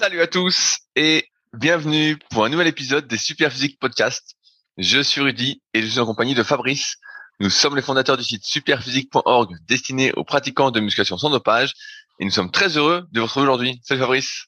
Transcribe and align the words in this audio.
Salut 0.00 0.22
à 0.22 0.26
tous 0.26 0.78
et 0.96 1.26
bienvenue 1.52 2.16
pour 2.30 2.46
un 2.46 2.48
nouvel 2.48 2.66
épisode 2.66 3.06
des 3.06 3.18
Superphysique 3.18 3.78
Podcast. 3.78 4.34
Je 4.78 4.98
suis 4.98 5.20
Rudy 5.20 5.60
et 5.74 5.82
je 5.82 5.86
suis 5.88 6.00
en 6.00 6.06
compagnie 6.06 6.34
de 6.34 6.42
Fabrice. 6.42 6.96
Nous 7.38 7.50
sommes 7.50 7.76
les 7.76 7.82
fondateurs 7.82 8.16
du 8.16 8.24
site 8.24 8.42
superphysique.org 8.42 9.54
destiné 9.68 10.10
aux 10.14 10.24
pratiquants 10.24 10.70
de 10.70 10.80
musculation 10.80 11.18
sans 11.18 11.28
dopage 11.28 11.74
et 12.18 12.24
nous 12.24 12.30
sommes 12.30 12.50
très 12.50 12.78
heureux 12.78 13.04
de 13.12 13.20
vous 13.20 13.26
retrouver 13.26 13.44
aujourd'hui. 13.44 13.78
Salut 13.84 14.00
Fabrice. 14.00 14.46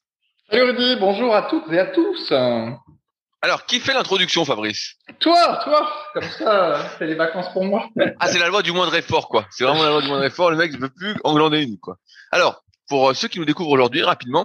Salut 0.51 0.71
Rudy, 0.71 0.97
bonjour 0.97 1.35
à 1.35 1.43
toutes 1.43 1.71
et 1.71 1.81
à 1.81 1.85
tous. 1.85 2.33
Alors, 3.43 3.67
qui 3.67 3.79
fait 3.79 3.93
l'introduction, 3.93 4.47
Fabrice? 4.47 4.95
Toi, 5.21 5.61
toi, 5.65 5.87
comme 6.15 6.31
ça, 6.31 6.93
c'est 6.97 7.07
les 7.07 7.15
vacances 7.15 7.53
pour 7.53 7.67
moi. 7.67 7.91
Ah, 8.21 8.29
c'est 8.29 8.39
la 8.39 8.49
loi 8.49 8.63
du 8.63 8.73
moindre 8.73 8.95
effort, 8.95 9.29
quoi. 9.29 9.47
C'est 9.51 9.65
vraiment 9.65 9.83
la 9.83 9.91
loi 9.91 10.01
du 10.01 10.09
moindre 10.09 10.25
effort. 10.25 10.51
Le 10.51 10.57
mec 10.57 10.73
ne 10.73 10.79
peut 10.79 10.89
plus 10.97 11.15
englander 11.25 11.61
une, 11.61 11.79
quoi. 11.79 11.99
Alors, 12.31 12.65
pour 12.93 13.09
euh, 13.09 13.15
ceux 13.15 13.29
qui 13.29 13.39
nous 13.39 13.47
découvrent 13.47 13.71
aujourd'hui, 13.71 14.03
rapidement, 14.03 14.45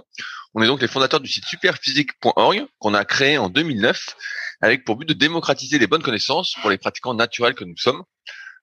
on 0.54 0.62
est 0.62 0.66
donc 0.66 0.80
les 0.80 0.88
fondateurs 0.88 1.20
du 1.20 1.28
site 1.28 1.44
superphysique.org 1.44 2.64
qu'on 2.78 2.94
a 2.94 3.04
créé 3.04 3.36
en 3.36 3.50
2009 3.50 4.16
avec 4.62 4.86
pour 4.86 4.96
but 4.96 5.06
de 5.06 5.12
démocratiser 5.12 5.78
les 5.78 5.86
bonnes 5.86 6.02
connaissances 6.02 6.54
pour 6.62 6.70
les 6.70 6.78
pratiquants 6.78 7.12
naturels 7.12 7.52
que 7.52 7.64
nous 7.64 7.76
sommes. 7.76 8.02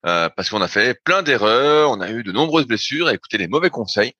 Euh, 0.07 0.27
parce 0.35 0.49
qu'on 0.49 0.63
a 0.63 0.67
fait 0.67 0.99
plein 1.03 1.21
d'erreurs, 1.21 1.91
on 1.91 2.01
a 2.01 2.09
eu 2.09 2.23
de 2.23 2.31
nombreuses 2.31 2.65
blessures, 2.65 3.11
et 3.11 3.13
écouté 3.13 3.37
les 3.37 3.47
mauvais 3.47 3.69
conseils, 3.69 4.13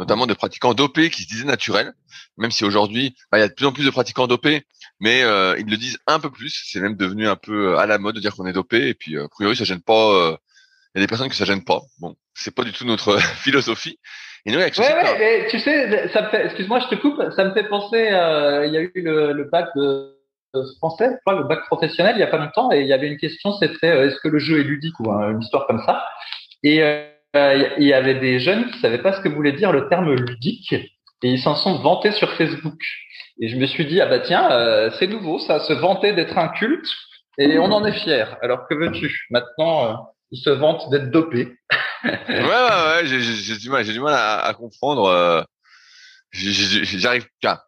notamment 0.00 0.26
de 0.26 0.34
pratiquants 0.34 0.74
dopés 0.74 1.08
qui 1.08 1.22
se 1.22 1.28
disaient 1.28 1.44
naturels, 1.44 1.92
même 2.36 2.50
si 2.50 2.64
aujourd'hui 2.64 3.14
bah, 3.30 3.38
il 3.38 3.42
y 3.42 3.44
a 3.44 3.48
de 3.48 3.54
plus 3.54 3.66
en 3.66 3.72
plus 3.72 3.84
de 3.84 3.90
pratiquants 3.90 4.26
dopés, 4.26 4.66
mais 4.98 5.22
euh, 5.22 5.54
ils 5.56 5.70
le 5.70 5.76
disent 5.76 5.98
un 6.08 6.18
peu 6.18 6.32
plus. 6.32 6.64
C'est 6.66 6.80
même 6.80 6.96
devenu 6.96 7.28
un 7.28 7.36
peu 7.36 7.78
à 7.78 7.86
la 7.86 7.98
mode 7.98 8.16
de 8.16 8.20
dire 8.20 8.34
qu'on 8.34 8.46
est 8.46 8.52
dopé, 8.52 8.88
et 8.88 8.94
puis 8.94 9.16
a 9.16 9.28
priori 9.28 9.54
ça 9.54 9.62
gêne 9.62 9.82
pas. 9.82 10.36
Il 10.96 10.98
y 10.98 11.00
a 11.00 11.06
des 11.06 11.08
personnes 11.08 11.28
que 11.28 11.36
ça 11.36 11.44
gêne 11.44 11.62
pas. 11.62 11.80
Bon, 12.00 12.16
c'est 12.34 12.52
pas 12.52 12.64
du 12.64 12.72
tout 12.72 12.84
notre 12.84 13.16
philosophie. 13.36 14.00
Et 14.44 14.52
nous, 14.52 14.58
avec 14.58 14.76
ouais, 14.76 14.84
ouais, 14.84 15.18
mais 15.18 15.46
tu 15.48 15.58
sais, 15.60 16.08
ça 16.08 16.22
me 16.22 16.28
fait, 16.28 16.46
excuse-moi, 16.46 16.80
je 16.80 16.88
te 16.88 17.00
coupe, 17.00 17.22
ça 17.36 17.44
me 17.44 17.52
fait 17.52 17.68
penser, 17.68 18.08
euh, 18.10 18.66
il 18.66 18.72
y 18.72 18.76
a 18.76 18.80
eu 18.80 18.92
le, 18.96 19.32
le 19.32 19.44
bac 19.44 19.68
de, 19.76 20.16
français, 20.78 21.10
je 21.12 21.16
crois, 21.24 21.40
le 21.40 21.44
bac 21.44 21.60
professionnel, 21.66 22.14
il 22.16 22.20
y 22.20 22.22
a 22.22 22.28
pas 22.28 22.38
longtemps, 22.38 22.70
et 22.72 22.80
il 22.80 22.86
y 22.86 22.92
avait 22.92 23.08
une 23.08 23.18
question, 23.18 23.52
c'était 23.52 23.90
euh, 23.90 24.06
est-ce 24.06 24.16
que 24.20 24.28
le 24.28 24.38
jeu 24.38 24.60
est 24.60 24.64
ludique 24.64 24.98
ou 25.00 25.10
une 25.10 25.40
histoire 25.40 25.66
comme 25.66 25.82
ça. 25.84 26.04
Et 26.62 26.82
euh, 26.82 27.72
il 27.78 27.86
y 27.86 27.92
avait 27.92 28.16
des 28.16 28.38
jeunes 28.38 28.70
qui 28.70 28.78
savaient 28.80 29.02
pas 29.02 29.12
ce 29.12 29.20
que 29.20 29.28
voulait 29.28 29.52
dire 29.52 29.72
le 29.72 29.88
terme 29.88 30.12
ludique, 30.14 30.72
et 30.72 31.28
ils 31.28 31.40
s'en 31.40 31.54
sont 31.54 31.78
vantés 31.78 32.12
sur 32.12 32.32
Facebook. 32.32 32.78
Et 33.40 33.48
je 33.48 33.56
me 33.56 33.66
suis 33.66 33.86
dit 33.86 34.00
ah 34.00 34.06
bah 34.06 34.20
tiens, 34.20 34.50
euh, 34.52 34.90
c'est 34.98 35.06
nouveau, 35.06 35.38
ça, 35.38 35.60
se 35.60 35.72
vanter 35.72 36.12
d'être 36.12 36.36
un 36.36 36.48
culte, 36.48 36.88
et 37.38 37.58
on 37.58 37.72
en 37.72 37.84
est 37.84 37.92
fier. 37.92 38.36
Alors 38.42 38.68
que 38.68 38.74
veux-tu? 38.74 39.26
Maintenant, 39.30 40.12
ils 40.30 40.38
se 40.38 40.50
vantent 40.50 40.90
d'être 40.90 41.10
dopés. 41.10 41.48
ouais, 42.04 42.20
ouais, 42.28 43.02
ouais, 43.02 43.06
j'ai 43.06 43.56
du 43.56 43.70
mal, 43.70 43.84
j'ai 43.84 43.92
du 43.92 44.00
mal 44.00 44.14
à, 44.14 44.44
à 44.44 44.54
comprendre. 44.54 45.04
Euh, 45.06 45.42
J'arrive 46.32 47.26
pas. 47.42 47.64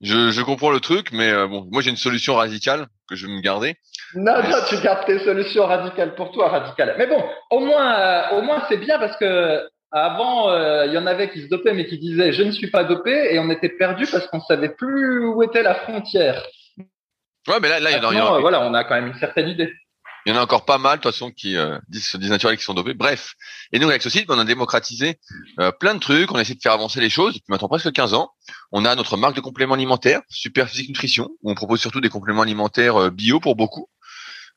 Je, 0.00 0.32
je 0.32 0.42
comprends 0.42 0.70
le 0.70 0.80
truc, 0.80 1.12
mais 1.12 1.30
euh, 1.30 1.46
bon, 1.46 1.66
moi 1.70 1.80
j'ai 1.80 1.90
une 1.90 1.96
solution 1.96 2.34
radicale 2.34 2.88
que 3.08 3.14
je 3.14 3.26
vais 3.26 3.32
me 3.32 3.40
garder. 3.40 3.76
Non, 4.14 4.42
non, 4.42 4.56
tu 4.68 4.76
gardes 4.78 5.06
tes 5.06 5.18
solutions 5.20 5.66
radicales 5.66 6.14
pour 6.14 6.32
toi, 6.32 6.48
radicales. 6.48 6.94
Mais 6.98 7.06
bon, 7.06 7.24
au 7.50 7.60
moins, 7.60 7.94
euh, 7.98 8.38
au 8.38 8.42
moins 8.42 8.64
c'est 8.68 8.76
bien 8.76 8.98
parce 8.98 9.16
que 9.16 9.66
avant, 9.92 10.50
euh, 10.50 10.86
il 10.86 10.92
y 10.92 10.98
en 10.98 11.06
avait 11.06 11.30
qui 11.30 11.42
se 11.42 11.46
dopaient 11.46 11.72
mais 11.72 11.86
qui 11.86 11.98
disaient 11.98 12.32
je 12.32 12.42
ne 12.42 12.50
suis 12.50 12.70
pas 12.70 12.82
dopé 12.84 13.32
et 13.32 13.38
on 13.38 13.48
était 13.48 13.68
perdu 13.68 14.06
parce 14.10 14.26
qu'on 14.26 14.40
savait 14.40 14.70
plus 14.70 15.24
où 15.24 15.42
était 15.42 15.62
la 15.62 15.76
frontière. 15.76 16.42
Ouais, 17.46 17.60
mais 17.62 17.68
là, 17.68 17.78
là, 17.78 17.90
il 17.92 18.02
y 18.02 18.20
en 18.20 18.26
a. 18.26 18.40
Voilà, 18.40 18.62
on 18.62 18.74
a 18.74 18.84
quand 18.84 18.94
même 18.96 19.06
une 19.06 19.18
certaine 19.18 19.48
idée. 19.48 19.72
Il 20.26 20.32
y 20.32 20.36
en 20.36 20.38
a 20.38 20.42
encore 20.42 20.64
pas 20.64 20.78
mal, 20.78 20.98
de 20.98 21.02
toute 21.02 21.12
façon, 21.12 21.30
qui 21.30 21.56
euh, 21.56 21.78
disent, 21.88 22.06
se 22.06 22.16
disent 22.16 22.30
naturels, 22.30 22.56
qui 22.56 22.64
sont 22.64 22.72
dopés. 22.72 22.94
Bref. 22.94 23.34
Et 23.72 23.78
nous, 23.78 23.88
avec 23.88 24.02
ce 24.02 24.08
site, 24.08 24.24
on 24.30 24.38
a 24.38 24.44
démocratisé 24.44 25.20
euh, 25.60 25.70
plein 25.70 25.94
de 25.94 26.00
trucs. 26.00 26.32
On 26.32 26.36
a 26.36 26.40
essayé 26.40 26.54
de 26.54 26.62
faire 26.62 26.72
avancer 26.72 27.00
les 27.00 27.10
choses 27.10 27.34
depuis 27.34 27.44
maintenant 27.48 27.68
presque 27.68 27.92
15 27.92 28.14
ans. 28.14 28.30
On 28.72 28.86
a 28.86 28.94
notre 28.94 29.18
marque 29.18 29.36
de 29.36 29.42
compléments 29.42 29.74
alimentaires, 29.74 30.22
Super 30.28 30.68
Physique 30.68 30.88
Nutrition, 30.88 31.28
où 31.42 31.50
on 31.50 31.54
propose 31.54 31.80
surtout 31.80 32.00
des 32.00 32.08
compléments 32.08 32.42
alimentaires 32.42 32.96
euh, 32.96 33.10
bio 33.10 33.38
pour 33.38 33.54
beaucoup. 33.54 33.88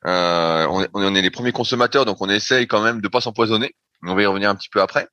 Euh, 0.06 0.66
on, 0.94 1.14
est, 1.14 1.22
les 1.22 1.30
premiers 1.30 1.52
consommateurs, 1.52 2.04
donc 2.06 2.22
on 2.22 2.30
essaye 2.30 2.66
quand 2.66 2.80
même 2.80 3.02
de 3.02 3.08
pas 3.08 3.20
s'empoisonner. 3.20 3.74
On 4.02 4.14
va 4.14 4.22
y 4.22 4.26
revenir 4.26 4.48
un 4.48 4.54
petit 4.54 4.68
peu 4.70 4.80
après. 4.80 5.08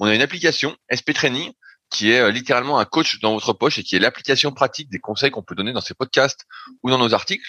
On 0.00 0.06
a 0.06 0.14
une 0.14 0.22
application, 0.22 0.74
SP 0.90 1.12
Training, 1.12 1.52
qui 1.90 2.10
est 2.10 2.32
littéralement 2.32 2.78
un 2.78 2.86
coach 2.86 3.20
dans 3.20 3.34
votre 3.34 3.52
poche 3.52 3.76
et 3.76 3.82
qui 3.82 3.94
est 3.94 3.98
l'application 3.98 4.50
pratique 4.50 4.90
des 4.90 4.98
conseils 4.98 5.30
qu'on 5.30 5.42
peut 5.42 5.54
donner 5.54 5.74
dans 5.74 5.82
ces 5.82 5.92
podcasts 5.92 6.46
ou 6.82 6.88
dans 6.88 6.96
nos 6.96 7.12
articles. 7.12 7.46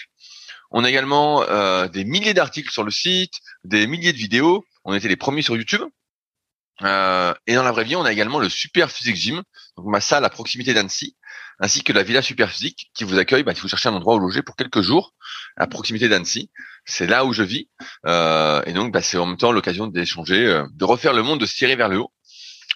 On 0.76 0.82
a 0.82 0.90
également 0.90 1.44
euh, 1.44 1.86
des 1.86 2.04
milliers 2.04 2.34
d'articles 2.34 2.72
sur 2.72 2.82
le 2.82 2.90
site, 2.90 3.34
des 3.62 3.86
milliers 3.86 4.12
de 4.12 4.18
vidéos. 4.18 4.64
On 4.84 4.92
était 4.92 5.06
les 5.06 5.14
premiers 5.14 5.42
sur 5.42 5.56
YouTube. 5.56 5.82
Euh, 6.82 7.32
et 7.46 7.54
dans 7.54 7.62
la 7.62 7.70
vraie 7.70 7.84
vie, 7.84 7.94
on 7.94 8.04
a 8.04 8.10
également 8.10 8.40
le 8.40 8.48
Super 8.48 8.90
Physique 8.90 9.14
Gym, 9.14 9.44
donc 9.76 9.86
ma 9.86 10.00
salle 10.00 10.24
à 10.24 10.30
proximité 10.30 10.74
d'Annecy, 10.74 11.16
ainsi 11.60 11.84
que 11.84 11.92
la 11.92 12.02
Villa 12.02 12.22
Super 12.22 12.50
Physique 12.50 12.90
qui 12.92 13.04
vous 13.04 13.18
accueille 13.18 13.44
bah, 13.44 13.54
si 13.54 13.60
vous 13.60 13.68
cherchez 13.68 13.88
un 13.88 13.94
endroit 13.94 14.16
où 14.16 14.18
loger 14.18 14.42
pour 14.42 14.56
quelques 14.56 14.80
jours 14.80 15.14
à 15.56 15.68
proximité 15.68 16.08
d'Annecy. 16.08 16.50
C'est 16.84 17.06
là 17.06 17.24
où 17.24 17.32
je 17.32 17.44
vis. 17.44 17.68
Euh, 18.06 18.60
et 18.66 18.72
donc, 18.72 18.92
bah, 18.92 19.00
c'est 19.00 19.16
en 19.16 19.26
même 19.26 19.36
temps 19.36 19.52
l'occasion 19.52 19.86
d'échanger, 19.86 20.64
de 20.72 20.84
refaire 20.84 21.12
le 21.12 21.22
monde, 21.22 21.38
de 21.38 21.46
se 21.46 21.54
tirer 21.54 21.76
vers 21.76 21.88
le 21.88 21.98
haut. 21.98 22.12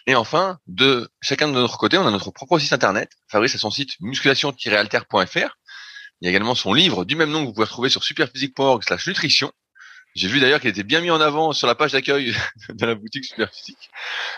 Et 0.06 0.14
enfin, 0.14 0.58
de 0.68 1.10
chacun 1.20 1.48
de 1.48 1.52
notre 1.52 1.78
côté, 1.78 1.98
on 1.98 2.06
a 2.06 2.12
notre 2.12 2.30
propre 2.30 2.60
site 2.60 2.72
internet. 2.72 3.10
Fabrice 3.28 3.56
a 3.56 3.58
son 3.58 3.72
site 3.72 3.96
musculation-alter.fr 4.00 5.56
il 6.20 6.24
y 6.24 6.28
a 6.28 6.30
également 6.30 6.54
son 6.54 6.72
livre 6.72 7.04
du 7.04 7.16
même 7.16 7.30
nom 7.30 7.42
que 7.42 7.46
vous 7.46 7.52
pouvez 7.52 7.66
retrouver 7.66 7.90
sur 7.90 8.04
superphysique.org 8.04 8.82
slash 8.84 9.06
nutrition. 9.06 9.52
J'ai 10.14 10.26
vu 10.26 10.40
d'ailleurs 10.40 10.60
qu'il 10.60 10.70
était 10.70 10.82
bien 10.82 11.00
mis 11.00 11.10
en 11.10 11.20
avant 11.20 11.52
sur 11.52 11.66
la 11.66 11.74
page 11.74 11.92
d'accueil 11.92 12.34
de 12.70 12.86
la 12.86 12.94
boutique 12.94 13.24
Superphysique. 13.24 13.90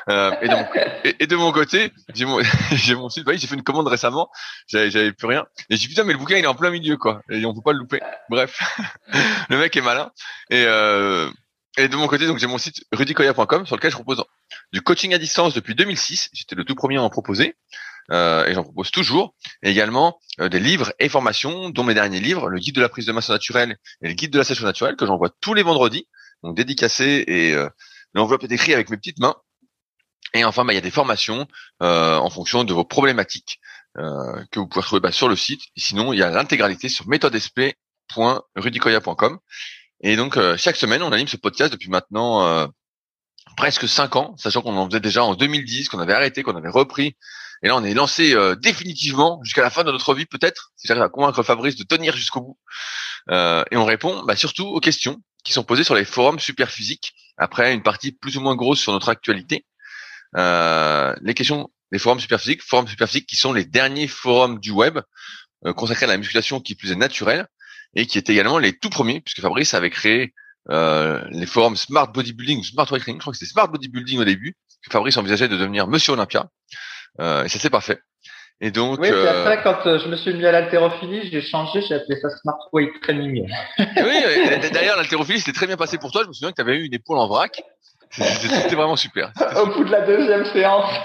Euh, 0.08 0.32
et, 0.42 0.48
de 0.48 0.54
mon, 0.54 0.66
et, 1.20 1.26
de 1.26 1.36
mon 1.36 1.52
côté, 1.52 1.92
j'ai 2.12 2.26
mon, 2.26 2.40
j'ai 2.72 2.94
mon 2.94 3.08
site. 3.08 3.26
j'ai 3.32 3.46
fait 3.46 3.54
une 3.54 3.62
commande 3.62 3.88
récemment. 3.88 4.28
J'avais, 4.66 4.90
j'avais 4.90 5.12
plus 5.12 5.26
rien. 5.26 5.46
Et 5.70 5.76
j'ai 5.76 5.78
dit 5.78 5.88
putain, 5.88 6.04
mais 6.04 6.12
le 6.12 6.18
bouquin 6.18 6.36
il 6.36 6.44
est 6.44 6.48
en 6.48 6.54
plein 6.54 6.70
milieu 6.70 6.96
quoi. 6.96 7.22
Et 7.30 7.44
on 7.46 7.54
peut 7.54 7.62
pas 7.62 7.72
le 7.72 7.78
louper. 7.78 8.00
Bref, 8.28 8.60
le 9.48 9.56
mec 9.56 9.74
est 9.76 9.80
malin. 9.80 10.10
Et 10.50 10.64
euh, 10.66 11.30
et 11.78 11.88
de 11.88 11.96
mon 11.96 12.08
côté, 12.08 12.26
donc 12.26 12.38
j'ai 12.38 12.48
mon 12.48 12.58
site 12.58 12.84
rudicoya.com 12.92 13.64
sur 13.64 13.76
lequel 13.76 13.90
je 13.90 13.96
propose 13.96 14.22
du 14.72 14.82
coaching 14.82 15.14
à 15.14 15.18
distance 15.18 15.54
depuis 15.54 15.74
2006. 15.74 16.30
J'étais 16.32 16.56
le 16.56 16.64
tout 16.64 16.74
premier 16.74 16.96
à 16.96 17.02
en 17.02 17.10
proposer 17.10 17.54
euh, 18.10 18.46
et 18.46 18.54
j'en 18.54 18.64
propose 18.64 18.90
toujours. 18.90 19.34
Également 19.62 20.18
euh, 20.40 20.48
des 20.48 20.60
livres 20.60 20.92
et 20.98 21.08
formations, 21.08 21.70
dont 21.70 21.84
mes 21.84 21.94
derniers 21.94 22.20
livres, 22.20 22.48
le 22.48 22.58
guide 22.58 22.74
de 22.74 22.80
la 22.80 22.88
prise 22.88 23.06
de 23.06 23.12
masse 23.12 23.30
naturelle 23.30 23.76
et 24.02 24.08
le 24.08 24.14
guide 24.14 24.32
de 24.32 24.38
la 24.38 24.44
session 24.44 24.64
naturelle 24.64 24.96
que 24.96 25.06
j'envoie 25.06 25.30
tous 25.40 25.54
les 25.54 25.62
vendredis, 25.62 26.08
donc 26.42 26.56
dédicacé 26.56 27.24
et 27.26 27.52
euh, 27.52 27.68
l'enveloppe 28.14 28.44
est 28.44 28.52
écrite 28.52 28.74
avec 28.74 28.90
mes 28.90 28.96
petites 28.96 29.18
mains. 29.18 29.36
Et 30.34 30.44
enfin, 30.44 30.64
bah, 30.64 30.72
il 30.72 30.76
y 30.76 30.78
a 30.78 30.82
des 30.82 30.90
formations 30.90 31.46
euh, 31.82 32.16
en 32.16 32.30
fonction 32.30 32.64
de 32.64 32.72
vos 32.72 32.84
problématiques 32.84 33.60
euh, 33.98 34.42
que 34.50 34.58
vous 34.60 34.68
pouvez 34.68 34.82
retrouver 34.82 35.00
bah, 35.00 35.12
sur 35.12 35.28
le 35.28 35.36
site. 35.36 35.60
Sinon, 35.76 36.12
il 36.12 36.18
y 36.18 36.22
a 36.22 36.30
l'intégralité 36.30 36.88
sur 36.88 37.08
méthodesp.rudicoya.com. 37.08 39.38
Et 40.02 40.16
donc, 40.16 40.36
euh, 40.36 40.56
chaque 40.56 40.76
semaine, 40.76 41.02
on 41.02 41.12
anime 41.12 41.28
ce 41.28 41.36
podcast 41.36 41.72
depuis 41.72 41.90
maintenant 41.90 42.66
presque 43.56 43.88
cinq 43.88 44.14
ans, 44.16 44.34
sachant 44.38 44.62
qu'on 44.62 44.76
en 44.76 44.88
faisait 44.88 45.00
déjà 45.00 45.24
en 45.24 45.34
2010, 45.34 45.88
qu'on 45.88 45.98
avait 45.98 46.12
arrêté, 46.12 46.44
qu'on 46.44 46.56
avait 46.56 46.70
repris 46.70 47.16
et 47.62 47.68
là, 47.68 47.76
on 47.76 47.84
est 47.84 47.94
lancé 47.94 48.34
euh, 48.34 48.56
définitivement 48.56 49.40
jusqu'à 49.44 49.62
la 49.62 49.70
fin 49.70 49.84
de 49.84 49.92
notre 49.92 50.14
vie, 50.14 50.24
peut-être, 50.24 50.72
si 50.76 50.86
j'arrive 50.86 51.02
à 51.02 51.08
convaincre 51.08 51.42
Fabrice 51.42 51.76
de 51.76 51.84
tenir 51.84 52.16
jusqu'au 52.16 52.40
bout. 52.40 52.58
Euh, 53.30 53.64
et 53.70 53.76
on 53.76 53.84
répond 53.84 54.22
bah, 54.24 54.34
surtout 54.34 54.66
aux 54.66 54.80
questions 54.80 55.18
qui 55.44 55.52
sont 55.52 55.62
posées 55.62 55.84
sur 55.84 55.94
les 55.94 56.06
forums 56.06 56.38
super 56.38 56.70
physiques. 56.70 57.12
Après, 57.36 57.74
une 57.74 57.82
partie 57.82 58.12
plus 58.12 58.36
ou 58.38 58.40
moins 58.40 58.56
grosse 58.56 58.80
sur 58.80 58.92
notre 58.92 59.10
actualité. 59.10 59.66
Euh, 60.36 61.14
les 61.20 61.34
questions 61.34 61.70
des 61.92 61.98
forums 61.98 62.20
super 62.20 62.40
physiques, 62.40 62.62
forums 62.62 62.88
super 62.88 63.08
physiques 63.08 63.28
qui 63.28 63.36
sont 63.36 63.52
les 63.52 63.64
derniers 63.64 64.08
forums 64.08 64.58
du 64.60 64.70
web 64.70 65.00
consacrés 65.76 66.06
à 66.06 66.08
la 66.08 66.16
musculation 66.16 66.60
qui 66.60 66.74
plus 66.74 66.92
est 66.92 66.96
naturelle 66.96 67.46
et 67.94 68.06
qui 68.06 68.16
étaient 68.16 68.32
également 68.32 68.58
les 68.58 68.78
tout 68.78 68.88
premiers, 68.88 69.20
puisque 69.20 69.42
Fabrice 69.42 69.74
avait 69.74 69.90
créé 69.90 70.32
les 70.68 71.46
forums 71.46 71.76
Smart 71.76 72.10
Bodybuilding, 72.10 72.62
Smart 72.62 72.86
Training, 72.86 73.16
je 73.16 73.18
crois 73.18 73.32
que 73.32 73.38
c'était 73.38 73.50
Smart 73.50 73.68
Bodybuilding 73.68 74.20
au 74.20 74.24
début, 74.24 74.56
Fabrice 74.88 75.16
envisageait 75.16 75.48
de 75.48 75.56
devenir 75.56 75.88
Monsieur 75.88 76.12
Olympia. 76.12 76.48
Euh, 77.18 77.44
et 77.44 77.48
ça 77.48 77.58
s'est 77.58 77.70
pas 77.70 77.80
fait. 77.80 78.00
Et 78.60 78.70
donc. 78.70 79.00
Oui, 79.00 79.08
euh... 79.10 79.40
après, 79.40 79.62
quand 79.62 79.86
euh, 79.86 79.98
je 79.98 80.08
me 80.08 80.16
suis 80.16 80.34
mis 80.34 80.44
à 80.44 80.52
l'haltérophilie, 80.52 81.28
j'ai 81.30 81.40
changé, 81.40 81.80
j'ai 81.80 81.94
appelé 81.94 82.20
ça 82.20 82.28
Smart 82.28 82.58
Weight 82.72 82.92
Training. 83.02 83.50
oui, 83.78 84.70
d'ailleurs, 84.72 84.96
l'haltérophilie, 84.96 85.40
c'était 85.40 85.56
très 85.56 85.66
bien 85.66 85.76
passé 85.76 85.96
pour 85.98 86.12
toi. 86.12 86.22
Je 86.24 86.28
me 86.28 86.32
souviens 86.34 86.50
que 86.50 86.56
tu 86.56 86.62
avais 86.62 86.76
eu 86.76 86.84
une 86.84 86.94
épaule 86.94 87.18
en 87.18 87.26
vrac. 87.26 87.62
C'était 88.10 88.74
vraiment 88.74 88.96
super. 88.96 89.32
Au 89.56 89.66
bout 89.66 89.84
de 89.84 89.90
la 89.90 90.00
deuxième 90.02 90.44
séance. 90.46 90.90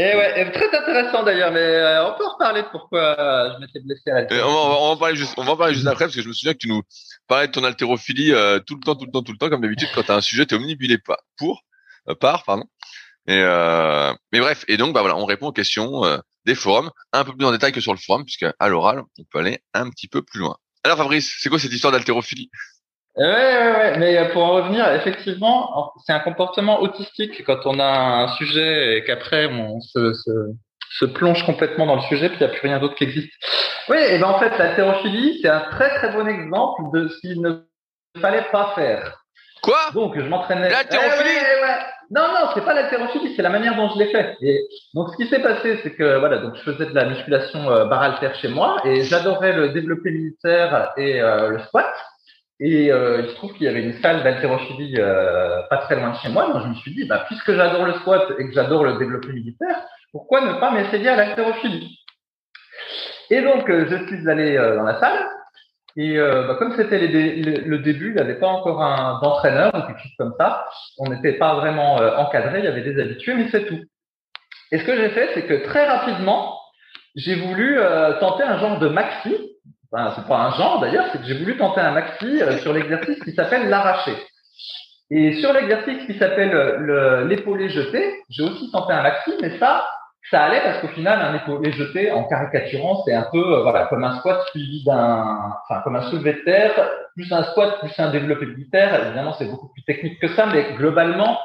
Et 0.00 0.14
ouais, 0.14 0.52
très 0.52 0.78
intéressant 0.78 1.24
d'ailleurs, 1.24 1.50
mais 1.50 1.98
on 2.06 2.16
peut 2.16 2.24
en 2.24 2.34
reparler 2.34 2.62
de 2.62 2.68
pourquoi 2.70 3.16
je 3.18 3.60
m'étais 3.60 3.80
blessé 3.80 4.10
à 4.10 4.14
l'haltérophilie. 4.20 4.54
On, 4.56 4.66
on, 4.66 4.68
va 4.68 4.76
en 4.92 4.96
parler 4.96 5.16
juste, 5.16 5.34
on 5.36 5.42
va 5.42 5.52
en 5.52 5.56
parler 5.56 5.74
juste 5.74 5.88
après 5.88 6.04
parce 6.04 6.14
que 6.14 6.22
je 6.22 6.28
me 6.28 6.32
souviens 6.32 6.52
que 6.52 6.58
tu 6.58 6.68
nous 6.68 6.82
parlais 7.26 7.48
de 7.48 7.52
ton 7.52 7.64
haltérophilie 7.64 8.30
tout 8.64 8.76
le 8.76 8.80
temps, 8.84 8.94
tout 8.94 9.06
le 9.06 9.10
temps, 9.10 9.22
tout 9.22 9.32
le 9.32 9.38
temps, 9.38 9.48
comme 9.48 9.62
d'habitude 9.62 9.88
quand 9.94 10.04
tu 10.04 10.12
as 10.12 10.16
un 10.16 10.20
sujet, 10.20 10.46
tu 10.46 10.54
es 10.54 10.58
omnibulé 10.58 10.98
pas 10.98 11.18
pour. 11.36 11.64
Euh, 12.08 12.14
par, 12.14 12.44
pardon. 12.44 12.64
Euh, 13.28 14.14
mais 14.32 14.40
bref, 14.40 14.64
et 14.68 14.76
donc 14.76 14.94
bah 14.94 15.00
voilà, 15.00 15.16
on 15.16 15.26
répond 15.26 15.48
aux 15.48 15.52
questions 15.52 16.04
euh, 16.04 16.18
des 16.46 16.54
forums, 16.54 16.90
un 17.12 17.24
peu 17.24 17.36
plus 17.36 17.44
en 17.44 17.52
détail 17.52 17.72
que 17.72 17.80
sur 17.80 17.92
le 17.92 17.98
forum, 17.98 18.24
puisque 18.24 18.46
à 18.58 18.68
l'oral, 18.68 19.02
on 19.18 19.24
peut 19.30 19.38
aller 19.38 19.58
un 19.74 19.90
petit 19.90 20.08
peu 20.08 20.22
plus 20.22 20.40
loin. 20.40 20.56
Alors 20.82 20.96
Fabrice, 20.96 21.36
c'est 21.38 21.50
quoi 21.50 21.58
cette 21.58 21.72
histoire 21.72 21.92
d'haltérophilie? 21.92 22.50
Ouais, 23.16 23.26
ouais, 23.26 23.72
ouais. 23.72 23.98
Mais 23.98 24.30
pour 24.32 24.44
en 24.44 24.54
revenir, 24.54 24.90
effectivement, 24.94 25.92
c'est 26.06 26.12
un 26.12 26.20
comportement 26.20 26.80
autistique 26.80 27.44
quand 27.44 27.66
on 27.66 27.78
a 27.78 27.84
un 27.84 28.28
sujet 28.36 28.96
et 28.96 29.04
qu'après 29.04 29.46
on 29.46 29.80
se, 29.80 31.04
plonge 31.12 31.44
complètement 31.44 31.84
dans 31.84 31.96
le 31.96 32.02
sujet, 32.02 32.30
puis 32.30 32.38
il 32.40 32.46
n'y 32.46 32.52
a 32.52 32.56
plus 32.56 32.66
rien 32.66 32.78
d'autre 32.78 32.94
qui 32.94 33.04
existe. 33.04 33.32
Oui, 33.90 33.98
et 33.98 34.18
ben 34.18 34.28
en 34.28 34.38
fait, 34.38 34.56
l'haltérophilie, 34.56 35.40
c'est 35.42 35.48
un 35.48 35.68
très 35.70 35.94
très 35.96 36.12
bon 36.12 36.26
exemple 36.26 36.82
de 36.94 37.08
ce 37.08 37.20
qu'il 37.20 37.42
ne 37.42 37.64
fallait 38.20 38.46
pas 38.50 38.72
faire. 38.74 39.26
Quoi 39.68 39.90
Donc 39.92 40.18
je 40.18 40.26
m'entraînais. 40.26 40.70
L'haltérophilie 40.70 41.28
eh 41.28 41.62
ouais, 41.62 41.78
Non, 42.10 42.28
non, 42.28 42.50
c'est 42.54 42.64
pas 42.64 42.72
l'haltérophilie, 42.72 43.34
c'est 43.36 43.42
la 43.42 43.50
manière 43.50 43.76
dont 43.76 43.90
je 43.90 43.98
l'ai 43.98 44.10
fait. 44.10 44.34
Et 44.40 44.62
donc 44.94 45.10
ce 45.10 45.16
qui 45.16 45.28
s'est 45.28 45.42
passé, 45.42 45.78
c'est 45.82 45.94
que 45.94 46.18
voilà, 46.18 46.38
donc 46.38 46.54
je 46.54 46.62
faisais 46.62 46.86
de 46.86 46.94
la 46.94 47.04
musculation 47.04 47.70
euh, 47.70 47.84
barre 47.84 48.02
haltère 48.02 48.34
chez 48.36 48.48
moi 48.48 48.78
et 48.84 49.02
j'adorais 49.02 49.52
le 49.52 49.68
développé 49.68 50.10
militaire 50.10 50.92
et 50.96 51.20
euh, 51.20 51.48
le 51.50 51.58
squat. 51.60 51.92
Et 52.60 52.90
euh, 52.90 53.20
il 53.22 53.28
se 53.28 53.34
trouve 53.34 53.52
qu'il 53.52 53.64
y 53.64 53.68
avait 53.68 53.82
une 53.82 54.00
salle 54.00 54.24
d'haltérophilie 54.24 54.94
euh, 54.98 55.60
pas 55.68 55.76
très 55.78 55.96
loin 55.96 56.12
de 56.12 56.16
chez 56.16 56.30
moi. 56.30 56.50
Donc 56.50 56.62
je 56.62 56.68
me 56.68 56.74
suis 56.74 56.94
dit, 56.94 57.06
bah, 57.06 57.24
puisque 57.26 57.52
j'adore 57.52 57.84
le 57.84 57.92
squat 57.94 58.26
et 58.38 58.48
que 58.48 58.52
j'adore 58.52 58.84
le 58.84 58.96
développé 58.96 59.28
militaire, 59.34 59.84
pourquoi 60.12 60.40
ne 60.40 60.58
pas 60.58 60.70
m'essayer 60.70 61.08
à 61.08 61.16
l'haltérophilie? 61.16 61.98
Et 63.28 63.42
donc 63.42 63.68
euh, 63.68 63.86
je 63.90 64.06
suis 64.06 64.30
allé 64.30 64.56
dans 64.56 64.84
la 64.84 64.98
salle. 64.98 65.26
Et 66.00 66.16
bah, 66.16 66.54
comme 66.58 66.76
c'était 66.76 66.98
le 67.08 67.78
début, 67.78 68.10
il 68.10 68.14
n'y 68.14 68.20
avait 68.20 68.38
pas 68.38 68.46
encore 68.46 68.80
un 68.82 69.20
d'entraîneur 69.20 69.74
ou 69.74 69.86
quelque 69.86 70.00
chose 70.00 70.14
comme 70.16 70.34
ça. 70.38 70.68
On 70.98 71.10
n'était 71.10 71.32
pas 71.32 71.56
vraiment 71.56 71.96
encadré, 71.96 72.60
il 72.60 72.64
y 72.64 72.68
avait 72.68 72.82
des 72.82 73.00
habitués, 73.00 73.34
mais 73.34 73.48
c'est 73.50 73.66
tout. 73.66 73.80
Et 74.70 74.78
ce 74.78 74.84
que 74.84 74.96
j'ai 74.96 75.08
fait, 75.08 75.30
c'est 75.34 75.42
que 75.42 75.64
très 75.64 75.88
rapidement, 75.88 76.56
j'ai 77.16 77.34
voulu 77.34 77.80
tenter 78.20 78.44
un 78.44 78.58
genre 78.58 78.78
de 78.78 78.88
maxi 78.88 79.36
enfin, 79.92 80.12
c'est 80.16 80.26
pas 80.26 80.38
un 80.38 80.50
genre 80.52 80.80
d'ailleurs, 80.80 81.06
c'est 81.12 81.18
que 81.18 81.26
j'ai 81.26 81.38
voulu 81.38 81.56
tenter 81.56 81.80
un 81.80 81.92
maxi 81.92 82.42
euh, 82.42 82.58
sur 82.58 82.72
l'exercice 82.72 83.18
qui 83.22 83.32
s'appelle 83.32 83.68
l'arraché. 83.68 84.12
Et 85.10 85.40
sur 85.40 85.52
l'exercice 85.52 86.06
qui 86.06 86.18
s'appelle 86.18 86.54
euh, 86.54 87.24
l'épaulé 87.24 87.70
jeté, 87.70 88.22
j'ai 88.28 88.42
aussi 88.42 88.70
tenté 88.70 88.92
un 88.92 89.02
maxi, 89.02 89.32
mais 89.40 89.58
ça, 89.58 89.88
ça 90.30 90.42
allait 90.42 90.60
parce 90.60 90.80
qu'au 90.80 90.88
final, 90.88 91.20
un 91.20 91.34
épaulé 91.36 91.72
jeté, 91.72 92.12
en 92.12 92.24
caricaturant, 92.24 93.02
c'est 93.04 93.14
un 93.14 93.26
peu 93.32 93.38
euh, 93.38 93.62
voilà 93.62 93.86
comme 93.86 94.04
un 94.04 94.18
squat 94.18 94.42
suivi 94.50 94.84
d'un, 94.84 95.54
enfin 95.64 95.80
comme 95.82 95.96
un 95.96 96.02
soulevé 96.10 96.34
de 96.34 96.44
terre, 96.44 96.72
plus 97.14 97.32
un 97.32 97.44
squat, 97.44 97.78
plus 97.80 97.98
un 97.98 98.10
développé 98.10 98.46
militaire. 98.46 99.06
Évidemment, 99.06 99.34
c'est 99.38 99.46
beaucoup 99.46 99.72
plus 99.72 99.82
technique 99.84 100.20
que 100.20 100.28
ça, 100.28 100.46
mais 100.46 100.74
globalement, 100.76 101.38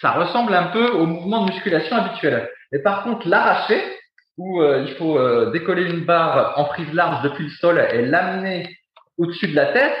ça 0.00 0.10
ressemble 0.12 0.54
un 0.54 0.64
peu 0.64 0.90
au 0.90 1.06
mouvement 1.06 1.44
de 1.44 1.52
musculation 1.52 1.96
habituel. 1.96 2.50
Et 2.72 2.80
par 2.80 3.04
contre, 3.04 3.26
l'arraché, 3.26 3.82
où 4.36 4.60
euh, 4.60 4.84
il 4.86 4.94
faut 4.96 5.18
euh, 5.18 5.50
décoller 5.50 5.90
une 5.90 6.04
barre 6.04 6.58
en 6.58 6.64
prise 6.64 6.92
large 6.92 7.22
depuis 7.22 7.44
le 7.44 7.50
sol 7.50 7.78
et 7.90 8.02
l'amener 8.02 8.68
au-dessus 9.16 9.48
de 9.48 9.56
la 9.56 9.72
tête. 9.72 9.96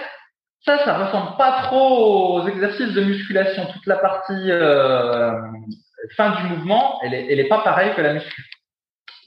Ça, 0.66 0.84
ça 0.84 0.98
ressemble 0.98 1.38
pas 1.38 1.62
trop 1.62 2.40
aux 2.40 2.48
exercices 2.48 2.92
de 2.92 3.00
musculation. 3.00 3.66
Toute 3.72 3.86
la 3.86 3.96
partie 3.96 4.50
fin 6.16 6.30
du 6.30 6.48
mouvement, 6.48 7.00
elle 7.02 7.14
est, 7.14 7.26
elle 7.30 7.40
est 7.40 7.48
pas 7.48 7.60
pareille 7.60 7.94
que 7.94 8.02
la 8.02 8.14
muscu. 8.14 8.44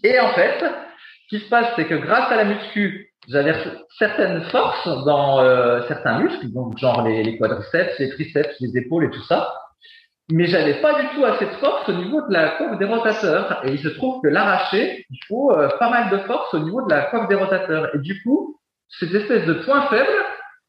Et 0.03 0.19
en 0.19 0.29
fait, 0.29 0.59
ce 0.59 1.35
qui 1.35 1.43
se 1.43 1.49
passe, 1.49 1.67
c'est 1.75 1.85
que 1.85 1.95
grâce 1.95 2.31
à 2.31 2.35
la 2.35 2.45
muscu, 2.45 3.13
j'avais 3.27 3.53
certaines 3.97 4.43
forces 4.45 4.87
dans 5.05 5.39
certains 5.87 6.19
muscles, 6.19 6.51
donc 6.53 6.77
genre 6.77 7.03
les, 7.03 7.23
les 7.23 7.37
quadriceps, 7.37 7.99
les 7.99 8.09
triceps, 8.09 8.55
les 8.59 8.77
épaules 8.77 9.05
et 9.05 9.09
tout 9.09 9.23
ça 9.23 9.53
mais 10.31 10.45
j'avais 10.45 10.75
pas 10.75 11.01
du 11.01 11.07
tout 11.15 11.25
assez 11.25 11.45
de 11.45 11.51
force 11.53 11.89
au 11.89 11.93
niveau 11.93 12.21
de 12.27 12.31
la 12.31 12.49
coque 12.49 12.77
des 12.77 12.85
rotateurs. 12.85 13.61
Et 13.65 13.71
il 13.71 13.79
se 13.79 13.87
trouve 13.89 14.21
que 14.21 14.27
l'arracher, 14.27 15.05
il 15.09 15.19
faut 15.27 15.51
euh, 15.51 15.69
pas 15.79 15.89
mal 15.89 16.09
de 16.11 16.19
force 16.19 16.53
au 16.53 16.59
niveau 16.59 16.85
de 16.85 16.93
la 16.93 17.03
coque 17.05 17.29
des 17.29 17.35
rotateurs. 17.35 17.93
Et 17.95 17.99
du 17.99 18.21
coup, 18.21 18.59
cette 18.99 19.13
espèce 19.13 19.45
de 19.45 19.53
point 19.53 19.87
faible, 19.87 20.11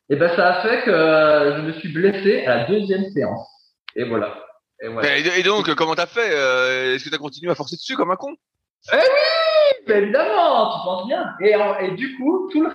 et 0.08 0.14
eh 0.14 0.16
ben 0.16 0.34
ça 0.34 0.48
a 0.48 0.62
fait 0.62 0.82
que 0.82 0.90
euh, 0.90 1.56
je 1.56 1.62
me 1.62 1.72
suis 1.72 1.92
blessé 1.92 2.44
à 2.46 2.56
la 2.56 2.64
deuxième 2.64 3.04
séance. 3.10 3.46
Et 3.94 4.04
voilà. 4.04 4.34
Et, 4.82 4.88
voilà. 4.88 5.16
et, 5.16 5.42
donc, 5.42 5.74
comment 5.74 5.94
t'as 5.94 6.06
fait 6.06 6.30
euh, 6.32 6.94
Est-ce 6.94 7.04
que 7.04 7.10
t'as 7.10 7.18
continué 7.18 7.50
à 7.50 7.54
forcer 7.54 7.76
dessus 7.76 7.96
comme 7.96 8.10
un 8.10 8.16
con? 8.16 8.34
Eh 8.92 8.96
oui, 8.96 9.94
évidemment, 9.94 10.72
tu 10.72 10.84
penses 10.84 11.06
bien. 11.06 11.34
Et, 11.40 11.54
et 11.84 11.90
du 11.92 12.16
coup, 12.16 12.48
tout 12.50 12.62
le 12.62 12.70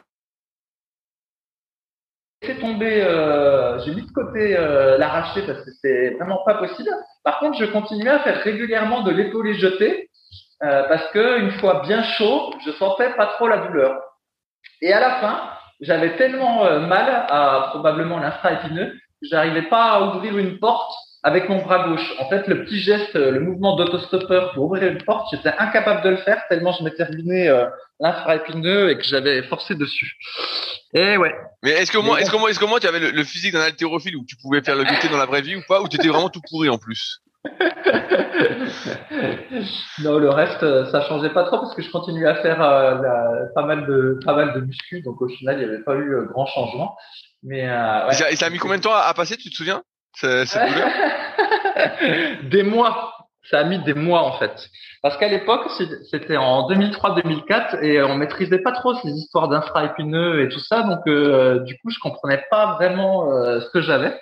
fait 2.45 2.59
tomber, 2.59 3.01
euh, 3.01 3.79
j'ai 3.79 3.95
mis 3.95 4.05
de 4.05 4.11
côté 4.11 4.55
euh, 4.55 4.97
l'arraché 4.97 5.41
parce 5.47 5.63
que 5.63 5.71
c'est 5.81 6.11
vraiment 6.11 6.43
pas 6.45 6.55
possible. 6.55 6.89
Par 7.23 7.39
contre, 7.39 7.57
je 7.57 7.65
continuais 7.65 8.11
à 8.11 8.19
faire 8.19 8.41
régulièrement 8.43 9.01
de 9.01 9.11
l'épaulé 9.11 9.55
jeté 9.55 10.09
euh, 10.63 10.83
parce 10.87 11.07
que 11.11 11.39
une 11.39 11.51
fois 11.59 11.81
bien 11.81 12.03
chaud, 12.03 12.53
je 12.65 12.71
sentais 12.73 13.13
pas 13.15 13.27
trop 13.27 13.47
la 13.47 13.65
douleur. 13.65 13.99
Et 14.81 14.93
à 14.93 14.99
la 14.99 15.19
fin, 15.19 15.49
j'avais 15.81 16.15
tellement 16.17 16.65
euh, 16.65 16.79
mal 16.79 17.09
à 17.09 17.67
probablement 17.71 18.19
l'infra-épineux 18.19 18.91
que 18.91 19.27
j'arrivais 19.29 19.63
pas 19.63 19.93
à 19.93 20.01
ouvrir 20.01 20.37
une 20.37 20.59
porte 20.59 20.93
avec 21.25 21.49
mon 21.49 21.57
bras 21.57 21.87
gauche. 21.87 22.13
En 22.19 22.29
fait, 22.29 22.47
le 22.47 22.63
petit 22.63 22.79
geste, 22.79 23.15
le 23.15 23.39
mouvement 23.39 23.75
d'autostoppeur 23.75 24.53
pour 24.53 24.65
ouvrir 24.65 24.91
une 24.91 25.03
porte, 25.03 25.27
j'étais 25.31 25.49
incapable 25.57 26.03
de 26.03 26.09
le 26.09 26.17
faire 26.17 26.43
tellement 26.49 26.71
je 26.71 26.83
m'étais 26.83 27.03
ruiné 27.03 27.49
euh, 27.49 27.65
l'infra-épineux 27.99 28.91
et 28.91 28.97
que 28.97 29.03
j'avais 29.03 29.41
forcé 29.41 29.73
dessus. 29.73 30.17
Et 30.93 31.17
ouais. 31.17 31.35
Mais 31.63 31.71
est-ce 31.71 31.91
que 31.91 31.97
moi, 31.97 32.21
est-ce 32.21 32.29
que 32.29 32.37
moi, 32.37 32.51
est-ce 32.51 32.59
que 32.59 32.65
moi, 32.65 32.79
tu 32.79 32.85
avais 32.85 32.99
le, 32.99 33.23
physique 33.23 33.53
d'un 33.53 33.61
haltérophile 33.61 34.15
où 34.17 34.23
tu 34.23 34.35
pouvais 34.35 34.61
faire 34.61 34.75
le 34.75 34.83
métier 34.83 35.09
dans 35.09 35.17
la 35.17 35.25
vraie 35.25 35.41
vie 35.41 35.55
ou 35.55 35.63
pas, 35.67 35.81
ou 35.81 35.87
tu 35.87 35.95
étais 35.95 36.09
vraiment 36.09 36.29
tout 36.29 36.41
pourri 36.47 36.69
en 36.69 36.77
plus? 36.77 37.21
Non, 40.03 40.19
le 40.19 40.29
reste, 40.29 40.61
euh, 40.61 40.91
ça 40.91 41.01
changeait 41.07 41.29
pas 41.29 41.45
trop 41.45 41.57
parce 41.59 41.73
que 41.73 41.81
je 41.81 41.89
continuais 41.89 42.27
à 42.27 42.35
faire 42.35 42.61
euh, 42.61 43.45
pas 43.55 43.65
mal 43.65 43.85
de 43.87 44.19
pas 44.25 44.35
mal 44.35 44.53
de 44.53 44.59
muscu, 44.59 45.01
donc 45.01 45.21
au 45.21 45.29
final, 45.29 45.55
il 45.55 45.59
n'y 45.59 45.73
avait 45.73 45.83
pas 45.83 45.95
eu 45.95 46.27
grand 46.27 46.45
changement. 46.45 46.95
Mais 47.43 47.63
ouais. 47.63 48.31
et, 48.31 48.35
ça, 48.35 48.47
a 48.47 48.49
mis 48.49 48.57
combien 48.57 48.77
de 48.77 48.83
temps 48.83 48.93
à 48.93 49.13
passer, 49.13 49.37
tu 49.37 49.49
te 49.49 49.55
souviens? 49.55 49.81
Des 52.43 52.63
mois. 52.63 53.11
Ça 53.49 53.59
a 53.59 53.63
mis 53.63 53.77
des 53.79 53.93
mois 53.93 54.23
en 54.23 54.33
fait. 54.39 54.69
Parce 55.03 55.17
qu'à 55.17 55.27
l'époque, 55.27 55.69
c'était 56.09 56.37
en 56.37 56.67
2003-2004 56.67 57.83
et 57.83 58.01
on 58.01 58.15
maîtrisait 58.15 58.59
pas 58.59 58.71
trop 58.71 58.95
ces 58.95 59.09
histoires 59.09 59.49
d'infra-épineux 59.49 60.41
et 60.41 60.49
tout 60.49 60.59
ça. 60.59 60.81
Donc 60.81 61.01
euh, 61.07 61.59
du 61.59 61.77
coup, 61.77 61.91
je 61.91 61.99
comprenais 61.99 62.43
pas 62.49 62.73
vraiment 62.73 63.31
euh, 63.31 63.61
ce 63.61 63.69
que 63.69 63.81
j'avais. 63.81 64.17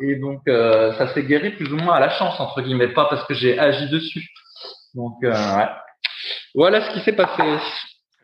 Et 0.00 0.16
donc 0.16 0.42
euh, 0.46 0.92
ça 0.94 1.12
s'est 1.12 1.24
guéri 1.24 1.50
plus 1.50 1.72
ou 1.72 1.76
moins 1.76 1.94
à 1.94 2.00
la 2.00 2.10
chance 2.10 2.38
entre 2.38 2.62
guillemets, 2.62 2.88
pas 2.88 3.06
parce 3.06 3.24
que 3.26 3.34
j'ai 3.34 3.58
agi 3.58 3.88
dessus. 3.90 4.28
Donc 4.94 5.16
ouais. 5.22 5.68
Voilà 6.54 6.82
ce 6.82 6.90
qui 6.92 7.00
s'est 7.00 7.16
passé. 7.16 7.42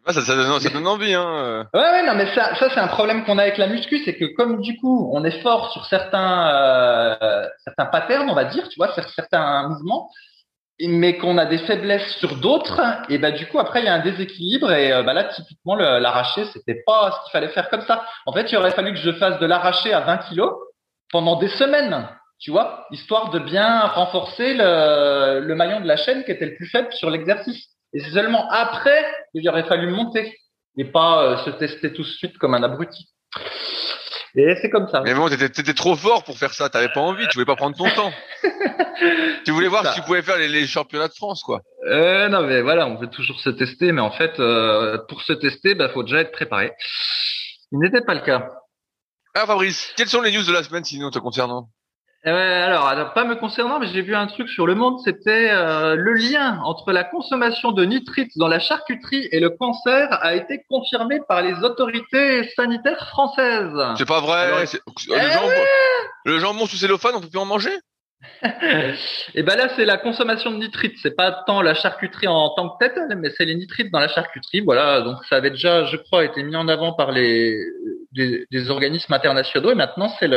Ah, 0.06 0.12
ça, 0.12 0.20
ça, 0.20 0.36
donne, 0.36 0.60
ça 0.60 0.68
donne 0.68 0.86
envie, 0.86 1.14
hein. 1.14 1.26
Euh. 1.26 1.64
Ouais, 1.72 1.80
ouais, 1.80 2.06
non, 2.06 2.14
mais 2.14 2.26
ça, 2.34 2.54
ça 2.56 2.68
c'est 2.68 2.80
un 2.80 2.88
problème 2.88 3.24
qu'on 3.24 3.38
a 3.38 3.42
avec 3.42 3.56
la 3.56 3.68
muscu, 3.68 4.00
c'est 4.04 4.16
que 4.16 4.26
comme 4.36 4.60
du 4.60 4.76
coup, 4.76 5.10
on 5.14 5.24
est 5.24 5.40
fort 5.42 5.72
sur 5.72 5.86
certains, 5.86 6.50
euh, 6.52 7.48
certains 7.64 7.86
patterns, 7.86 8.28
on 8.28 8.34
va 8.34 8.44
dire, 8.44 8.68
tu 8.68 8.76
vois, 8.76 8.92
sur 8.92 9.08
certains 9.10 9.66
mouvements, 9.68 10.10
mais 10.80 11.16
qu'on 11.16 11.38
a 11.38 11.46
des 11.46 11.58
faiblesses 11.58 12.16
sur 12.18 12.36
d'autres, 12.36 12.80
et 13.08 13.18
bah 13.18 13.30
du 13.30 13.46
coup 13.46 13.58
après 13.60 13.80
il 13.80 13.86
y 13.86 13.88
a 13.88 13.94
un 13.94 14.00
déséquilibre 14.00 14.73
et 14.73 14.92
euh, 14.92 15.04
bah 15.04 15.12
là 15.12 15.25
typiquement 15.25 15.76
l'arraché 15.76 16.44
c'était 16.46 16.82
pas 16.84 17.12
ce 17.12 17.25
qu'il 17.25 17.32
fallait 17.32 17.52
faire 17.52 17.70
comme 17.70 17.82
ça. 17.82 18.04
En 18.26 18.32
fait 18.32 18.50
il 18.50 18.56
aurait 18.58 18.73
fallu 18.73 18.92
que 18.92 18.99
je 18.99 19.12
fasse 19.12 19.38
de 19.38 19.46
l'arraché 19.46 19.92
à 19.92 20.00
20 20.00 20.18
kilos 20.28 20.52
pendant 21.12 21.37
des 21.37 21.49
semaines, 21.49 22.08
tu 22.40 22.50
vois, 22.50 22.87
histoire 22.90 23.30
de 23.30 23.38
bien 23.38 23.87
renforcer 23.87 24.54
le, 24.54 25.40
le 25.40 25.54
maillon 25.54 25.80
de 25.80 25.87
la 25.87 25.96
chaîne 25.96 26.25
qui 26.25 26.32
était 26.32 26.46
le 26.46 26.56
plus 26.56 26.66
faible 26.66 26.92
sur 26.92 27.08
l'exercice. 27.08 27.74
Et 27.94 28.00
c'est 28.00 28.10
seulement 28.10 28.48
après 28.50 29.04
qu'il 29.32 29.48
aurait 29.48 29.64
fallu 29.64 29.88
monter 29.88 30.36
et 30.76 30.84
pas 30.84 31.22
euh, 31.22 31.36
se 31.44 31.50
tester 31.50 31.92
tout 31.92 32.02
de 32.02 32.08
suite 32.08 32.36
comme 32.38 32.54
un 32.54 32.62
abruti. 32.62 33.08
Et 34.36 34.56
c'est 34.60 34.68
comme 34.68 34.88
ça. 34.88 35.00
Mais 35.02 35.14
bon, 35.14 35.28
t'étais, 35.28 35.46
étais 35.46 35.74
trop 35.74 35.94
fort 35.94 36.24
pour 36.24 36.36
faire 36.36 36.52
ça. 36.52 36.68
T'avais 36.68 36.88
pas 36.88 37.00
envie. 37.00 37.26
Tu 37.28 37.34
voulais 37.34 37.46
pas 37.46 37.54
prendre 37.54 37.76
ton 37.76 37.88
temps. 37.90 38.12
tu 39.44 39.52
voulais 39.52 39.68
voir 39.68 39.86
si 39.86 40.00
tu 40.00 40.04
pouvais 40.04 40.22
faire 40.22 40.36
les, 40.36 40.66
championnats 40.66 41.06
de 41.06 41.14
France, 41.14 41.44
quoi. 41.44 41.60
Euh, 41.86 42.28
non, 42.28 42.42
mais 42.42 42.60
voilà, 42.60 42.88
on 42.88 42.96
veut 42.96 43.06
toujours 43.06 43.38
se 43.38 43.50
tester, 43.50 43.92
mais 43.92 44.00
en 44.00 44.10
fait, 44.10 44.40
euh, 44.40 44.98
pour 45.08 45.22
se 45.22 45.32
tester, 45.34 45.76
bah, 45.76 45.88
faut 45.88 46.02
déjà 46.02 46.20
être 46.20 46.32
préparé. 46.32 46.72
Il 47.70 47.78
n'était 47.78 48.00
pas 48.00 48.14
le 48.14 48.22
cas. 48.22 48.50
Alors, 49.34 49.46
Fabrice, 49.46 49.92
quelles 49.96 50.08
sont 50.08 50.20
les 50.20 50.32
news 50.32 50.44
de 50.44 50.52
la 50.52 50.64
semaine, 50.64 50.84
sinon 50.84 51.10
te 51.10 51.20
concernant? 51.20 51.68
Euh, 52.33 52.78
alors, 52.81 53.12
pas 53.12 53.25
me 53.25 53.35
concernant, 53.35 53.78
mais 53.78 53.87
j'ai 53.88 54.00
vu 54.00 54.14
un 54.14 54.26
truc 54.26 54.49
sur 54.49 54.66
le 54.66 54.75
monde, 54.75 54.99
c'était 55.04 55.50
euh, 55.50 55.95
le 55.95 56.14
lien 56.14 56.59
entre 56.64 56.90
la 56.93 57.04
consommation 57.04 57.73
de 57.73 57.85
nitrites 57.85 58.33
dans 58.37 58.49
la 58.49 58.61
charcuterie 58.61 59.28
et 59.31 59.40
le 59.40 59.50
cancer 59.50 60.09
a 60.23 60.35
été 60.35 60.64
confirmé 60.69 61.21
par 61.28 61.43
les 61.43 61.54
autorités 61.62 62.49
sanitaires 62.57 63.09
françaises. 63.09 63.78
C'est 63.99 64.09
pas 64.09 64.21
vrai. 64.21 64.50
le, 64.50 64.64
eh 64.64 65.33
jambon, 65.33 65.50
le, 66.25 66.38
jambon, 66.38 66.66
sous 66.66 66.76
cellophane, 66.76 67.14
on 67.14 67.21
peut 67.21 67.28
plus 67.28 67.38
en 67.38 67.45
manger? 67.45 67.76
Et 68.43 68.49
eh 69.35 69.43
ben 69.43 69.57
là, 69.57 69.69
c'est 69.76 69.85
la 69.85 69.99
consommation 69.99 70.50
de 70.50 70.57
nitrites. 70.57 70.97
C'est 71.02 71.14
pas 71.14 71.45
tant 71.47 71.61
la 71.61 71.75
charcuterie 71.75 72.26
en 72.26 72.54
tant 72.54 72.71
que 72.71 72.85
tête, 72.85 72.99
mais 73.19 73.28
c'est 73.37 73.45
les 73.45 73.54
nitrites 73.54 73.93
dans 73.93 74.00
la 74.00 74.09
charcuterie. 74.09 74.62
Voilà. 74.62 75.02
Donc 75.02 75.19
ça 75.28 75.37
avait 75.37 75.50
déjà, 75.50 75.85
je 75.85 75.97
crois, 75.97 76.25
été 76.25 76.43
mis 76.43 76.57
en 76.57 76.69
avant 76.69 76.95
par 76.95 77.12
les 77.12 77.54
des, 78.14 78.47
des 78.50 78.71
organismes 78.71 79.12
internationaux 79.12 79.71
et 79.71 79.75
maintenant 79.75 80.09
c'est 80.18 80.30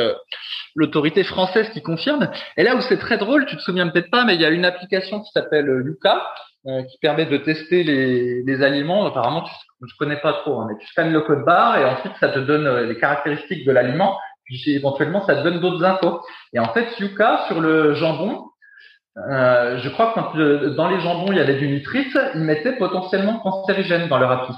l'autorité 0.76 1.24
française 1.24 1.70
qui 1.70 1.82
confirme. 1.82 2.30
Et 2.58 2.64
là 2.64 2.76
où 2.76 2.82
c'est 2.82 2.98
très 2.98 3.18
drôle, 3.18 3.46
tu 3.46 3.56
te 3.56 3.62
souviens 3.62 3.88
peut-être 3.88 4.12
pas, 4.12 4.26
mais 4.26 4.36
il 4.36 4.42
y 4.42 4.46
a 4.46 4.50
une 4.50 4.66
application 4.66 5.22
qui 5.22 5.32
s'appelle 5.32 5.66
Luca 5.66 6.28
euh, 6.68 6.84
qui 6.84 6.98
permet 7.00 7.26
de 7.26 7.38
tester 7.38 7.84
les, 7.84 8.44
les 8.44 8.62
aliments. 8.64 9.06
Apparemment, 9.06 9.44
tu, 9.44 9.52
je 9.88 9.96
connais 9.98 10.18
pas 10.18 10.34
trop, 10.34 10.60
hein, 10.60 10.68
mais 10.70 10.78
tu 10.80 10.88
scannes 10.88 11.14
le 11.14 11.22
code 11.22 11.46
barre 11.46 11.78
et 11.78 11.86
ensuite 11.86 12.14
ça 12.20 12.30
te 12.30 12.40
donne 12.40 12.68
euh, 12.68 12.86
les 12.86 12.98
caractéristiques 12.98 13.66
de 13.66 13.72
l'aliment 13.72 14.18
puis 14.48 14.72
éventuellement 14.72 15.26
ça 15.26 15.36
te 15.36 15.44
donne 15.44 15.60
d'autres 15.60 15.84
infos. 15.84 16.22
Et 16.54 16.60
en 16.60 16.74
fait, 16.74 16.88
Yuka 17.00 17.46
sur 17.48 17.62
le 17.62 17.94
jambon, 17.94 18.46
euh, 19.18 19.80
je 19.80 19.90
crois 19.90 20.12
que 20.12 20.14
quand 20.14 20.76
dans 20.76 20.90
les 20.90 21.00
jambons 21.00 21.32
il 21.32 21.38
y 21.38 21.42
avait 21.42 21.58
du 21.58 21.68
nitrite, 21.68 22.18
ils 22.36 22.42
mettaient 22.42 22.76
potentiellement 22.76 23.40
cancérigène 23.40 24.08
dans 24.08 24.20
leur 24.20 24.32
atout. 24.32 24.56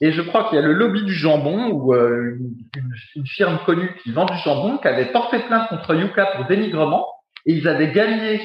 Et 0.00 0.12
je 0.12 0.22
crois 0.22 0.44
qu'il 0.44 0.56
y 0.56 0.62
a 0.62 0.64
le 0.64 0.74
lobby 0.74 1.02
du 1.02 1.14
jambon 1.14 1.70
ou 1.70 1.94
euh, 1.94 2.36
une, 3.16 3.26
firme 3.26 3.58
connue 3.64 3.96
qui 4.02 4.12
vend 4.12 4.26
du 4.26 4.36
jambon 4.44 4.78
qui 4.78 4.86
avait 4.86 5.06
porté 5.06 5.38
plainte 5.40 5.68
contre 5.68 5.94
Yuka 5.94 6.26
pour 6.36 6.44
dénigrement 6.46 7.06
et 7.46 7.54
ils 7.54 7.66
avaient 7.66 7.92
gagné 7.92 8.40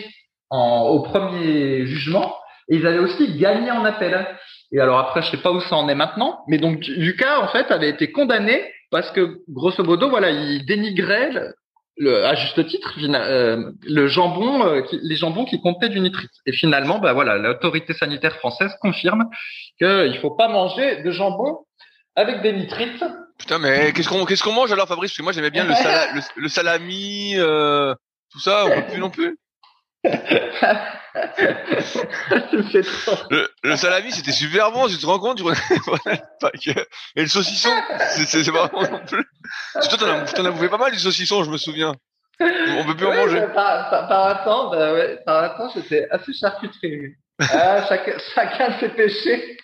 en, 0.49 0.87
au 0.87 1.01
premier 1.01 1.85
jugement 1.85 2.35
et 2.69 2.77
ils 2.77 2.87
avaient 2.87 2.99
aussi 2.99 3.37
gagné 3.37 3.69
en 3.69 3.85
appel. 3.85 4.25
Et 4.71 4.79
alors 4.79 4.97
après, 4.97 5.21
je 5.21 5.29
sais 5.29 5.41
pas 5.41 5.51
où 5.51 5.59
ça 5.59 5.75
en 5.75 5.89
est 5.89 5.95
maintenant, 5.95 6.39
mais 6.47 6.57
donc 6.57 6.87
Yuka 6.87 7.41
en 7.41 7.47
fait 7.49 7.69
avait 7.69 7.89
été 7.89 8.11
condamné 8.11 8.63
parce 8.89 9.11
que 9.11 9.41
grosso 9.49 9.83
modo, 9.83 10.09
voilà, 10.09 10.31
il 10.31 10.65
dénigrait 10.65 11.31
le, 11.97 12.25
à 12.25 12.35
juste 12.35 12.65
titre 12.67 12.93
euh, 12.99 13.71
le 13.83 14.07
jambon, 14.07 14.65
euh, 14.65 14.81
les 14.91 15.15
jambons 15.15 15.45
qui 15.45 15.61
comptaient 15.61 15.89
du 15.89 15.99
nitrite. 15.99 16.31
Et 16.45 16.53
finalement, 16.53 16.99
bah 16.99 17.13
voilà, 17.13 17.37
l'autorité 17.37 17.93
sanitaire 17.93 18.35
française 18.37 18.75
confirme 18.81 19.25
qu'il 19.77 20.17
faut 20.21 20.31
pas 20.31 20.47
manger 20.47 21.03
de 21.03 21.11
jambon 21.11 21.59
avec 22.15 22.41
des 22.41 22.53
nitrites. 22.53 23.03
Putain, 23.37 23.59
mais 23.59 23.91
qu'est-ce 23.93 24.09
qu'on 24.09 24.25
qu'est-ce 24.25 24.43
qu'on 24.43 24.53
mange 24.53 24.71
alors, 24.71 24.87
Fabrice? 24.87 25.11
Parce 25.11 25.17
que 25.17 25.23
moi 25.23 25.31
j'aimais 25.31 25.51
bien 25.51 25.65
le, 25.65 25.73
le, 26.41 26.47
salami, 26.47 27.33
euh, 27.37 27.93
tout 28.31 28.39
ça, 28.39 28.65
on 28.65 28.69
peut 28.69 28.87
plus 28.91 28.99
non 28.99 29.09
plus. 29.09 29.37
Le, 33.29 33.47
le, 33.63 33.75
salami, 33.75 34.11
c'était 34.11 34.31
super 34.31 34.71
bon, 34.71 34.87
tu 34.87 34.97
te 34.97 35.05
rends 35.05 35.19
compte 35.19 35.43
tu... 36.59 36.71
Et 37.15 37.21
le 37.21 37.27
saucisson, 37.27 37.69
c'est 38.09 38.41
vraiment 38.49 38.81
non 38.89 39.01
plus. 39.05 39.23
Toi, 39.73 39.97
t'en 39.99 40.07
as, 40.07 40.47
as 40.47 40.51
bouffé 40.51 40.69
pas 40.69 40.77
mal 40.77 40.91
du 40.91 40.99
saucisson, 40.99 41.43
je 41.43 41.51
me 41.51 41.57
souviens. 41.57 41.93
On 42.39 42.85
peut 42.85 42.95
plus 42.95 43.05
en 43.05 43.13
manger. 43.13 43.41
Par, 43.53 43.89
par, 43.89 44.07
par 44.07 44.43
temps, 44.43 44.71
bah 44.71 44.93
ouais, 44.93 45.19
j'étais 45.75 46.07
assez 46.09 46.33
charcuterie. 46.33 47.13
Ah, 47.39 47.85
chacun, 47.87 48.13
chacun 48.33 48.79
ses 48.79 48.89
péchés. 48.89 49.57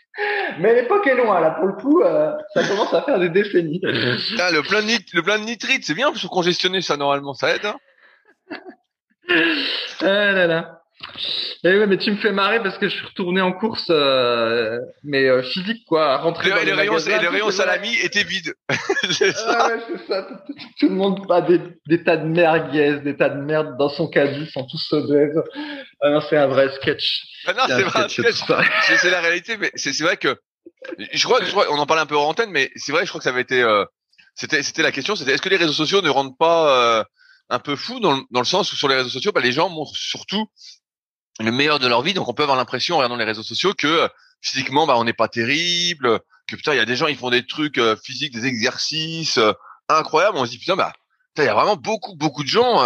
Mais 0.60 0.74
l'époque 0.74 1.06
est 1.08 1.16
loin, 1.16 1.40
là, 1.40 1.52
pour 1.52 1.68
le 1.68 1.74
coup, 1.74 2.02
euh, 2.02 2.32
ça 2.54 2.68
commence 2.68 2.94
à 2.94 3.04
faire 3.04 3.20
des 3.20 3.30
décennies. 3.30 3.82
Ah, 4.40 4.52
le 4.52 4.62
plein 4.62 4.82
de, 4.82 4.88
le 5.14 5.22
plein 5.24 5.40
de 5.40 5.46
nitrite, 5.46 5.84
c'est 5.86 5.94
bien 5.94 6.12
pour 6.12 6.30
congestionner 6.30 6.82
ça, 6.82 6.98
normalement, 6.98 7.34
ça 7.34 7.56
aide, 7.56 7.66
hein 7.66 7.78
ah 9.30 10.32
là 10.32 10.48
là. 10.48 10.74
Eh 11.64 11.78
ouais, 11.78 11.88
mais 11.88 11.98
tu 11.98 12.12
me 12.12 12.18
fais 12.18 12.32
marrer 12.32 12.62
parce 12.62 12.78
que 12.78 12.90
je 12.90 12.96
suis 12.96 13.06
retourné 13.06 13.42
en 13.42 13.52
course, 13.52 13.88
euh, 13.90 14.80
mais 15.04 15.28
euh, 15.28 15.44
physique 15.44 15.86
quoi, 15.88 16.14
à 16.14 16.18
rentrer 16.18 16.50
dans 16.50 16.56
les, 16.58 16.66
les 16.66 16.74
rayons, 16.74 16.98
et 16.98 17.20
les 17.20 17.28
rayons 17.28 17.52
salami 17.52 17.96
étaient 18.02 18.24
vides. 18.24 18.54
c'est 19.12 19.32
ça. 19.32 19.58
Ah 19.60 19.68
ouais, 19.68 19.82
c'est 19.88 20.08
ça. 20.08 20.28
Tout, 20.80 20.90
le 20.90 20.96
monde 20.96 21.28
pas 21.28 21.42
des, 21.42 21.60
des, 21.88 22.04
tas 22.04 22.18
de 22.18 22.26
merguez, 22.26 23.00
des 23.02 23.16
tas 23.16 23.30
de 23.30 23.42
merde 23.42 23.78
dans 23.78 23.90
son 23.90 24.08
caddie, 24.08 24.50
sont 24.52 24.66
tous 24.66 24.80
sodèves. 24.80 25.42
Ah 26.02 26.10
non, 26.10 26.22
c'est 26.22 26.38
un 26.38 26.48
vrai 26.48 26.70
sketch. 26.76 27.24
Ah 27.46 27.54
non, 27.54 27.64
c'est 27.68 27.84
vrai, 27.84 28.10
sketch. 28.10 28.44
c'est 28.98 29.12
la 29.12 29.22
réalité, 29.22 29.58
mais 29.58 29.72
c'est 29.76 30.00
vrai 30.02 30.18
que 30.18 30.36
je 31.12 31.24
crois, 31.24 31.44
je 31.44 31.52
crois, 31.52 31.66
on 31.72 31.78
en 31.78 31.86
parlait 31.86 32.04
un 32.04 32.08
peu 32.08 32.18
en 32.18 32.30
antenne, 32.30 32.52
mais 32.52 32.72
c'est 32.76 32.92
vrai, 32.92 33.04
je 33.06 33.10
crois 33.10 33.20
que 33.20 33.24
ça 33.24 33.30
avait 33.30 33.42
été, 33.42 33.62
euh, 33.62 33.86
c'était, 34.36 34.64
c'était 34.64 34.84
la 34.84 34.92
question, 34.92 35.16
c'était 35.16 35.34
est-ce 35.34 35.42
que 35.42 35.50
les 35.50 35.58
réseaux 35.58 35.74
sociaux 35.74 36.02
ne 36.02 36.10
rendent 36.10 36.38
pas 36.38 37.00
euh, 37.00 37.04
un 37.50 37.60
peu 37.60 37.76
fou 37.76 38.00
dans 38.00 38.16
le, 38.18 38.22
dans 38.32 38.42
le 38.42 38.46
sens 38.46 38.72
où 38.74 38.76
sur 38.76 38.88
les 38.88 38.96
réseaux 38.96 39.10
sociaux, 39.10 39.32
bah, 39.32 39.42
les 39.42 39.52
gens 39.52 39.70
montrent 39.70 39.96
surtout 39.96 40.48
le 41.40 41.52
meilleur 41.52 41.80
de 41.80 41.88
leur 41.88 42.02
vie. 42.02 42.14
Donc 42.14 42.28
on 42.28 42.34
peut 42.34 42.44
avoir 42.44 42.58
l'impression 42.58 42.96
en 42.96 42.98
regardant 42.98 43.16
les 43.16 43.26
réseaux 43.26 43.44
sociaux 43.44 43.74
que 43.74 43.88
euh, 43.88 44.08
physiquement, 44.42 44.88
bah, 44.88 44.96
on 44.98 45.04
n'est 45.04 45.14
pas 45.14 45.28
terrible, 45.28 46.20
que 46.48 46.56
putain, 46.56 46.74
il 46.74 46.78
y 46.78 46.82
a 46.82 46.86
des 46.86 46.96
gens, 46.96 47.08
ils 47.08 47.18
font 47.18 47.30
des 47.30 47.46
trucs 47.46 47.78
euh, 47.78 47.96
physiques, 47.96 48.34
des 48.34 48.46
exercices 48.46 49.38
euh, 49.38 49.54
incroyables. 49.90 50.38
On 50.38 50.46
se 50.46 50.52
dit 50.52 50.60
putain, 50.60 50.76
bah, 50.76 50.94
il 51.38 51.44
y 51.44 51.48
a 51.48 51.54
vraiment 51.54 51.76
beaucoup, 51.76 52.16
beaucoup 52.16 52.44
de 52.44 52.50
gens 52.50 52.82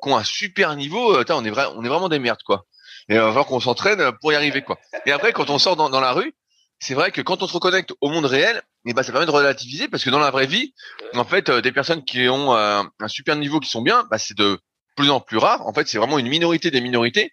qui 0.00 0.08
ont 0.08 0.16
un 0.16 0.22
super 0.22 0.76
niveau. 0.76 1.16
on 1.16 1.44
est 1.44 1.50
vrai, 1.50 1.66
on 1.74 1.84
est 1.84 1.88
vraiment 1.88 2.08
des 2.08 2.20
merdes 2.20 2.42
quoi. 2.44 2.64
Et 3.08 3.14
il 3.14 3.18
va 3.18 3.26
falloir 3.26 3.46
qu'on 3.46 3.58
s'entraîne 3.58 4.12
pour 4.20 4.32
y 4.32 4.36
arriver 4.36 4.62
quoi. 4.62 4.78
Et 5.04 5.10
après, 5.10 5.32
quand 5.32 5.50
on 5.50 5.58
sort 5.58 5.74
dans, 5.74 5.90
dans 5.90 5.98
la 5.98 6.12
rue, 6.12 6.32
c'est 6.80 6.94
vrai 6.94 7.10
que 7.10 7.20
quand 7.20 7.42
on 7.42 7.46
se 7.46 7.52
reconnecte 7.52 7.92
au 8.00 8.08
monde 8.08 8.26
réel, 8.26 8.62
eh 8.86 8.94
ben 8.94 9.02
ça 9.02 9.12
permet 9.12 9.26
de 9.26 9.30
relativiser 9.30 9.88
parce 9.88 10.04
que 10.04 10.10
dans 10.10 10.18
la 10.18 10.30
vraie 10.30 10.46
vie, 10.46 10.74
en 11.14 11.24
fait, 11.24 11.50
des 11.50 11.72
personnes 11.72 12.04
qui 12.04 12.28
ont 12.28 12.54
un 12.54 13.08
super 13.08 13.36
niveau, 13.36 13.60
qui 13.60 13.68
sont 13.68 13.82
bien, 13.82 14.06
bah, 14.10 14.18
c'est 14.18 14.36
de 14.36 14.58
plus 14.96 15.10
en 15.10 15.20
plus 15.20 15.38
rare. 15.38 15.66
En 15.66 15.72
fait, 15.72 15.88
c'est 15.88 15.98
vraiment 15.98 16.18
une 16.18 16.28
minorité 16.28 16.70
des 16.70 16.80
minorités 16.80 17.32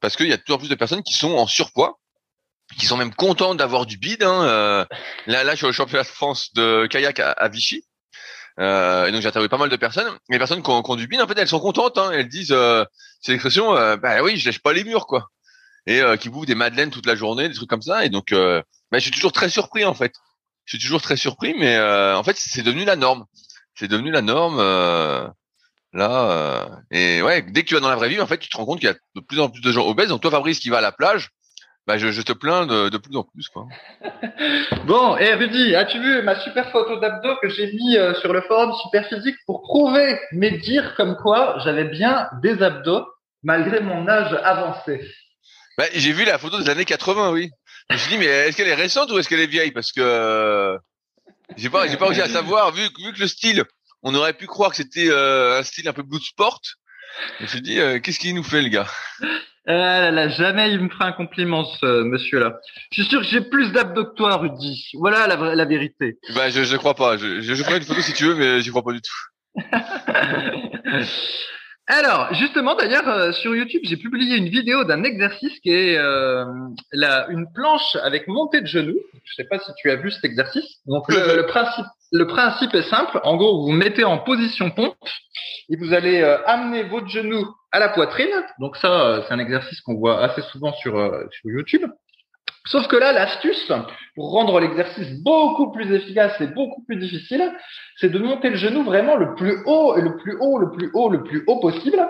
parce 0.00 0.16
qu'il 0.16 0.28
y 0.28 0.32
a 0.32 0.36
de 0.36 0.42
plus 0.42 0.52
en 0.52 0.58
plus 0.58 0.68
de 0.68 0.74
personnes 0.74 1.02
qui 1.02 1.14
sont 1.14 1.32
en 1.32 1.46
surpoids, 1.46 1.98
qui 2.78 2.86
sont 2.86 2.96
même 2.96 3.14
contents 3.14 3.54
d'avoir 3.54 3.86
du 3.86 3.96
bide. 3.96 4.22
Hein. 4.22 4.44
Euh, 4.44 4.84
là, 5.26 5.44
là, 5.44 5.52
je 5.52 5.58
suis 5.58 5.66
au 5.66 5.72
championnat 5.72 6.02
de 6.02 6.08
France 6.08 6.52
de 6.54 6.86
kayak 6.86 7.20
à, 7.20 7.48
Vichy. 7.48 7.84
Euh, 8.60 9.06
et 9.06 9.12
donc 9.12 9.22
j'ai 9.22 9.28
interviewé 9.28 9.48
pas 9.48 9.58
mal 9.58 9.70
de 9.70 9.76
personnes. 9.76 10.12
Les 10.28 10.38
personnes 10.38 10.62
qui 10.62 10.70
ont, 10.70 10.96
du 10.96 11.06
bide, 11.06 11.20
en 11.20 11.26
fait, 11.26 11.38
elles 11.38 11.48
sont 11.48 11.60
contentes. 11.60 11.98
Hein. 11.98 12.10
Elles 12.12 12.28
disent, 12.28 12.52
euh, 12.52 12.84
c'est 13.20 13.32
l'expression, 13.32 13.74
euh, 13.74 13.96
bah 13.96 14.22
oui, 14.22 14.36
je 14.36 14.44
lèche 14.44 14.60
pas 14.60 14.72
les 14.72 14.84
murs, 14.84 15.06
quoi. 15.06 15.28
Et 15.86 16.00
euh, 16.02 16.16
qui 16.16 16.28
bouffent 16.28 16.46
des 16.46 16.54
madeleines 16.54 16.90
toute 16.90 17.06
la 17.06 17.14
journée, 17.14 17.48
des 17.48 17.54
trucs 17.54 17.70
comme 17.70 17.82
ça. 17.82 18.04
Et 18.04 18.10
donc, 18.10 18.34
bah, 18.90 18.98
je 18.98 19.04
suis 19.04 19.10
toujours 19.10 19.32
très 19.32 19.48
surpris, 19.48 19.84
en 19.84 19.94
fait. 19.94 20.12
Je 20.64 20.76
suis 20.76 20.84
toujours 20.84 21.02
très 21.02 21.16
surpris, 21.16 21.54
mais 21.54 21.78
en 21.78 22.22
fait, 22.22 22.36
c'est 22.36 22.62
devenu 22.62 22.84
la 22.84 22.96
norme. 22.96 23.24
C'est 23.74 23.88
devenu 23.88 24.10
la 24.10 24.22
norme. 24.22 24.60
Là, 25.94 26.30
euh, 26.30 26.66
et 26.90 27.22
ouais, 27.22 27.42
dès 27.42 27.62
que 27.62 27.68
tu 27.68 27.74
vas 27.74 27.80
dans 27.80 27.88
la 27.88 27.96
vraie 27.96 28.10
vie, 28.10 28.20
en 28.20 28.26
fait, 28.26 28.38
tu 28.38 28.48
te 28.48 28.56
rends 28.56 28.66
compte 28.66 28.80
qu'il 28.80 28.88
y 28.88 28.92
a 28.92 28.96
de 29.14 29.20
plus 29.20 29.40
en 29.40 29.48
plus 29.48 29.62
de 29.62 29.72
gens 29.72 29.86
obèses. 29.86 30.08
Donc 30.08 30.20
toi, 30.20 30.30
Fabrice, 30.30 30.60
qui 30.60 30.68
va 30.68 30.78
à 30.78 30.82
la 30.82 30.92
plage, 30.92 31.30
bah, 31.86 31.96
je, 31.96 32.10
je 32.10 32.20
te 32.20 32.32
plains 32.32 32.66
de, 32.66 32.90
de, 32.90 32.98
plus 32.98 33.16
en 33.16 33.22
plus, 33.22 33.48
quoi. 33.48 33.66
bon, 34.84 35.16
et 35.16 35.32
Rudy, 35.32 35.74
as-tu 35.74 35.98
vu 35.98 36.22
ma 36.22 36.38
super 36.40 36.70
photo 36.70 37.00
d'abdos 37.00 37.36
que 37.40 37.48
j'ai 37.48 37.72
mis 37.72 37.96
euh, 37.96 38.14
sur 38.20 38.34
le 38.34 38.42
forum 38.42 38.74
Super 38.82 39.08
Physique 39.08 39.36
pour 39.46 39.62
prouver 39.62 40.20
mes 40.32 40.58
dires 40.58 40.94
comme 40.96 41.16
quoi 41.16 41.58
j'avais 41.64 41.84
bien 41.84 42.28
des 42.42 42.62
abdos 42.62 43.06
malgré 43.42 43.80
mon 43.80 44.06
âge 44.06 44.38
avancé? 44.44 45.00
Bah, 45.78 45.86
J'ai 45.94 46.12
vu 46.12 46.26
la 46.26 46.36
photo 46.36 46.58
des 46.58 46.68
années 46.68 46.84
80, 46.84 47.30
oui. 47.30 47.50
Je 47.90 47.94
me 47.94 47.98
suis 47.98 48.10
dit, 48.10 48.18
mais 48.18 48.26
est-ce 48.26 48.56
qu'elle 48.56 48.68
est 48.68 48.74
récente 48.74 49.10
ou 49.10 49.18
est-ce 49.18 49.28
qu'elle 49.28 49.40
est 49.40 49.46
vieille? 49.46 49.70
Parce 49.72 49.92
que 49.92 50.00
euh, 50.00 50.76
j'ai 51.56 51.70
pas, 51.70 51.86
j'ai 51.88 51.96
pas 51.96 52.06
réussi 52.06 52.20
à 52.20 52.28
savoir, 52.28 52.72
vu, 52.72 52.82
vu 52.82 53.12
que 53.12 53.20
le 53.20 53.28
style 53.28 53.64
on 54.02 54.14
aurait 54.14 54.34
pu 54.34 54.46
croire 54.46 54.70
que 54.70 54.76
c'était 54.76 55.08
euh, 55.10 55.58
un 55.58 55.62
style 55.62 55.88
un 55.88 55.92
peu 55.92 56.02
blue 56.02 56.20
sport. 56.20 56.60
Je 57.38 57.44
me 57.44 57.48
suis 57.48 57.60
dit, 57.60 57.80
euh, 57.80 57.98
qu'est-ce 57.98 58.18
qu'il 58.18 58.34
nous 58.34 58.44
fait, 58.44 58.62
le 58.62 58.68
gars? 58.68 58.86
Ah 59.66 60.10
là, 60.10 60.28
jamais 60.28 60.72
il 60.72 60.80
me 60.80 60.88
fera 60.88 61.06
un 61.06 61.12
compliment, 61.12 61.64
ce 61.64 62.02
monsieur-là. 62.02 62.58
Je 62.92 63.02
suis 63.02 63.10
sûr 63.10 63.20
que 63.20 63.26
j'ai 63.26 63.40
plus 63.40 63.72
d'abdos 63.72 64.06
que 64.06 64.14
toi, 64.14 64.36
Rudy. 64.36 64.90
Voilà 64.94 65.26
la, 65.26 65.54
la 65.54 65.64
vérité. 65.64 66.18
Bah, 66.34 66.48
je, 66.48 66.62
je 66.62 66.76
crois 66.76 66.94
pas. 66.94 67.16
Je, 67.18 67.40
je, 67.40 67.54
je 67.54 67.62
ferai 67.62 67.78
une 67.78 67.84
photo 67.84 68.00
si 68.00 68.12
tu 68.14 68.24
veux, 68.24 68.34
mais 68.34 68.60
j'y 68.62 68.70
crois 68.70 68.82
pas 68.84 68.92
du 68.92 69.02
tout. 69.02 69.10
Alors, 71.90 72.34
justement, 72.34 72.74
d'ailleurs, 72.74 73.08
euh, 73.08 73.32
sur 73.32 73.56
YouTube, 73.56 73.80
j'ai 73.84 73.96
publié 73.96 74.36
une 74.36 74.50
vidéo 74.50 74.84
d'un 74.84 75.04
exercice 75.04 75.58
qui 75.60 75.70
est 75.70 75.96
euh, 75.96 76.44
la, 76.92 77.26
une 77.30 77.50
planche 77.54 77.96
avec 78.02 78.28
montée 78.28 78.60
de 78.60 78.66
genoux. 78.66 78.98
Je 79.24 79.34
sais 79.34 79.44
pas 79.44 79.58
si 79.58 79.70
tu 79.78 79.90
as 79.90 79.96
vu 79.96 80.10
cet 80.10 80.22
exercice. 80.26 80.82
Donc, 80.84 81.08
le, 81.08 81.46
principe, 81.46 81.86
le 82.12 82.26
principe 82.26 82.74
est 82.74 82.90
simple. 82.90 83.18
En 83.24 83.36
gros, 83.36 83.60
vous, 83.60 83.66
vous 83.68 83.72
mettez 83.72 84.04
en 84.04 84.18
position 84.18 84.70
pompe 84.70 84.96
et 85.70 85.76
vous 85.76 85.94
allez 85.94 86.20
euh, 86.20 86.36
amener 86.44 86.82
votre 86.82 87.08
genou 87.08 87.46
à 87.72 87.78
la 87.78 87.88
poitrine. 87.88 88.28
Donc 88.60 88.76
ça, 88.76 89.24
c'est 89.26 89.32
un 89.32 89.38
exercice 89.38 89.80
qu'on 89.80 89.94
voit 89.94 90.22
assez 90.22 90.42
souvent 90.42 90.74
sur, 90.74 90.92
sur 91.30 91.50
YouTube. 91.50 91.90
Sauf 92.66 92.86
que 92.88 92.96
là, 92.96 93.12
l'astuce, 93.12 93.72
pour 94.14 94.32
rendre 94.32 94.60
l'exercice 94.60 95.22
beaucoup 95.22 95.70
plus 95.70 95.92
efficace 95.92 96.38
et 96.40 96.48
beaucoup 96.48 96.82
plus 96.84 96.96
difficile, 96.96 97.52
c'est 97.96 98.10
de 98.10 98.18
monter 98.18 98.50
le 98.50 98.56
genou 98.56 98.84
vraiment 98.84 99.16
le 99.16 99.34
plus 99.34 99.58
haut 99.64 99.96
et 99.96 100.02
le 100.02 100.16
plus 100.16 100.36
haut, 100.40 100.58
le 100.58 100.70
plus 100.70 100.90
haut, 100.92 101.08
le 101.08 101.22
plus 101.22 101.44
haut 101.46 101.60
possible. 101.60 102.06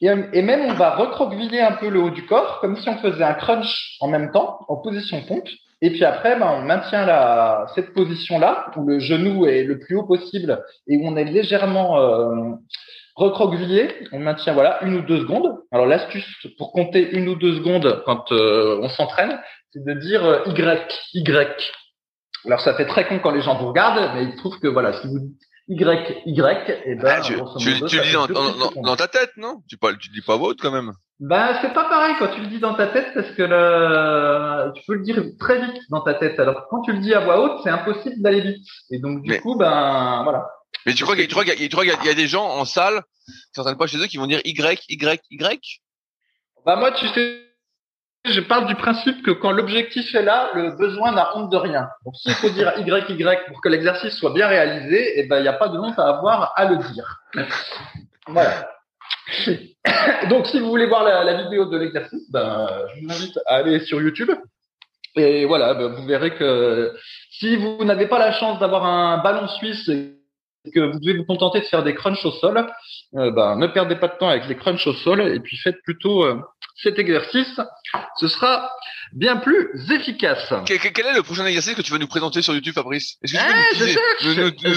Et, 0.00 0.42
même, 0.42 0.70
on 0.70 0.74
va 0.74 0.94
recroqueviller 0.94 1.60
un 1.60 1.72
peu 1.72 1.88
le 1.88 2.00
haut 2.00 2.10
du 2.10 2.24
corps, 2.26 2.60
comme 2.60 2.76
si 2.76 2.88
on 2.88 2.98
faisait 2.98 3.24
un 3.24 3.34
crunch 3.34 3.96
en 4.00 4.08
même 4.08 4.30
temps, 4.30 4.60
en 4.68 4.76
position 4.76 5.22
pompe. 5.22 5.48
Et 5.80 5.90
puis 5.90 6.04
après, 6.04 6.38
ben, 6.38 6.50
on 6.58 6.62
maintient 6.62 7.04
la, 7.04 7.66
cette 7.74 7.92
position-là, 7.94 8.70
où 8.76 8.86
le 8.86 8.98
genou 8.98 9.46
est 9.46 9.64
le 9.64 9.78
plus 9.78 9.96
haut 9.96 10.04
possible 10.04 10.62
et 10.88 10.96
où 10.96 11.06
on 11.06 11.16
est 11.16 11.24
légèrement 11.24 11.98
euh, 11.98 12.54
recroquevillé. 13.14 13.88
On 14.12 14.18
maintient 14.18 14.54
voilà 14.54 14.82
une 14.84 14.94
ou 14.94 15.02
deux 15.02 15.20
secondes. 15.20 15.56
Alors 15.70 15.86
l'astuce 15.86 16.26
pour 16.56 16.72
compter 16.72 17.10
une 17.10 17.28
ou 17.28 17.34
deux 17.34 17.56
secondes 17.56 18.02
quand 18.06 18.32
euh, 18.32 18.78
on 18.82 18.88
s'entraîne, 18.88 19.38
c'est 19.72 19.84
de 19.84 19.94
dire 19.94 20.24
euh, 20.24 20.44
Y, 20.46 21.04
Y. 21.14 21.72
Alors 22.46 22.60
ça 22.60 22.74
fait 22.74 22.86
très 22.86 23.06
con 23.06 23.18
quand 23.18 23.32
les 23.32 23.42
gens 23.42 23.58
vous 23.58 23.68
regardent, 23.68 24.14
mais 24.14 24.24
ils 24.24 24.36
trouvent 24.36 24.58
que 24.58 24.68
voilà, 24.68 25.00
si 25.00 25.08
vous 25.08 25.18
dites 25.18 25.42
Y, 25.68 26.22
Y, 26.26 26.70
et 26.70 26.82
eh 26.86 26.94
ben, 26.94 27.18
ah, 27.18 27.20
tu, 27.20 27.34
tu, 27.58 27.70
le 27.70 27.86
dis 27.88 28.12
dans, 28.12 28.26
dans, 28.26 28.82
dans, 28.82 28.96
ta 28.96 29.08
tête, 29.08 29.32
non? 29.36 29.62
Tu, 29.68 29.76
pas, 29.76 29.92
tu 29.94 30.08
dis 30.10 30.22
pas 30.22 30.36
votre 30.36 30.62
quand 30.62 30.70
même. 30.70 30.92
Ben 31.20 31.58
c'est 31.60 31.74
pas 31.74 31.88
pareil 31.88 32.14
quand 32.18 32.28
tu 32.28 32.40
le 32.40 32.46
dis 32.46 32.60
dans 32.60 32.74
ta 32.74 32.86
tête 32.86 33.08
parce 33.12 33.30
que 33.32 33.42
le, 33.42 34.72
tu 34.74 34.82
peux 34.86 34.94
le 34.94 35.02
dire 35.02 35.22
très 35.38 35.60
vite 35.60 35.82
dans 35.90 36.00
ta 36.00 36.14
tête. 36.14 36.38
Alors 36.38 36.66
quand 36.70 36.82
tu 36.82 36.92
le 36.92 37.00
dis 37.00 37.12
à 37.12 37.20
voix 37.20 37.40
haute, 37.40 37.60
c'est 37.64 37.70
impossible 37.70 38.22
d'aller 38.22 38.40
vite. 38.40 38.66
Et 38.90 38.98
donc 38.98 39.22
du 39.22 39.40
coup, 39.40 39.56
ben 39.56 40.22
voilà. 40.22 40.48
Mais 40.86 40.94
tu 40.94 41.02
crois 41.02 41.16
qu'il 41.16 41.24
y, 41.24 42.06
y, 42.06 42.08
a 42.08 42.14
des 42.14 42.28
gens 42.28 42.46
en 42.46 42.64
salle, 42.64 43.02
certaines 43.52 43.76
fois 43.76 43.86
chez 43.86 43.98
eux, 43.98 44.06
qui 44.06 44.16
vont 44.16 44.26
dire 44.26 44.40
Y, 44.44 44.80
Y, 44.88 45.20
Y 45.30 45.80
Bah 46.64 46.76
moi, 46.76 46.92
tu 46.92 47.06
sais 47.08 47.47
je 48.24 48.40
parle 48.40 48.66
du 48.66 48.74
principe 48.74 49.22
que 49.22 49.30
quand 49.30 49.52
l'objectif 49.52 50.14
est 50.14 50.22
là, 50.22 50.50
le 50.54 50.76
besoin 50.76 51.12
n'a 51.12 51.36
honte 51.36 51.50
de 51.50 51.56
rien. 51.56 51.88
Donc, 52.04 52.14
s'il 52.16 52.32
faut 52.32 52.50
dire 52.50 52.72
YY 52.78 53.24
pour 53.48 53.60
que 53.60 53.68
l'exercice 53.68 54.14
soit 54.14 54.32
bien 54.32 54.48
réalisé, 54.48 55.20
eh 55.20 55.26
ben, 55.26 55.38
il 55.38 55.42
n'y 55.42 55.48
a 55.48 55.54
pas 55.54 55.68
de 55.68 55.78
honte 55.78 55.98
à 55.98 56.08
avoir 56.08 56.52
à 56.56 56.66
le 56.66 56.76
dire. 56.76 57.20
Voilà. 58.26 58.68
Donc, 60.28 60.46
si 60.46 60.60
vous 60.60 60.68
voulez 60.68 60.86
voir 60.86 61.04
la, 61.04 61.42
vidéo 61.42 61.66
de 61.66 61.78
l'exercice, 61.78 62.30
ben, 62.30 62.68
je 62.94 63.04
vous 63.04 63.12
invite 63.12 63.38
à 63.46 63.56
aller 63.56 63.80
sur 63.80 64.00
YouTube. 64.00 64.30
Et 65.16 65.44
voilà, 65.46 65.74
ben, 65.74 65.88
vous 65.88 66.06
verrez 66.06 66.34
que 66.34 66.94
si 67.30 67.56
vous 67.56 67.84
n'avez 67.84 68.06
pas 68.06 68.18
la 68.18 68.32
chance 68.32 68.58
d'avoir 68.58 68.84
un 68.84 69.18
ballon 69.18 69.48
suisse 69.48 69.88
et 69.88 70.14
que 70.74 70.80
vous 70.80 70.98
devez 70.98 71.16
vous 71.16 71.24
contenter 71.24 71.60
de 71.60 71.64
faire 71.64 71.82
des 71.82 71.94
crunchs 71.94 72.24
au 72.24 72.32
sol, 72.32 72.66
euh, 73.14 73.30
ben, 73.30 73.56
ne 73.56 73.66
perdez 73.66 73.96
pas 73.96 74.08
de 74.08 74.18
temps 74.18 74.28
avec 74.28 74.46
les 74.48 74.56
crunchs 74.56 74.86
au 74.86 74.92
sol 74.92 75.20
et 75.22 75.40
puis 75.40 75.56
faites 75.56 75.80
plutôt 75.82 76.24
euh, 76.24 76.40
cet 76.82 76.98
exercice. 76.98 77.60
Ce 78.16 78.28
sera 78.28 78.70
bien 79.12 79.36
plus 79.36 79.70
efficace. 79.90 80.52
Quel, 80.66 81.06
est 81.06 81.14
le 81.14 81.22
prochain 81.22 81.44
exercice 81.46 81.74
que 81.74 81.82
tu 81.82 81.92
vas 81.92 81.98
nous 81.98 82.06
présenter 82.06 82.42
sur 82.42 82.54
YouTube, 82.54 82.74
Fabrice? 82.74 83.16
Est-ce 83.22 83.34
que 83.34 84.50
tu 84.50 84.64
peux 84.64 84.74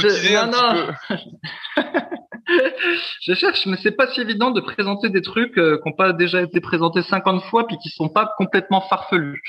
je 3.21 3.33
cherche, 3.33 3.65
mais 3.65 3.77
c'est 3.81 3.91
pas 3.91 4.11
si 4.11 4.21
évident 4.21 4.51
de 4.51 4.61
présenter 4.61 5.09
des 5.09 5.21
trucs 5.21 5.57
euh, 5.57 5.77
qui 5.77 5.89
n'ont 5.89 5.95
pas 5.95 6.11
déjà 6.11 6.41
été 6.41 6.59
présentés 6.59 7.03
50 7.03 7.43
fois 7.45 7.67
puis 7.67 7.77
qui 7.77 7.89
sont 7.89 8.09
pas 8.09 8.33
complètement 8.37 8.81
farfelus. 8.81 9.41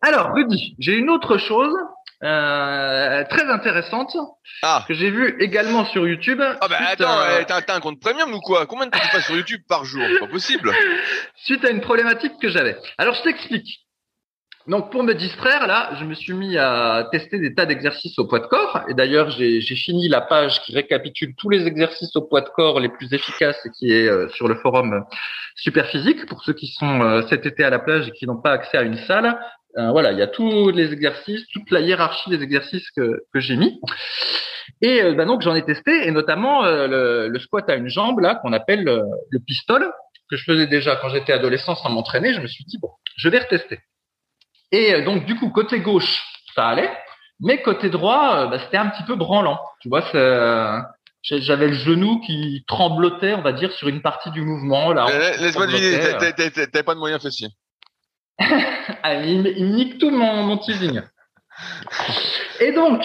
Alors, 0.00 0.32
Rudy, 0.34 0.74
j'ai 0.78 0.96
une 0.96 1.10
autre 1.10 1.38
chose 1.38 1.74
euh, 2.22 3.24
très 3.24 3.50
intéressante 3.50 4.16
ah. 4.62 4.84
que 4.86 4.94
j'ai 4.94 5.10
vue 5.10 5.36
également 5.40 5.84
sur 5.86 6.06
YouTube. 6.06 6.40
Ah 6.40 6.68
bah 6.68 6.76
attends, 6.88 7.20
euh, 7.20 7.42
t'as 7.46 7.74
un 7.74 7.80
compte 7.80 8.00
premium 8.00 8.32
ou 8.32 8.40
quoi? 8.40 8.66
Combien 8.66 8.86
de 8.86 8.90
temps 8.92 9.00
tu 9.00 9.08
passes 9.08 9.26
sur 9.26 9.34
YouTube 9.34 9.62
par 9.68 9.84
jour? 9.84 10.02
C'est 10.06 10.20
pas 10.20 10.28
possible. 10.28 10.72
Suite 11.36 11.64
à 11.64 11.70
une 11.70 11.80
problématique 11.80 12.34
que 12.40 12.48
j'avais. 12.48 12.76
Alors, 12.96 13.14
je 13.14 13.22
t'explique. 13.22 13.80
Donc 14.68 14.92
pour 14.92 15.02
me 15.02 15.12
distraire, 15.14 15.66
là, 15.66 15.90
je 15.98 16.04
me 16.04 16.14
suis 16.14 16.34
mis 16.34 16.56
à 16.56 17.08
tester 17.10 17.40
des 17.40 17.52
tas 17.52 17.66
d'exercices 17.66 18.16
au 18.18 18.26
poids 18.26 18.38
de 18.38 18.46
corps. 18.46 18.82
Et 18.88 18.94
d'ailleurs, 18.94 19.30
j'ai 19.30 19.60
fini 19.60 20.08
la 20.08 20.20
page 20.20 20.62
qui 20.62 20.72
récapitule 20.72 21.34
tous 21.36 21.50
les 21.50 21.66
exercices 21.66 22.14
au 22.14 22.22
poids 22.22 22.42
de 22.42 22.48
corps 22.48 22.78
les 22.78 22.88
plus 22.88 23.12
efficaces 23.12 23.58
et 23.66 23.70
qui 23.70 23.92
est 23.92 24.08
euh, 24.08 24.28
sur 24.28 24.46
le 24.46 24.54
forum 24.54 25.04
Superphysique 25.56 26.26
pour 26.26 26.44
ceux 26.44 26.52
qui 26.52 26.68
sont 26.68 27.02
euh, 27.02 27.22
cet 27.28 27.44
été 27.44 27.64
à 27.64 27.70
la 27.70 27.80
plage 27.80 28.08
et 28.08 28.12
qui 28.12 28.26
n'ont 28.26 28.40
pas 28.40 28.52
accès 28.52 28.78
à 28.78 28.82
une 28.82 28.98
salle. 28.98 29.36
Euh, 29.78 29.90
voilà, 29.90 30.12
il 30.12 30.18
y 30.18 30.22
a 30.22 30.26
tous 30.26 30.70
les 30.70 30.92
exercices, 30.92 31.46
toute 31.52 31.70
la 31.70 31.80
hiérarchie 31.80 32.30
des 32.30 32.42
exercices 32.42 32.90
que, 32.90 33.22
que 33.32 33.40
j'ai 33.40 33.56
mis. 33.56 33.80
Et 34.80 35.02
bah 35.14 35.24
donc 35.24 35.42
j'en 35.42 35.54
ai 35.54 35.64
testé, 35.64 36.06
et 36.06 36.10
notamment 36.10 36.62
le, 36.62 37.28
le, 37.28 37.38
squat 37.38 37.68
à 37.70 37.74
une 37.74 37.88
jambe 37.88 38.20
là 38.20 38.36
qu'on 38.36 38.52
appelle 38.52 38.84
le 38.84 39.38
pistol 39.46 39.92
que 40.30 40.36
je 40.36 40.44
faisais 40.44 40.66
déjà 40.66 40.96
quand 40.96 41.08
j'étais 41.10 41.32
adolescent 41.32 41.74
sans 41.74 41.90
m'entraîner. 41.90 42.34
Je 42.34 42.40
me 42.40 42.46
suis 42.46 42.64
dit 42.64 42.78
bon, 42.80 42.90
je 43.16 43.28
vais 43.28 43.38
retester. 43.38 43.80
Et 44.72 44.94
euh, 44.94 45.04
donc, 45.04 45.26
du 45.26 45.36
coup, 45.36 45.50
côté 45.50 45.80
gauche, 45.80 46.22
ça 46.54 46.68
allait. 46.68 46.90
Mais 47.40 47.60
côté 47.60 47.90
droit, 47.90 48.36
euh, 48.36 48.46
bah, 48.46 48.58
c'était 48.64 48.78
un 48.78 48.88
petit 48.88 49.02
peu 49.04 49.14
branlant. 49.14 49.60
Tu 49.80 49.88
vois, 49.88 50.02
j'avais 51.22 51.68
le 51.68 51.74
genou 51.74 52.20
qui 52.20 52.64
tremblotait, 52.66 53.34
on 53.34 53.42
va 53.42 53.52
dire, 53.52 53.72
sur 53.72 53.88
une 53.88 54.00
partie 54.00 54.30
du 54.30 54.40
mouvement. 54.40 54.92
Là, 54.92 55.06
Laisse-moi 55.38 55.66
deviner, 55.66 55.98
t'avais 56.18 56.82
pas 56.82 56.94
de 56.94 56.98
moyen 56.98 57.18
fessier. 57.18 57.48
Ah, 58.38 59.14
il, 59.14 59.46
il, 59.56 59.70
nique 59.70 59.98
tout 59.98 60.10
mon, 60.10 60.42
mon 60.42 60.58
teasing. 60.58 61.00
Et 62.60 62.72
donc, 62.72 63.04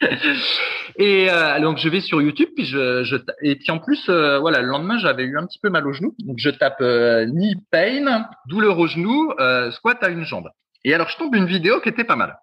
et 0.96 1.30
euh, 1.30 1.60
donc 1.60 1.78
je 1.78 1.88
vais 1.88 2.00
sur 2.00 2.20
YouTube 2.20 2.48
puis 2.54 2.64
je, 2.64 3.04
je 3.04 3.16
et 3.42 3.56
puis 3.56 3.70
en 3.70 3.78
plus 3.78 4.08
euh, 4.08 4.38
voilà 4.38 4.60
le 4.60 4.68
lendemain 4.68 4.98
j'avais 4.98 5.24
eu 5.24 5.38
un 5.38 5.46
petit 5.46 5.58
peu 5.58 5.70
mal 5.70 5.86
au 5.86 5.92
genou. 5.92 6.14
Donc 6.20 6.38
je 6.38 6.50
tape 6.50 6.80
euh, 6.80 7.26
knee 7.26 7.56
pain 7.70 8.28
douleur 8.46 8.78
au 8.78 8.86
genou 8.86 9.32
euh, 9.38 9.70
squat 9.70 10.02
à 10.02 10.08
une 10.08 10.24
jambe. 10.24 10.48
Et 10.84 10.94
alors 10.94 11.08
je 11.08 11.16
tombe 11.16 11.34
une 11.34 11.46
vidéo 11.46 11.80
qui 11.80 11.88
était 11.88 12.04
pas 12.04 12.16
mal. 12.16 12.38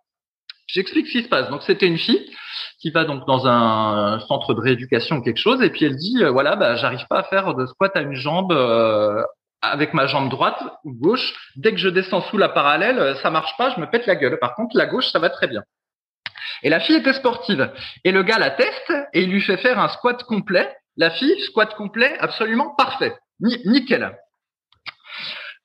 J'explique 0.67 1.07
ce 1.07 1.11
qui 1.11 1.23
se 1.23 1.29
passe. 1.29 1.49
Donc 1.49 1.63
c'était 1.63 1.87
une 1.87 1.97
fille 1.97 2.29
qui 2.79 2.89
va 2.91 3.05
donc 3.05 3.25
dans 3.27 3.47
un 3.47 4.19
centre 4.27 4.53
de 4.53 4.59
rééducation 4.59 5.17
ou 5.17 5.21
quelque 5.21 5.39
chose 5.39 5.61
et 5.61 5.69
puis 5.69 5.85
elle 5.85 5.95
dit 5.95 6.23
voilà 6.31 6.55
bah 6.55 6.75
j'arrive 6.75 7.05
pas 7.09 7.19
à 7.19 7.23
faire 7.23 7.53
de 7.55 7.65
squat 7.65 7.95
à 7.95 8.01
une 8.01 8.15
jambe 8.15 8.53
avec 9.71 9.93
ma 9.93 10.07
jambe 10.07 10.29
droite 10.29 10.61
ou 10.83 10.93
gauche 10.93 11.33
dès 11.55 11.71
que 11.71 11.77
je 11.77 11.89
descends 11.89 12.21
sous 12.21 12.37
la 12.37 12.49
parallèle 12.49 13.15
ça 13.21 13.29
marche 13.29 13.55
pas 13.57 13.71
je 13.75 13.79
me 13.79 13.85
pète 13.85 14.05
la 14.05 14.15
gueule 14.15 14.39
par 14.39 14.55
contre 14.55 14.77
la 14.77 14.85
gauche 14.85 15.09
ça 15.11 15.19
va 15.19 15.29
très 15.29 15.47
bien 15.47 15.63
et 16.63 16.69
la 16.69 16.79
fille 16.79 16.95
était 16.95 17.13
sportive. 17.13 17.71
Et 18.03 18.11
le 18.11 18.23
gars 18.23 18.39
la 18.39 18.51
teste 18.51 18.93
et 19.13 19.23
il 19.23 19.29
lui 19.29 19.41
fait 19.41 19.57
faire 19.57 19.79
un 19.79 19.89
squat 19.89 20.23
complet. 20.23 20.75
La 20.97 21.11
fille, 21.11 21.39
squat 21.41 21.73
complet, 21.75 22.17
absolument 22.19 22.73
parfait. 22.75 23.15
nickel. 23.39 24.17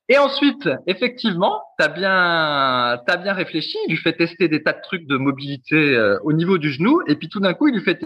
Et 0.08 0.18
ensuite, 0.18 0.68
effectivement, 0.88 1.62
t'as 1.78 1.86
bien, 1.86 3.00
bien 3.22 3.32
réfléchi. 3.32 3.78
Il 3.86 3.92
lui 3.92 3.96
fait 3.96 4.14
tester 4.14 4.48
des 4.48 4.62
tas 4.62 4.72
de 4.72 4.82
trucs 4.82 5.06
de 5.06 5.16
mobilité 5.16 5.76
euh, 5.76 6.18
au 6.24 6.32
niveau 6.32 6.58
du 6.58 6.72
genou, 6.72 7.00
et 7.06 7.14
puis 7.14 7.28
tout 7.28 7.38
d'un 7.38 7.54
coup, 7.54 7.68
il 7.68 7.74
lui 7.74 7.84
fait 7.84 8.00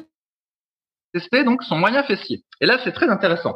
tester 1.14 1.44
donc 1.44 1.62
son 1.62 1.78
moyen 1.78 2.02
fessier. 2.02 2.44
Et 2.60 2.66
là, 2.66 2.78
c'est 2.84 2.92
très 2.92 3.08
intéressant. 3.08 3.54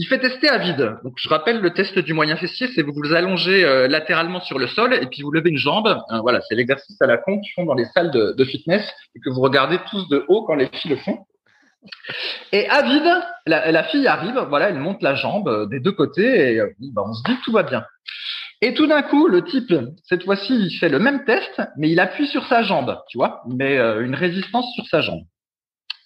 Il 0.00 0.06
fait 0.06 0.20
tester 0.20 0.48
à 0.48 0.58
vide. 0.58 0.96
Donc, 1.02 1.14
je 1.16 1.28
rappelle 1.28 1.60
le 1.60 1.70
test 1.74 1.98
du 1.98 2.14
moyen 2.14 2.36
fessier, 2.36 2.68
c'est 2.72 2.82
vous 2.82 2.92
vous 2.94 3.12
allongez 3.14 3.64
euh, 3.64 3.88
latéralement 3.88 4.40
sur 4.40 4.56
le 4.60 4.68
sol 4.68 4.94
et 4.94 5.06
puis 5.06 5.22
vous 5.22 5.32
levez 5.32 5.50
une 5.50 5.58
jambe. 5.58 5.88
Euh, 5.88 6.20
voilà, 6.20 6.40
c'est 6.48 6.54
l'exercice 6.54 7.02
à 7.02 7.06
la 7.06 7.18
con 7.18 7.40
qu'ils 7.40 7.52
font 7.54 7.64
dans 7.64 7.74
les 7.74 7.84
salles 7.86 8.12
de, 8.12 8.44
fitness 8.44 8.88
et 9.16 9.20
que 9.20 9.28
vous 9.28 9.40
regardez 9.40 9.80
tous 9.90 10.08
de 10.08 10.24
haut 10.28 10.44
quand 10.44 10.54
les 10.54 10.68
filles 10.68 10.92
le 10.92 10.98
font. 10.98 11.26
Et 12.52 12.68
à 12.68 12.82
vide, 12.82 13.12
la, 13.46 13.82
fille 13.84 14.06
arrive, 14.06 14.38
voilà, 14.48 14.68
elle 14.68 14.78
monte 14.78 15.02
la 15.02 15.16
jambe 15.16 15.48
euh, 15.48 15.66
des 15.66 15.80
deux 15.80 15.92
côtés 15.92 16.54
et 16.54 16.60
bah, 16.92 17.02
on 17.04 17.12
se 17.12 17.22
dit 17.24 17.36
que 17.36 17.42
tout 17.42 17.52
va 17.52 17.64
bien. 17.64 17.84
Et 18.60 18.74
tout 18.74 18.86
d'un 18.86 19.02
coup, 19.02 19.26
le 19.26 19.42
type, 19.42 19.74
cette 20.04 20.22
fois-ci, 20.22 20.54
il 20.54 20.78
fait 20.78 20.88
le 20.88 21.00
même 21.00 21.24
test, 21.24 21.60
mais 21.76 21.90
il 21.90 21.98
appuie 21.98 22.28
sur 22.28 22.46
sa 22.46 22.62
jambe, 22.62 23.00
tu 23.08 23.18
vois, 23.18 23.42
mais 23.48 23.78
une 23.78 24.16
résistance 24.16 24.72
sur 24.74 24.86
sa 24.86 25.00
jambe. 25.00 25.22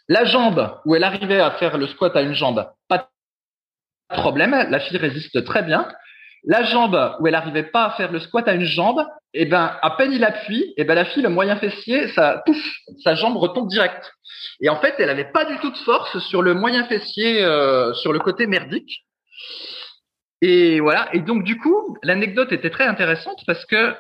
La 0.09 0.25
jambe 0.25 0.79
où 0.85 0.95
elle 0.95 1.05
arrivait 1.05 1.41
à 1.41 1.53
faire 1.53 1.79
le 1.79 1.87
squat 1.87 2.15
à 2.15 2.23
une 2.23 2.35
jambe, 2.35 2.67
pas 2.89 2.99
de 2.99 3.05
problème, 4.13 4.53
la 4.71 4.81
fille 4.81 4.99
résiste 4.99 5.45
très 5.45 5.63
bien. 5.63 5.89
La 6.45 6.65
jambe 6.65 7.17
où 7.21 7.27
elle 7.27 7.35
n'arrivait 7.35 7.63
pas 7.63 7.85
à 7.85 7.91
faire 7.93 8.11
le 8.11 8.19
squat 8.19 8.49
à 8.49 8.55
une 8.55 8.65
jambe, 8.65 9.01
et 9.33 9.43
eh 9.43 9.45
ben 9.47 9.77
à 9.81 9.91
peine 9.93 10.13
il 10.13 10.25
appuie, 10.25 10.63
et 10.63 10.75
eh 10.79 10.85
ben 10.85 10.95
la 10.95 11.05
fille 11.05 11.23
le 11.23 11.29
moyen 11.29 11.57
fessier, 11.57 12.09
ça 12.09 12.43
pouf, 12.45 12.59
sa 13.05 13.15
jambe 13.15 13.37
retombe 13.37 13.69
direct. 13.69 14.13
Et 14.61 14.69
en 14.69 14.77
fait, 14.77 14.95
elle 14.99 15.11
avait 15.11 15.31
pas 15.31 15.45
du 15.45 15.57
tout 15.59 15.71
de 15.71 15.77
force 15.79 16.19
sur 16.19 16.43
le 16.43 16.55
moyen 16.55 16.85
fessier, 16.85 17.45
euh, 17.45 17.95
sur 17.95 18.13
le 18.13 18.19
côté 18.19 18.47
merdique. 18.47 19.05
Et 20.41 20.81
voilà. 20.81 21.09
Et 21.13 21.21
donc 21.21 21.45
du 21.45 21.59
coup, 21.59 21.97
l'anecdote 22.03 22.53
était 22.53 22.71
très 22.71 22.87
intéressante 22.87 23.43
parce 23.47 23.65
que 23.65 23.95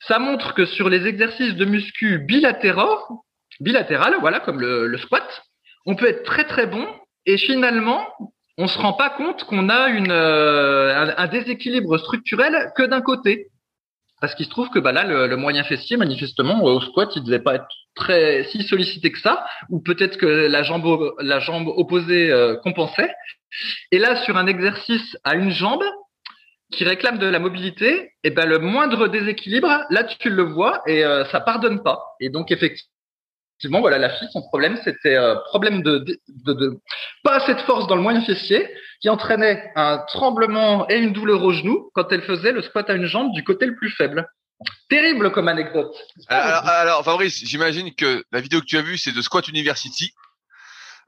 ça 0.00 0.18
montre 0.18 0.54
que 0.54 0.66
sur 0.66 0.88
les 0.88 1.06
exercices 1.06 1.54
de 1.54 1.64
muscu 1.64 2.18
bilatéraux, 2.18 3.24
bilatéral, 3.60 4.16
voilà, 4.20 4.40
comme 4.40 4.60
le, 4.60 4.96
squat, 4.98 5.42
on 5.86 5.94
peut 5.94 6.08
être 6.08 6.24
très 6.24 6.44
très 6.44 6.66
bon 6.66 6.86
et 7.24 7.38
finalement, 7.38 8.06
on 8.58 8.68
se 8.68 8.78
rend 8.78 8.94
pas 8.94 9.10
compte 9.10 9.44
qu'on 9.44 9.68
a 9.68 9.88
une, 9.88 10.10
euh, 10.10 11.14
un, 11.16 11.26
déséquilibre 11.26 11.98
structurel 11.98 12.72
que 12.76 12.82
d'un 12.82 13.02
côté. 13.02 13.48
Parce 14.20 14.34
qu'il 14.34 14.46
se 14.46 14.50
trouve 14.50 14.70
que 14.70 14.78
bah 14.78 14.92
là, 14.92 15.04
le, 15.04 15.36
moyen 15.36 15.62
fessier, 15.62 15.98
manifestement, 15.98 16.64
au 16.64 16.80
squat, 16.80 17.14
il 17.16 17.22
devait 17.22 17.42
pas 17.42 17.56
être 17.56 17.68
très 17.94 18.44
si 18.44 18.62
sollicité 18.62 19.12
que 19.12 19.18
ça, 19.18 19.46
ou 19.68 19.80
peut-être 19.80 20.16
que 20.16 20.26
la 20.26 20.62
jambe, 20.62 21.12
la 21.20 21.38
jambe 21.38 21.68
opposée 21.68 22.30
euh, 22.30 22.56
compensait. 22.56 23.12
Et 23.92 23.98
là, 23.98 24.16
sur 24.24 24.38
un 24.38 24.46
exercice 24.46 25.18
à 25.22 25.34
une 25.34 25.50
jambe 25.50 25.84
qui 26.72 26.84
réclame 26.84 27.18
de 27.18 27.26
la 27.26 27.38
mobilité, 27.38 28.12
et 28.24 28.30
ben 28.30 28.46
le 28.46 28.58
moindre 28.58 29.06
déséquilibre, 29.06 29.84
là 29.90 30.04
tu 30.04 30.30
le 30.30 30.42
vois 30.42 30.82
et 30.86 31.04
euh, 31.04 31.24
ça 31.26 31.40
pardonne 31.40 31.82
pas. 31.82 32.02
Et 32.18 32.28
donc 32.30 32.50
effectivement 32.50 32.95
effectivement, 33.56 33.80
voilà, 33.80 33.96
la 33.96 34.10
fille, 34.10 34.28
son 34.32 34.42
problème, 34.42 34.78
c'était 34.84 35.16
euh, 35.16 35.34
problème 35.46 35.82
de, 35.82 35.98
de, 35.98 36.52
de, 36.52 36.78
pas 37.22 37.36
assez 37.36 37.54
de 37.54 37.60
force 37.60 37.86
dans 37.86 37.96
le 37.96 38.02
moyen 38.02 38.20
fessier, 38.22 38.68
qui 39.00 39.08
entraînait 39.08 39.72
un 39.76 40.04
tremblement 40.08 40.86
et 40.90 40.96
une 40.96 41.12
douleur 41.12 41.42
au 41.42 41.52
genou 41.52 41.90
quand 41.94 42.12
elle 42.12 42.22
faisait 42.22 42.52
le 42.52 42.60
squat 42.60 42.90
à 42.90 42.94
une 42.94 43.06
jambe 43.06 43.32
du 43.32 43.44
côté 43.44 43.64
le 43.64 43.74
plus 43.74 43.90
faible. 43.90 44.28
Terrible 44.90 45.32
comme 45.32 45.48
anecdote. 45.48 45.94
Alors, 46.28 46.66
alors 46.66 47.04
Fabrice, 47.04 47.44
j'imagine 47.44 47.94
que 47.94 48.24
la 48.30 48.40
vidéo 48.40 48.60
que 48.60 48.66
tu 48.66 48.76
as 48.76 48.82
vue, 48.82 48.98
c'est 48.98 49.12
de 49.12 49.20
Squat 49.20 49.46
University. 49.48 50.12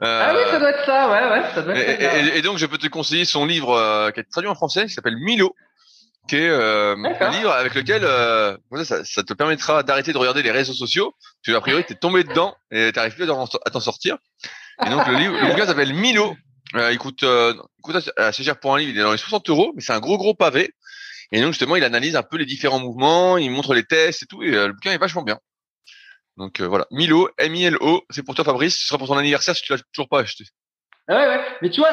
Euh, 0.02 0.22
ah 0.24 0.34
oui, 0.34 0.42
ça 0.50 0.58
doit 0.58 0.70
être 0.70 0.84
ça, 0.84 1.10
ouais, 1.10 1.30
ouais, 1.30 1.48
ça 1.54 1.62
doit 1.62 1.74
être 1.74 2.02
et, 2.02 2.38
et, 2.38 2.42
donc, 2.42 2.58
je 2.58 2.66
peux 2.66 2.78
te 2.78 2.86
conseiller 2.86 3.24
son 3.24 3.46
livre 3.46 3.72
euh, 3.72 4.10
qui 4.10 4.20
est 4.20 4.24
traduit 4.30 4.50
en 4.50 4.54
français, 4.54 4.86
qui 4.86 4.92
s'appelle 4.92 5.16
Milo, 5.16 5.54
qui 6.28 6.36
est 6.36 6.48
euh, 6.48 6.94
un 6.94 7.30
livre 7.30 7.50
avec 7.50 7.74
lequel 7.74 8.02
euh, 8.04 8.56
ça, 8.84 9.04
ça, 9.04 9.22
te 9.22 9.32
permettra 9.32 9.82
d'arrêter 9.82 10.12
de 10.12 10.18
regarder 10.18 10.42
les 10.42 10.50
réseaux 10.50 10.74
sociaux. 10.74 11.14
Tu 11.42 11.54
a 11.54 11.60
priori 11.60 11.84
t'es 11.84 11.94
tombé 11.94 12.22
dedans 12.22 12.54
et 12.70 12.92
t'arrives 12.92 13.14
plus 13.14 13.28
à 13.30 13.70
t'en 13.72 13.80
sortir. 13.80 14.16
Et 14.86 14.90
donc 14.90 15.06
le 15.08 15.14
livre, 15.14 15.34
le 15.40 15.48
bouquin 15.48 15.66
s'appelle 15.66 15.92
Milo. 15.94 16.36
Euh, 16.74 16.92
il 16.92 16.98
coûte, 16.98 17.22
euh, 17.22 17.54
assez 18.16 18.44
cher 18.44 18.60
pour 18.60 18.74
un 18.74 18.78
livre. 18.78 18.92
Il 18.92 18.98
est 18.98 19.02
dans 19.02 19.12
les 19.12 19.18
60 19.18 19.48
euros, 19.48 19.72
mais 19.74 19.80
c'est 19.80 19.92
un 19.92 20.00
gros 20.00 20.18
gros 20.18 20.34
pavé. 20.34 20.70
Et 21.32 21.40
donc 21.40 21.52
justement, 21.52 21.76
il 21.76 21.84
analyse 21.84 22.14
un 22.14 22.22
peu 22.22 22.36
les 22.36 22.46
différents 22.46 22.78
mouvements, 22.78 23.38
il 23.38 23.50
montre 23.50 23.74
les 23.74 23.84
tests 23.84 24.22
et 24.22 24.26
tout. 24.26 24.42
Et 24.42 24.50
le 24.50 24.72
bouquin 24.72 24.92
est 24.92 24.98
vachement 24.98 25.22
bien. 25.22 25.38
Donc 26.36 26.60
voilà, 26.60 26.86
Milo, 26.92 27.28
M-I-L-O, 27.38 28.04
c'est 28.10 28.22
pour 28.22 28.34
toi 28.34 28.44
Fabrice. 28.44 28.78
Ce 28.78 28.86
sera 28.86 28.98
pour 28.98 29.08
ton 29.08 29.16
anniversaire 29.16 29.56
si 29.56 29.62
tu 29.62 29.72
l'as 29.72 29.82
toujours 29.92 30.08
pas 30.08 30.20
acheté. 30.20 30.44
Ouais, 31.08 31.16
ouais. 31.16 31.40
Mais 31.62 31.70
tu 31.70 31.80
vois, 31.80 31.92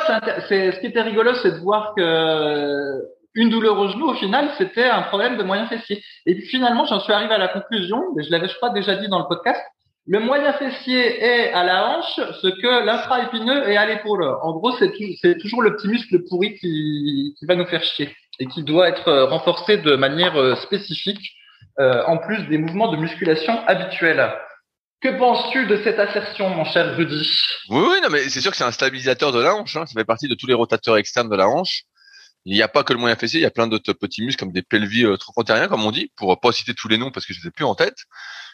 c'est, 0.50 0.74
ce 0.74 0.80
qui 0.80 0.88
était 0.88 1.02
rigolo, 1.02 1.34
c'est 1.42 1.52
de 1.52 1.60
voir 1.60 1.94
que 1.96 3.02
une 3.36 3.50
douleur 3.50 3.78
au 3.78 3.90
genou, 3.90 4.08
au 4.08 4.16
final, 4.16 4.50
c'était 4.58 4.86
un 4.86 5.04
problème 5.04 5.38
de 5.38 5.44
moyen 5.44 5.68
fessier. 5.68 6.02
Et 6.26 6.42
finalement, 6.42 6.86
j'en 6.86 7.00
suis 7.02 7.14
arrivé 7.14 7.34
à 7.34 7.38
la 7.38 7.50
conclusion, 7.50 8.02
mais 8.16 8.24
je 8.24 8.32
l'avais 8.32 8.48
je 8.48 8.56
crois 8.56 8.70
déjà 8.70 8.96
dit 8.96 9.10
dans 9.10 9.20
le 9.20 9.28
podcast, 9.28 9.62
le 10.08 10.20
moyen 10.20 10.54
fessier 10.54 11.24
est 11.24 11.52
à 11.52 11.64
la 11.64 11.88
hanche 11.88 12.20
ce 12.42 12.48
que 12.48 12.86
l'intra-épineux 12.86 13.68
est 13.68 13.76
à 13.76 13.86
l'épaule. 13.88 14.24
En 14.24 14.54
gros, 14.54 14.72
c'est 14.78 15.38
toujours 15.40 15.62
le 15.62 15.76
petit 15.76 15.88
muscle 15.88 16.24
pourri 16.30 16.56
qui, 16.60 17.36
va 17.48 17.56
nous 17.56 17.66
faire 17.66 17.84
chier 17.84 18.16
et 18.40 18.46
qui 18.46 18.64
doit 18.64 18.88
être 18.88 19.12
renforcé 19.24 19.78
de 19.78 19.96
manière 19.96 20.36
euh, 20.36 20.56
spécifique 20.56 21.32
euh, 21.80 22.04
en 22.06 22.18
plus 22.18 22.38
des 22.48 22.58
mouvements 22.58 22.92
de 22.92 22.98
musculation 22.98 23.66
habituels. 23.66 24.32
Que 25.02 25.18
penses-tu 25.18 25.66
de 25.66 25.78
cette 25.84 26.00
assertion, 26.00 26.50
mon 26.50 26.66
cher 26.66 26.96
Rudy? 26.96 27.30
Oui, 27.70 27.84
oui, 27.90 27.98
non, 28.04 28.10
mais 28.10 28.30
c'est 28.30 28.42
sûr 28.42 28.52
que 28.52 28.58
c'est 28.58 28.64
un 28.64 28.72
stabilisateur 28.72 29.32
de 29.32 29.42
la 29.42 29.56
hanche. 29.56 29.76
Hein. 29.76 29.86
Ça 29.86 29.94
fait 30.00 30.06
partie 30.06 30.28
de 30.28 30.36
tous 30.36 30.48
les 30.48 30.54
rotateurs 30.54 30.98
externes 30.98 31.30
de 31.30 31.36
la 31.36 31.48
hanche. 31.48 31.84
Il 32.46 32.54
n'y 32.54 32.62
a 32.62 32.68
pas 32.68 32.84
que 32.84 32.94
le 32.94 33.00
moyen 33.00 33.16
fessier, 33.16 33.40
il 33.40 33.44
y 33.44 33.48
a 33.48 33.52
plein 33.52 33.68
d'autres 33.68 33.94
petits 33.94 34.24
muscles 34.24 34.40
comme 34.40 34.54
des 34.54 34.62
pelvis 34.62 35.06
euh, 35.06 35.18
trochantériens, 35.18 35.68
comme 35.68 35.84
on 35.84 35.92
dit, 35.92 36.12
pour 36.16 36.40
pas 36.40 36.52
citer 36.52 36.74
tous 36.76 36.88
les 36.88 36.98
noms 36.98 37.12
parce 37.12 37.26
que 37.26 37.34
je 37.34 37.42
les 37.42 37.48
ai 37.48 37.52
plus 37.52 37.66
en 37.66 37.74
tête. 37.74 37.98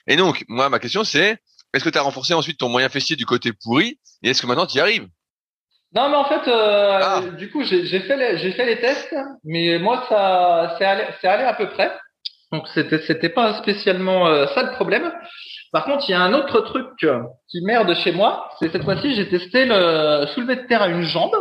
Et 0.08 0.16
donc, 0.16 0.46
moi, 0.48 0.70
ma 0.70 0.80
question 0.80 1.04
c'est, 1.04 1.38
est-ce 1.74 1.84
que 1.84 1.90
tu 1.90 1.98
as 1.98 2.02
renforcé 2.02 2.34
ensuite 2.34 2.58
ton 2.58 2.70
moyen 2.70 2.90
fessier 2.90 3.16
du 3.16 3.26
côté 3.26 3.52
pourri 3.52 4.00
et 4.24 4.30
est-ce 4.30 4.42
que 4.42 4.48
maintenant 4.48 4.66
tu 4.66 4.78
y 4.78 4.82
arrives? 4.82 5.08
Non, 5.94 6.10
mais 6.10 6.16
en 6.16 6.26
fait, 6.26 6.48
euh, 6.48 7.00
ah. 7.02 7.22
du 7.38 7.52
coup, 7.52 7.64
j'ai 7.64 8.00
fait 8.00 8.16
les, 8.16 8.38
j'ai 8.38 8.54
fait 8.54 8.66
les 8.66 8.80
tests, 8.80 9.14
mais 9.44 9.78
moi, 9.78 10.06
ça, 10.08 10.76
c'est 10.78 10.86
allé, 10.86 11.04
c'est 11.20 11.28
allé 11.28 11.44
à 11.44 11.54
peu 11.54 11.70
près. 11.70 11.92
Donc, 12.54 12.68
c'était, 12.74 13.02
c'était 13.02 13.30
pas 13.30 13.56
spécialement 13.56 14.28
euh, 14.28 14.48
ça 14.56 14.64
le 14.64 14.72
problème. 14.72 15.12
Par 15.74 15.84
contre, 15.84 16.06
il 16.08 16.12
y 16.12 16.16
a 16.16 16.22
un 16.22 16.34
autre 16.34 16.62
truc 16.62 16.88
qui 16.98 17.62
merde 17.62 17.94
chez 17.96 18.14
moi. 18.14 18.50
C'est 18.60 18.72
cette 18.72 18.84
fois-ci, 18.84 19.16
j'ai 19.16 19.30
testé 19.30 19.66
le 19.66 20.26
soulevé 20.28 20.58
de 20.58 20.68
terre 20.68 20.82
à 20.82 20.88
une 20.88 21.04
jambe 21.04 21.36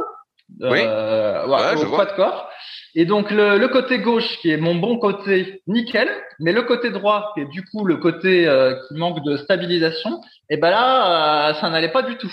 oui. 0.60 0.80
Euh, 0.82 1.44
au 1.44 1.86
poids 1.86 2.06
de 2.06 2.16
corps. 2.16 2.48
Et 2.94 3.04
donc 3.04 3.30
le, 3.30 3.66
côté 3.68 4.00
gauche 4.00 4.38
qui 4.40 4.50
est 4.50 4.56
mon 4.56 4.74
bon 4.74 4.98
côté, 4.98 5.62
nickel, 5.66 6.10
mais 6.40 6.52
le 6.52 6.62
côté 6.62 6.90
droit 6.90 7.30
qui 7.34 7.42
est 7.42 7.46
du 7.46 7.64
coup 7.64 7.84
le 7.84 7.96
côté 7.96 8.48
euh, 8.48 8.74
qui 8.88 8.94
manque 8.94 9.24
de 9.24 9.36
stabilisation, 9.36 10.20
et 10.48 10.56
ben 10.56 10.70
là 10.70 11.50
euh, 11.50 11.54
ça 11.60 11.70
n'allait 11.70 11.92
pas 11.92 12.02
du 12.02 12.16
tout. 12.16 12.32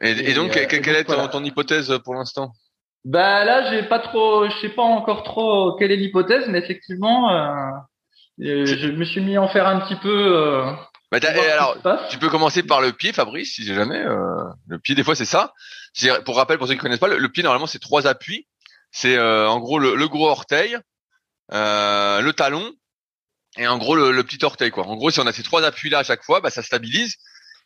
Et, 0.00 0.32
donc 0.34 0.52
quelle 0.52 0.96
est 0.96 1.04
ton, 1.04 1.44
hypothèse 1.44 1.92
pour 2.02 2.14
l'instant? 2.14 2.52
Bah 3.04 3.44
là 3.44 3.70
j'ai 3.70 3.82
pas 3.82 3.98
trop, 3.98 4.48
je 4.48 4.58
sais 4.60 4.70
pas 4.70 4.82
encore 4.82 5.22
trop 5.22 5.76
quelle 5.76 5.92
est 5.92 5.96
l'hypothèse, 5.96 6.48
mais 6.48 6.58
effectivement 6.58 7.30
je 8.38 8.90
me 8.90 9.04
suis 9.04 9.20
mis 9.20 9.36
à 9.36 9.42
en 9.42 9.48
faire 9.48 9.66
un 9.66 9.80
petit 9.80 9.96
peu. 9.96 10.64
Bah, 11.10 11.18
alors, 11.20 11.76
tu 12.08 12.16
peux 12.18 12.30
commencer 12.30 12.62
par 12.62 12.80
le 12.80 12.92
pied, 12.92 13.12
Fabrice, 13.12 13.56
si 13.56 13.64
jamais. 13.64 14.02
le 14.02 14.78
pied, 14.78 14.94
des 14.94 15.04
fois, 15.04 15.14
c'est 15.14 15.26
ça. 15.26 15.52
Pour 16.24 16.36
rappel, 16.36 16.58
pour 16.58 16.66
ceux 16.66 16.74
qui 16.74 16.80
connaissent 16.80 16.98
pas, 16.98 17.08
le, 17.08 17.28
pied 17.28 17.42
normalement 17.42 17.66
c'est 17.66 17.78
trois 17.78 18.06
appuis. 18.06 18.46
C'est 18.90 19.16
euh, 19.16 19.48
en 19.48 19.58
gros 19.58 19.78
le, 19.78 20.08
gros 20.08 20.28
orteil, 20.28 20.76
euh, 21.52 22.20
le 22.20 22.32
talon 22.32 22.72
et 23.58 23.66
en 23.66 23.78
gros 23.78 23.94
le, 23.96 24.22
petit 24.24 24.44
orteil 24.44 24.70
quoi. 24.70 24.86
En 24.86 24.96
gros, 24.96 25.10
si 25.10 25.20
on 25.20 25.26
a 25.26 25.32
ces 25.32 25.42
trois 25.42 25.64
appuis 25.64 25.90
là 25.90 25.98
à 25.98 26.04
chaque 26.04 26.24
fois, 26.24 26.40
bah, 26.40 26.50
ça 26.50 26.62
stabilise. 26.62 27.16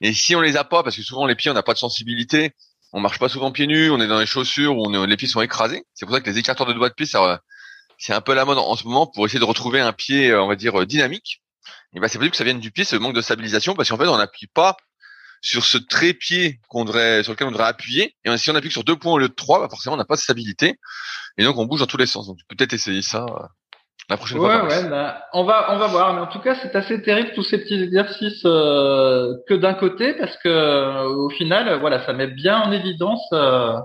Et 0.00 0.12
si 0.12 0.34
on 0.34 0.40
les 0.40 0.56
a 0.56 0.64
pas, 0.64 0.82
parce 0.82 0.96
que 0.96 1.02
souvent 1.02 1.26
les 1.26 1.34
pieds 1.34 1.50
on 1.50 1.54
n'a 1.54 1.62
pas 1.62 1.72
de 1.72 1.78
sensibilité, 1.78 2.52
on 2.92 3.00
marche 3.00 3.18
pas 3.18 3.28
souvent 3.28 3.50
pieds 3.50 3.66
nus, 3.66 3.90
on 3.90 4.00
est 4.00 4.06
dans 4.06 4.18
les 4.18 4.26
chaussures 4.26 4.76
où 4.76 5.04
les 5.04 5.16
pieds 5.16 5.28
sont 5.28 5.40
écrasés. 5.40 5.84
C'est 5.94 6.06
pour 6.06 6.14
ça 6.14 6.20
que 6.20 6.28
les 6.28 6.38
écarteurs 6.38 6.66
de 6.66 6.72
doigts 6.72 6.88
de 6.88 6.94
pied, 6.94 7.06
ça, 7.06 7.42
c'est 7.98 8.12
un 8.12 8.20
peu 8.20 8.34
la 8.34 8.44
mode 8.44 8.58
en, 8.58 8.76
ce 8.76 8.84
moment 8.84 9.06
pour 9.06 9.26
essayer 9.26 9.40
de 9.40 9.44
retrouver 9.44 9.80
un 9.80 9.92
pied, 9.92 10.34
on 10.34 10.48
va 10.48 10.56
dire 10.56 10.86
dynamique. 10.86 11.42
Et 11.94 12.00
bah 12.00 12.08
c'est 12.08 12.18
possible 12.18 12.32
que 12.32 12.36
ça 12.36 12.44
vienne 12.44 12.60
du 12.60 12.70
pied, 12.70 12.84
ce 12.84 12.96
manque 12.96 13.14
de 13.14 13.22
stabilisation, 13.22 13.74
parce 13.74 13.88
qu'en 13.88 13.96
fait 13.96 14.06
on 14.06 14.18
n'appuie 14.18 14.48
pas 14.48 14.76
sur 15.40 15.64
ce 15.64 15.78
trépied 15.78 16.60
qu'on 16.68 16.84
devrait, 16.84 17.22
sur 17.22 17.32
lequel 17.32 17.48
on 17.48 17.52
devrait 17.52 17.68
appuyer. 17.68 18.14
Et 18.24 18.36
si 18.36 18.50
on 18.50 18.54
appuie 18.54 18.70
sur 18.70 18.84
deux 18.84 18.96
points 18.96 19.12
au 19.12 19.18
lieu 19.18 19.28
de 19.28 19.34
trois, 19.34 19.60
bah 19.60 19.68
forcément 19.68 19.94
on 19.94 19.98
n'a 19.98 20.04
pas 20.04 20.16
de 20.16 20.20
stabilité. 20.20 20.78
Et 21.38 21.44
donc 21.44 21.56
on 21.58 21.66
bouge 21.66 21.80
dans 21.80 21.86
tous 21.86 21.96
les 21.96 22.06
sens. 22.06 22.26
Donc 22.26 22.38
peut-être 22.48 22.72
essayer 22.72 23.02
ça 23.02 23.24
euh, 23.28 23.46
la 24.08 24.16
prochaine 24.16 24.38
fois. 24.38 24.64
Ouais, 24.64 24.74
ouais, 24.74 24.88
bah, 24.88 25.22
on 25.32 25.44
va, 25.44 25.74
on 25.74 25.78
va 25.78 25.86
voir. 25.88 26.14
Mais 26.14 26.20
en 26.20 26.26
tout 26.26 26.40
cas, 26.40 26.56
c'est 26.62 26.74
assez 26.76 27.02
terrible 27.02 27.32
tous 27.34 27.42
ces 27.42 27.58
petits 27.58 27.82
exercices 27.82 28.42
euh, 28.44 29.34
que 29.48 29.54
d'un 29.54 29.74
côté, 29.74 30.14
parce 30.14 30.36
que 30.38 30.48
euh, 30.48 31.08
au 31.08 31.28
final, 31.30 31.78
voilà, 31.80 32.04
ça 32.06 32.12
met 32.12 32.28
bien 32.28 32.60
en 32.60 32.72
évidence 32.72 33.26
bah, 33.30 33.82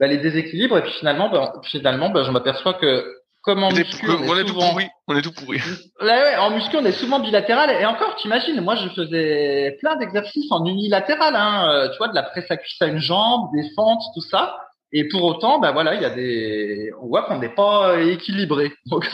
les 0.00 0.18
déséquilibres. 0.18 0.78
Et 0.78 0.82
puis 0.82 0.92
finalement, 0.92 1.30
bah, 1.30 1.54
finalement, 1.64 2.10
bah, 2.10 2.24
je 2.24 2.30
m'aperçois 2.30 2.74
que 2.74 3.04
comme 3.44 3.62
en 3.62 3.70
muscu, 3.70 4.08
on, 4.08 4.36
est, 4.38 4.44
tout 4.44 4.54
pourri. 4.54 4.88
On 5.06 5.14
est 5.14 5.20
tout 5.20 5.32
pourri. 5.32 5.60
ouais, 6.00 6.36
en 6.36 6.50
muscu, 6.50 6.76
on 6.78 6.84
est 6.86 6.92
souvent 6.92 7.20
bilatéral. 7.20 7.70
Et 7.70 7.84
encore, 7.84 8.16
t'imagines, 8.16 8.58
moi, 8.62 8.74
je 8.74 8.88
faisais 8.88 9.76
plein 9.80 9.96
d'exercices 9.96 10.50
en 10.50 10.64
unilatéral. 10.64 11.36
Hein, 11.36 11.68
euh, 11.68 11.88
tu 11.90 11.98
vois, 11.98 12.08
de 12.08 12.14
la 12.14 12.22
presse 12.22 12.50
à 12.50 12.56
cuisse 12.56 12.80
à 12.80 12.86
une 12.86 13.00
jambe, 13.00 13.50
des 13.54 13.68
fentes, 13.76 14.02
tout 14.14 14.22
ça. 14.22 14.56
Et 14.92 15.08
pour 15.08 15.24
autant, 15.24 15.58
ben 15.58 15.72
voilà, 15.72 15.94
il 15.94 16.00
y 16.00 16.06
a 16.06 16.10
des, 16.10 16.90
on 17.02 17.08
voit 17.08 17.24
qu'on 17.24 17.38
n'est 17.38 17.54
pas 17.54 18.00
équilibré. 18.00 18.72
Donc 18.86 19.06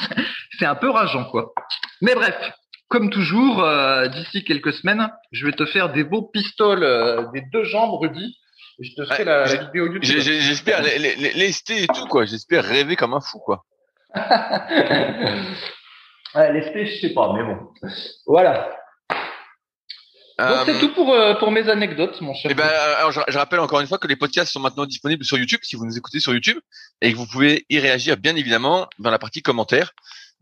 c'est 0.59 0.67
un 0.67 0.77
peu 0.77 0.91
rageant, 0.91 1.25
quoi. 1.25 1.53
Mais 2.01 2.15
bref, 2.15 2.37
comme 2.87 3.11
toujours, 3.11 3.65
euh, 3.65 4.07
d'ici 4.07 4.45
quelques 4.45 4.75
semaines, 4.75 5.11
je 5.33 5.45
vais 5.45 5.53
te 5.53 5.67
faire 5.67 5.93
des 5.93 6.05
beaux 6.05 6.23
pistoles 6.23 6.85
euh, 6.85 7.25
des 7.35 7.43
deux 7.53 7.65
jambes, 7.65 7.99
Rudy. 8.01 8.37
Je 8.79 8.95
te 8.95 9.05
ferai 9.05 9.25
la, 9.25 9.45
vidéo 9.45 9.87
YouTube. 9.87 10.21
J'espère 10.21 10.83
lester 10.83 11.83
et 11.83 11.87
tout, 11.89 12.07
quoi. 12.07 12.27
J'espère 12.27 12.65
rêver 12.65 12.95
comme 12.95 13.13
un 13.13 13.21
fou, 13.21 13.41
quoi. 13.41 13.65
L'esprit, 16.35 16.87
je 16.87 17.01
sais 17.01 17.13
pas, 17.13 17.33
mais 17.33 17.43
bon. 17.43 17.59
Voilà. 18.27 18.71
Donc 20.49 20.59
c'est 20.65 20.77
euh, 20.77 20.81
tout 20.81 20.95
pour 20.95 21.13
euh, 21.13 21.35
pour 21.35 21.51
mes 21.51 21.69
anecdotes, 21.69 22.21
mon 22.21 22.35
cher. 22.35 22.51
Eh 22.51 22.55
ben, 22.55 22.65
alors 22.65 23.13
je, 23.13 23.37
rappelle 23.37 23.61
encore 23.61 23.81
une 23.81 23.87
fois 23.87 23.99
que 23.99 24.07
les 24.07 24.17
podcasts 24.17 24.53
sont 24.53 24.61
maintenant 24.61 24.87
disponibles 24.87 25.25
sur 25.25 25.37
YouTube 25.37 25.61
si 25.63 25.77
vous 25.77 25.85
nous 25.85 25.99
écoutez 25.99 26.21
sur 26.21 26.33
YouTube 26.33 26.59
et 27.03 27.13
que 27.13 27.17
vous 27.17 27.27
pouvez 27.27 27.67
y 27.69 27.79
réagir 27.79 28.17
bien 28.17 28.37
évidemment 28.37 28.87
dans 28.99 29.11
la 29.11 29.19
partie 29.19 29.43
commentaires. 29.43 29.93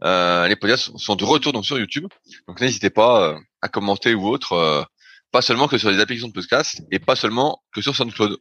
Euh, 0.04 0.46
les 0.46 0.54
podcasts 0.54 0.96
sont 0.96 1.16
de 1.16 1.24
retour 1.24 1.52
donc 1.52 1.66
sur 1.66 1.78
YouTube, 1.78 2.07
donc 2.46 2.61
n'hésitez 2.61 2.90
pas 2.90 3.22
euh, 3.22 3.38
à 3.62 3.68
commenter 3.68 4.14
ou 4.14 4.28
autre, 4.28 4.87
pas 5.33 5.42
seulement 5.42 5.66
que 5.66 5.78
sur 5.78 5.90
les 5.90 5.98
applications 5.98 6.28
de 6.28 6.33
podcast 6.33 6.83
et 6.92 7.00
pas 7.00 7.16
seulement 7.16 7.62
que 7.74 7.83
sur 7.83 7.96
SoundCloud. 7.96 8.37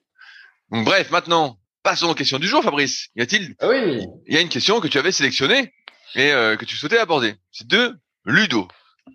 Donc 0.72 0.86
bref, 0.86 1.10
maintenant 1.10 1.58
Passons 1.88 2.10
aux 2.10 2.16
questions 2.16 2.38
du 2.38 2.50
jour, 2.50 2.62
Fabrice. 2.62 3.08
Y 3.16 3.22
a-t-il 3.22 3.56
ah 3.62 3.70
Oui. 3.70 4.02
Il 4.26 4.34
y 4.34 4.38
a 4.38 4.42
une 4.42 4.50
question 4.50 4.82
que 4.82 4.90
tu 4.90 4.98
avais 4.98 5.14
sélectionnée 5.14 5.74
et 6.16 6.34
euh, 6.34 6.58
que 6.58 6.66
tu 6.66 6.76
souhaitais 6.76 6.98
aborder. 6.98 7.36
C'est 7.54 7.66
de 7.66 7.98
Ludo. 8.26 8.68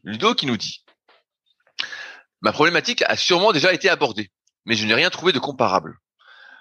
Ludo 0.05 0.35
qui 0.35 0.47
nous 0.47 0.57
dit 0.57 0.83
Ma 2.41 2.51
problématique 2.51 3.03
a 3.03 3.15
sûrement 3.15 3.53
déjà 3.53 3.75
été 3.75 3.91
abordée, 3.91 4.31
mais 4.65 4.75
je 4.75 4.87
n'ai 4.87 4.95
rien 4.95 5.11
trouvé 5.11 5.33
de 5.33 5.39
comparable. 5.39 5.99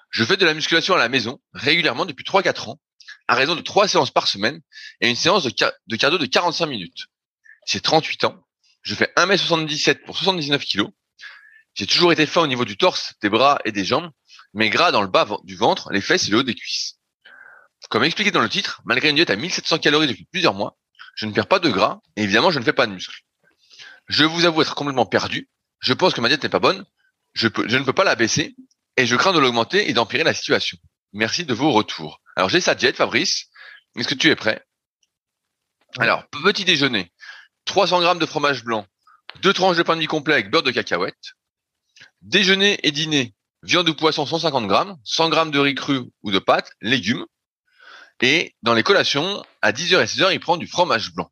Je 0.10 0.26
fais 0.26 0.36
de 0.36 0.46
la 0.46 0.54
musculation 0.54 0.96
à 0.96 0.98
la 0.98 1.08
maison 1.08 1.40
régulièrement 1.54 2.06
depuis 2.06 2.26
3-4 2.26 2.72
ans, 2.72 2.82
à 3.30 3.36
raison 3.36 3.56
de 3.56 3.62
3 3.62 3.88
séances 3.88 4.12
par 4.12 4.28
semaine 4.28 4.60
et 5.00 5.10
une 5.10 5.16
séance 5.16 5.46
de, 5.46 5.54
de 5.88 5.96
cardio 5.96 6.18
de 6.18 6.26
45 6.26 6.66
minutes. 6.66 7.06
J'ai 7.66 7.80
38 7.80 8.26
ans, 8.26 8.46
je 8.82 8.96
fais 8.96 9.14
1m77 9.16 10.04
pour 10.04 10.18
79 10.18 10.66
kg. 10.66 10.88
J'ai 11.74 11.88
toujours 11.88 12.12
été 12.12 12.26
fin 12.26 12.42
au 12.42 12.48
niveau 12.48 12.66
du 12.66 12.76
torse, 12.76 13.14
des 13.22 13.30
bras 13.30 13.60
et 13.64 13.72
des 13.72 13.86
jambes, 13.86 14.12
mais 14.54 14.70
gras 14.70 14.92
dans 14.92 15.02
le 15.02 15.08
bas 15.08 15.28
du 15.44 15.56
ventre, 15.56 15.92
les 15.92 16.02
fesses 16.02 16.28
et 16.28 16.32
le 16.32 16.38
haut 16.38 16.44
des 16.44 16.56
cuisses. 16.56 17.00
Comme 17.90 18.04
expliqué 18.04 18.32
dans 18.32 18.42
le 18.42 18.50
titre, 18.50 18.82
malgré 18.86 19.10
une 19.10 19.16
diète 19.16 19.30
à 19.30 19.36
1700 19.36 19.80
calories 19.80 20.08
depuis 20.08 20.26
plusieurs 20.26 20.54
mois, 20.54 20.78
je 21.16 21.26
ne 21.26 21.34
perds 21.34 21.48
pas 21.48 21.60
de 21.60 21.70
gras 21.70 22.00
et 22.16 22.24
évidemment 22.24 22.52
je 22.52 22.60
ne 22.60 22.64
fais 22.64 22.74
pas 22.74 22.88
de 22.88 22.94
muscles. 22.94 23.22
Je 24.08 24.24
vous 24.24 24.46
avoue 24.46 24.62
être 24.62 24.76
complètement 24.76 25.06
perdu. 25.06 25.50
Je 25.80 25.94
pense 25.94 26.14
que 26.14 26.22
ma 26.22 26.28
diète 26.28 26.44
n'est 26.44 26.50
pas 26.50 26.60
bonne. 26.60 26.86
Je, 27.34 27.48
je 27.68 27.78
ne 27.78 27.84
peux 27.84 27.94
pas 27.94 28.04
la 28.04 28.16
baisser 28.16 28.56
et 28.98 29.06
je 29.06 29.16
crains 29.16 29.34
de 29.34 29.40
l'augmenter 29.40 29.90
et 29.90 29.94
d'empirer 29.94 30.24
la 30.24 30.34
situation. 30.34 30.78
Merci 31.14 31.46
de 31.46 31.54
vos 31.54 31.72
retours. 31.72 32.22
Alors 32.36 32.50
j'ai 32.50 32.62
sa 32.62 32.76
diète, 32.76 32.98
Fabrice. 32.98 33.48
Est-ce 33.98 34.08
que 34.08 34.16
tu 34.16 34.30
es 34.30 34.36
prêt? 34.36 34.66
Alors 35.98 36.26
petit 36.30 36.64
déjeuner, 36.64 37.12
300 37.66 38.02
grammes 38.02 38.20
de 38.20 38.26
fromage 38.26 38.64
blanc, 38.64 38.86
deux 39.42 39.54
tranches 39.54 39.78
de 39.78 39.84
pain 39.84 39.96
de 39.96 40.00
mie 40.00 40.08
complet 40.08 40.36
avec 40.36 40.50
beurre 40.50 40.64
de 40.64 40.72
cacahuète. 40.72 41.34
Déjeuner 42.22 42.80
et 42.84 42.92
dîner, 42.92 43.34
viande 43.64 43.90
ou 43.90 43.96
poisson 43.96 44.26
150 44.26 44.68
grammes, 44.68 44.96
100 45.04 45.30
grammes 45.30 45.52
de 45.52 45.60
riz 45.60 45.76
cru 45.76 46.02
ou 46.24 46.32
de 46.32 46.40
pâtes, 46.40 46.72
légumes. 46.82 47.26
Et 48.22 48.54
dans 48.62 48.74
les 48.74 48.84
collations, 48.84 49.44
à 49.62 49.72
10h 49.72 50.02
et 50.02 50.06
16h, 50.06 50.34
il 50.34 50.40
prend 50.40 50.58
du 50.58 50.68
fromage 50.68 51.14
blanc. 51.14 51.30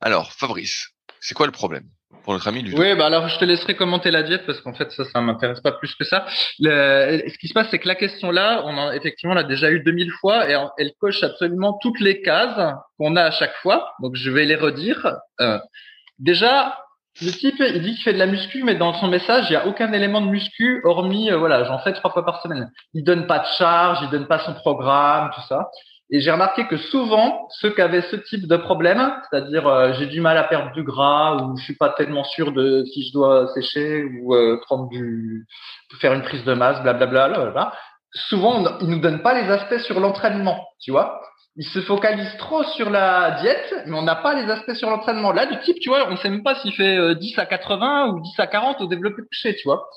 Alors, 0.00 0.32
Fabrice, 0.32 0.90
c'est 1.20 1.34
quoi 1.34 1.46
le 1.46 1.52
problème 1.52 1.84
pour 2.24 2.32
notre 2.32 2.48
ami 2.48 2.62
Oui, 2.76 2.94
bah 2.96 3.06
alors 3.06 3.28
je 3.28 3.38
te 3.38 3.44
laisserai 3.44 3.76
commenter 3.76 4.10
la 4.10 4.22
diète 4.22 4.44
parce 4.44 4.60
qu'en 4.60 4.74
fait 4.74 4.90
ça, 4.90 5.04
ça 5.04 5.20
m'intéresse 5.20 5.60
pas 5.60 5.72
plus 5.72 5.94
que 5.94 6.04
ça. 6.04 6.26
Le, 6.58 7.22
ce 7.26 7.38
qui 7.38 7.48
se 7.48 7.54
passe, 7.54 7.68
c'est 7.70 7.78
que 7.78 7.88
la 7.88 7.94
question 7.94 8.30
là, 8.30 8.62
on 8.66 8.76
a 8.78 8.94
effectivement 8.94 9.34
l'a 9.34 9.42
déjà 9.42 9.70
eu 9.70 9.80
2000 9.80 10.10
fois 10.20 10.50
et 10.50 10.56
elle 10.78 10.92
coche 10.98 11.22
absolument 11.22 11.78
toutes 11.80 12.00
les 12.00 12.20
cases 12.20 12.74
qu'on 12.98 13.16
a 13.16 13.24
à 13.24 13.30
chaque 13.30 13.54
fois. 13.62 13.94
Donc 14.02 14.16
je 14.16 14.30
vais 14.30 14.44
les 14.44 14.56
redire. 14.56 15.16
Euh, 15.40 15.58
déjà, 16.18 16.78
le 17.22 17.30
type, 17.32 17.56
il 17.58 17.82
dit 17.82 17.94
qu'il 17.94 18.02
fait 18.02 18.12
de 18.12 18.18
la 18.18 18.26
muscu, 18.26 18.62
mais 18.62 18.74
dans 18.74 18.94
son 18.94 19.08
message, 19.08 19.46
il 19.48 19.52
n'y 19.52 19.56
a 19.56 19.66
aucun 19.66 19.92
élément 19.92 20.20
de 20.20 20.28
muscu, 20.28 20.80
hormis, 20.84 21.30
euh, 21.30 21.36
voilà, 21.38 21.64
j'en 21.64 21.78
fais 21.78 21.92
trois 21.92 22.10
fois 22.10 22.24
par 22.24 22.40
semaine. 22.42 22.70
Il 22.94 23.04
donne 23.04 23.26
pas 23.26 23.40
de 23.40 23.46
charge, 23.58 23.98
il 24.02 24.10
donne 24.10 24.26
pas 24.26 24.38
son 24.38 24.54
programme, 24.54 25.30
tout 25.34 25.42
ça. 25.48 25.68
Et 26.12 26.20
j'ai 26.20 26.32
remarqué 26.32 26.66
que 26.66 26.76
souvent, 26.76 27.46
ceux 27.60 27.70
qui 27.70 27.80
avaient 27.80 28.02
ce 28.02 28.16
type 28.16 28.48
de 28.48 28.56
problème, 28.56 29.12
c'est-à-dire 29.30 29.66
euh, 29.68 29.92
j'ai 29.92 30.06
du 30.06 30.20
mal 30.20 30.36
à 30.38 30.44
perdre 30.44 30.72
du 30.72 30.82
gras 30.82 31.36
ou 31.36 31.56
je 31.56 31.62
suis 31.62 31.76
pas 31.76 31.90
tellement 31.90 32.24
sûr 32.24 32.52
de 32.52 32.84
si 32.86 33.06
je 33.06 33.12
dois 33.12 33.46
sécher 33.54 34.04
ou 34.04 34.34
euh, 34.34 34.58
prendre 34.62 34.88
du, 34.88 35.46
faire 36.00 36.12
une 36.12 36.22
prise 36.22 36.44
de 36.44 36.54
masse, 36.54 36.82
blablabla, 36.82 37.72
souvent 38.12 38.78
ils 38.80 38.88
nous 38.88 38.98
donnent 38.98 39.22
pas 39.22 39.40
les 39.40 39.48
aspects 39.50 39.78
sur 39.78 40.00
l'entraînement, 40.00 40.66
tu 40.80 40.90
vois. 40.90 41.20
Il 41.56 41.66
se 41.66 41.80
focalise 41.80 42.36
trop 42.38 42.62
sur 42.62 42.90
la 42.90 43.32
diète, 43.42 43.74
mais 43.86 43.96
on 43.96 44.02
n'a 44.02 44.14
pas 44.14 44.34
les 44.34 44.50
aspects 44.50 44.74
sur 44.74 44.88
l'entraînement. 44.88 45.32
Là, 45.32 45.46
du 45.46 45.58
type, 45.60 45.80
tu 45.80 45.88
vois, 45.88 46.08
on 46.08 46.16
sait 46.16 46.30
même 46.30 46.44
pas 46.44 46.54
s'il 46.54 46.72
fait 46.72 47.14
10 47.16 47.38
euh, 47.38 47.42
à 47.42 47.46
80 47.46 48.08
ou 48.08 48.20
10 48.20 48.38
à 48.38 48.46
40 48.46 48.80
au 48.80 48.86
développé 48.86 49.22
couché, 49.22 49.56
tu 49.56 49.64
vois. 49.64 49.88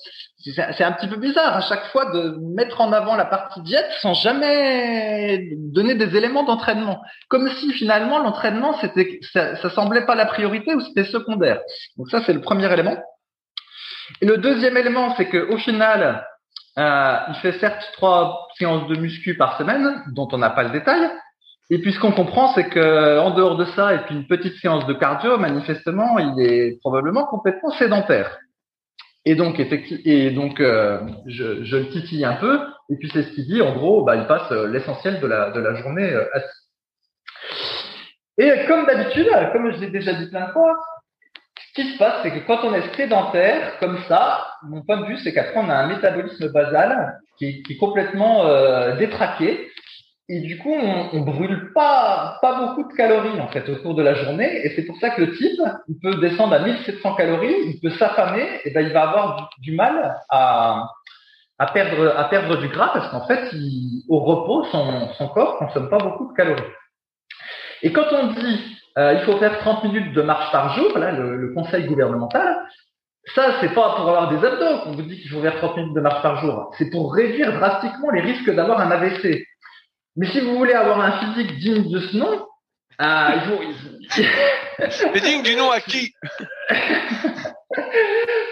C'est 0.43 0.83
un 0.83 0.91
petit 0.91 1.07
peu 1.07 1.15
bizarre 1.15 1.55
à 1.55 1.61
chaque 1.61 1.85
fois 1.91 2.11
de 2.11 2.37
mettre 2.55 2.81
en 2.81 2.91
avant 2.91 3.15
la 3.15 3.25
partie 3.25 3.61
diète 3.61 3.89
sans 4.01 4.13
jamais 4.13 5.51
donner 5.57 5.93
des 5.95 6.17
éléments 6.17 6.43
d'entraînement. 6.43 7.01
Comme 7.29 7.49
si 7.49 7.71
finalement 7.71 8.19
l'entraînement, 8.19 8.77
c'était, 8.81 9.19
ça, 9.31 9.69
semblait 9.69 10.05
pas 10.05 10.15
la 10.15 10.25
priorité 10.25 10.73
ou 10.73 10.81
c'était 10.81 11.05
secondaire. 11.05 11.61
Donc 11.97 12.09
ça, 12.09 12.21
c'est 12.25 12.33
le 12.33 12.41
premier 12.41 12.71
élément. 12.73 12.97
Et 14.21 14.25
le 14.25 14.37
deuxième 14.37 14.75
élément, 14.75 15.15
c'est 15.15 15.29
que 15.29 15.49
au 15.49 15.57
final, 15.57 16.25
euh, 16.79 17.17
il 17.29 17.35
fait 17.35 17.59
certes 17.59 17.87
trois 17.93 18.47
séances 18.57 18.87
de 18.89 18.95
muscu 18.95 19.37
par 19.37 19.57
semaine, 19.57 20.03
dont 20.13 20.27
on 20.31 20.39
n'a 20.39 20.49
pas 20.49 20.63
le 20.63 20.71
détail, 20.71 21.09
et 21.73 21.79
puis 21.79 21.91
ce 21.91 21.99
qu'on 21.99 22.11
comprend, 22.11 22.53
c'est 22.53 22.69
que 22.69 23.17
en 23.17 23.31
dehors 23.31 23.57
de 23.57 23.65
ça, 23.65 23.95
et 23.95 23.97
puis 24.05 24.13
une 24.13 24.27
petite 24.27 24.57
séance 24.57 24.85
de 24.85 24.93
cardio, 24.93 25.39
manifestement, 25.39 26.19
il 26.19 26.39
est 26.39 26.79
probablement 26.81 27.25
complètement 27.25 27.71
sédentaire. 27.71 28.37
Et 29.25 29.33
donc, 29.33 29.59
et 29.59 30.29
donc, 30.29 30.59
euh, 30.59 30.99
je, 31.25 31.75
le 31.75 31.89
titille 31.89 32.25
un 32.25 32.35
peu, 32.35 32.59
et 32.91 32.97
puis 32.97 33.09
c'est 33.11 33.23
ce 33.23 33.31
qu'il 33.31 33.47
dit. 33.47 33.63
En 33.63 33.73
gros, 33.73 34.03
bah, 34.03 34.17
il 34.17 34.27
passe 34.27 34.51
euh, 34.51 34.67
l'essentiel 34.67 35.19
de 35.19 35.25
la 35.25 35.73
journée 35.81 36.13
euh, 36.13 36.25
assis. 36.33 36.59
Et 38.37 38.67
comme 38.67 38.85
d'habitude, 38.85 39.29
comme 39.51 39.71
je 39.71 39.79
l'ai 39.79 39.89
déjà 39.89 40.13
dit 40.13 40.29
plein 40.29 40.45
de 40.45 40.51
fois, 40.51 40.75
ce 41.57 41.81
qui 41.81 41.91
se 41.91 41.97
passe, 41.97 42.21
c'est 42.21 42.33
que 42.33 42.45
quand 42.45 42.59
on 42.65 42.75
est 42.75 42.95
sédentaire 42.95 43.79
comme 43.79 43.97
ça, 44.07 44.45
mon 44.61 44.83
point 44.83 45.01
de 45.01 45.07
vue, 45.07 45.17
c'est 45.17 45.33
qu'après 45.33 45.57
on 45.57 45.69
a 45.69 45.75
un 45.75 45.87
métabolisme 45.87 46.51
basal 46.51 47.17
qui 47.39 47.63
est 47.67 47.77
complètement 47.77 48.45
détraqué 48.95 49.71
et 50.29 50.39
du 50.41 50.57
coup, 50.57 50.73
on, 50.73 51.09
on 51.13 51.21
brûle 51.21 51.71
pas 51.73 52.37
pas 52.41 52.59
beaucoup 52.59 52.89
de 52.89 52.95
calories 52.95 53.39
en 53.41 53.47
fait 53.49 53.67
au 53.69 53.75
cours 53.77 53.95
de 53.95 54.03
la 54.03 54.13
journée, 54.13 54.65
et 54.65 54.73
c'est 54.75 54.83
pour 54.83 54.97
ça 54.97 55.09
que 55.09 55.21
le 55.21 55.35
type, 55.35 55.59
il 55.87 55.99
peut 55.99 56.15
descendre 56.21 56.53
à 56.53 56.59
1700 56.59 57.15
calories, 57.15 57.55
il 57.67 57.79
peut 57.81 57.91
s'affamer, 57.97 58.47
et 58.63 58.71
ben 58.71 58.85
il 58.85 58.93
va 58.93 59.09
avoir 59.09 59.49
du, 59.59 59.75
mal 59.75 60.15
à, 60.29 60.87
à 61.59 61.65
perdre 61.67 62.13
à 62.17 62.25
perdre 62.25 62.57
du 62.57 62.69
gras 62.69 62.91
parce 62.93 63.09
qu'en 63.09 63.27
fait, 63.27 63.49
il, 63.53 64.03
au 64.09 64.19
repos, 64.19 64.65
son, 64.71 65.09
son 65.13 65.27
corps 65.27 65.57
consomme 65.57 65.89
pas 65.89 65.99
beaucoup 65.99 66.31
de 66.31 66.33
calories. 66.35 66.71
Et 67.81 67.91
quand 67.91 68.05
on 68.11 68.27
dit 68.27 68.77
euh, 68.97 69.13
il 69.13 69.21
faut 69.25 69.37
faire 69.37 69.57
30 69.59 69.83
minutes 69.85 70.13
de 70.13 70.21
marche 70.21 70.51
par 70.51 70.75
jour, 70.77 70.97
là, 70.97 71.11
le, 71.11 71.35
le 71.35 71.53
conseil 71.53 71.85
gouvernemental, 71.85 72.63
ça, 73.35 73.59
c'est 73.59 73.73
pas 73.73 73.95
pour 73.95 74.07
avoir 74.07 74.29
des 74.29 74.45
abdos 74.45 74.83
qu'on 74.83 74.91
vous 74.91 75.01
dit 75.01 75.19
qu'il 75.19 75.31
faut 75.31 75.41
faire 75.41 75.57
30 75.57 75.77
minutes 75.77 75.95
de 75.95 76.01
marche 76.01 76.21
par 76.21 76.41
jour. 76.41 76.73
C'est 76.77 76.89
pour 76.89 77.13
réduire 77.13 77.53
drastiquement 77.57 78.11
les 78.11 78.21
risques 78.21 78.53
d'avoir 78.53 78.81
un 78.81 78.91
AVC. 78.91 79.45
Mais 80.15 80.27
si 80.27 80.39
vous 80.41 80.55
voulez 80.57 80.73
avoir 80.73 80.99
un 80.99 81.11
physique 81.19 81.57
digne 81.59 81.91
de 81.91 81.99
ce 81.99 82.17
nom, 82.17 82.45
euh, 83.01 83.29
il 83.35 83.41
faut. 83.41 84.21
Mais 85.13 85.19
digne 85.21 85.43
du 85.43 85.55
nom 85.55 85.71
à 85.71 85.79
qui? 85.79 86.13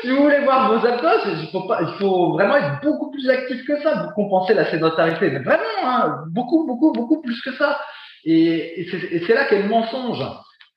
Si 0.01 0.09
vous 0.09 0.23
voulez 0.23 0.39
voir 0.39 0.67
vos 0.71 0.85
abdos, 0.85 1.27
il 1.27 1.49
faut, 1.51 1.67
pas, 1.67 1.79
il 1.83 1.93
faut 1.99 2.31
vraiment 2.33 2.55
être 2.55 2.81
beaucoup 2.81 3.11
plus 3.11 3.29
actif 3.29 3.63
que 3.67 3.79
ça 3.83 3.97
pour 3.97 4.13
compenser 4.15 4.55
la 4.55 4.69
sédentarité. 4.71 5.29
Mais 5.29 5.39
vraiment, 5.39 5.63
hein, 5.85 6.23
beaucoup, 6.29 6.65
beaucoup, 6.65 6.91
beaucoup 6.91 7.21
plus 7.21 7.39
que 7.41 7.53
ça. 7.53 7.79
Et, 8.23 8.81
et 8.81 9.23
c'est 9.27 9.33
là 9.35 9.45
qu'est 9.45 9.61
le 9.61 9.69
mensonge. 9.69 10.23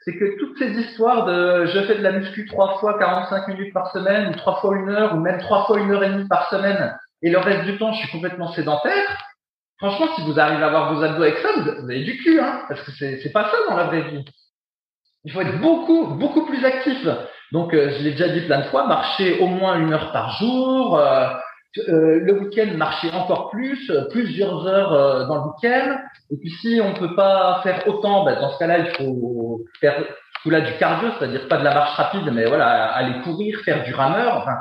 C'est 0.00 0.18
que 0.18 0.38
toutes 0.38 0.58
ces 0.58 0.72
histoires 0.78 1.24
de 1.24 1.64
je 1.66 1.80
fais 1.86 1.94
de 1.94 2.02
la 2.02 2.12
muscu 2.12 2.44
trois 2.44 2.78
fois 2.78 2.98
45 2.98 3.48
minutes 3.48 3.72
par 3.72 3.90
semaine, 3.92 4.28
ou 4.28 4.34
trois 4.34 4.60
fois 4.60 4.76
une 4.76 4.90
heure, 4.90 5.14
ou 5.14 5.20
même 5.20 5.38
trois 5.38 5.64
fois 5.64 5.80
une 5.80 5.90
heure 5.90 6.04
et 6.04 6.10
demie 6.10 6.28
par 6.28 6.50
semaine, 6.50 6.94
et 7.22 7.30
le 7.30 7.38
reste 7.38 7.64
du 7.64 7.78
temps, 7.78 7.92
je 7.94 8.00
suis 8.00 8.10
complètement 8.10 8.52
sédentaire, 8.52 9.16
Franchement, 9.78 10.06
si 10.14 10.22
vous 10.22 10.38
arrivez 10.38 10.62
à 10.62 10.66
avoir 10.66 10.94
vos 10.94 11.02
abdos 11.02 11.22
avec 11.22 11.38
ça, 11.38 11.48
vous 11.56 11.90
avez 11.90 12.04
du 12.04 12.16
cul, 12.18 12.40
hein, 12.40 12.62
parce 12.68 12.80
que 12.82 12.92
c'est, 12.92 13.32
pas 13.32 13.50
ça 13.50 13.56
dans 13.68 13.76
la 13.76 13.84
vraie 13.84 14.02
vie. 14.02 14.24
Il 15.24 15.32
faut 15.32 15.40
être 15.40 15.60
beaucoup, 15.60 16.06
beaucoup 16.14 16.46
plus 16.46 16.64
actif. 16.64 17.06
Donc, 17.52 17.74
euh, 17.74 17.90
je 17.96 18.04
l'ai 18.04 18.12
déjà 18.12 18.28
dit 18.28 18.42
plein 18.42 18.60
de 18.60 18.66
fois, 18.66 18.86
marcher 18.86 19.38
au 19.40 19.46
moins 19.46 19.78
une 19.78 19.92
heure 19.92 20.12
par 20.12 20.38
jour. 20.38 20.98
Euh, 20.98 21.28
euh, 21.88 22.20
le 22.20 22.40
week-end, 22.40 22.76
marcher 22.76 23.10
encore 23.10 23.50
plus, 23.50 23.90
plusieurs 24.10 24.66
heures 24.66 25.26
dans 25.26 25.36
le 25.36 25.50
week-end. 25.50 25.98
Et 26.30 26.36
puis, 26.36 26.50
si 26.50 26.80
on 26.82 26.94
peut 26.94 27.16
pas 27.16 27.60
faire 27.62 27.86
autant, 27.88 28.24
ben, 28.24 28.40
dans 28.40 28.50
ce 28.50 28.58
cas-là, 28.58 28.78
il 28.78 28.86
faut 28.96 29.64
faire 29.80 30.04
tout 30.42 30.50
là 30.50 30.60
du 30.60 30.72
cardio, 30.74 31.08
c'est-à-dire 31.18 31.48
pas 31.48 31.56
de 31.56 31.64
la 31.64 31.74
marche 31.74 31.96
rapide, 31.96 32.30
mais 32.32 32.44
voilà, 32.44 32.92
aller 32.92 33.20
courir, 33.22 33.58
faire 33.64 33.82
du 33.82 33.92
rameur. 33.94 34.36
Enfin, 34.36 34.56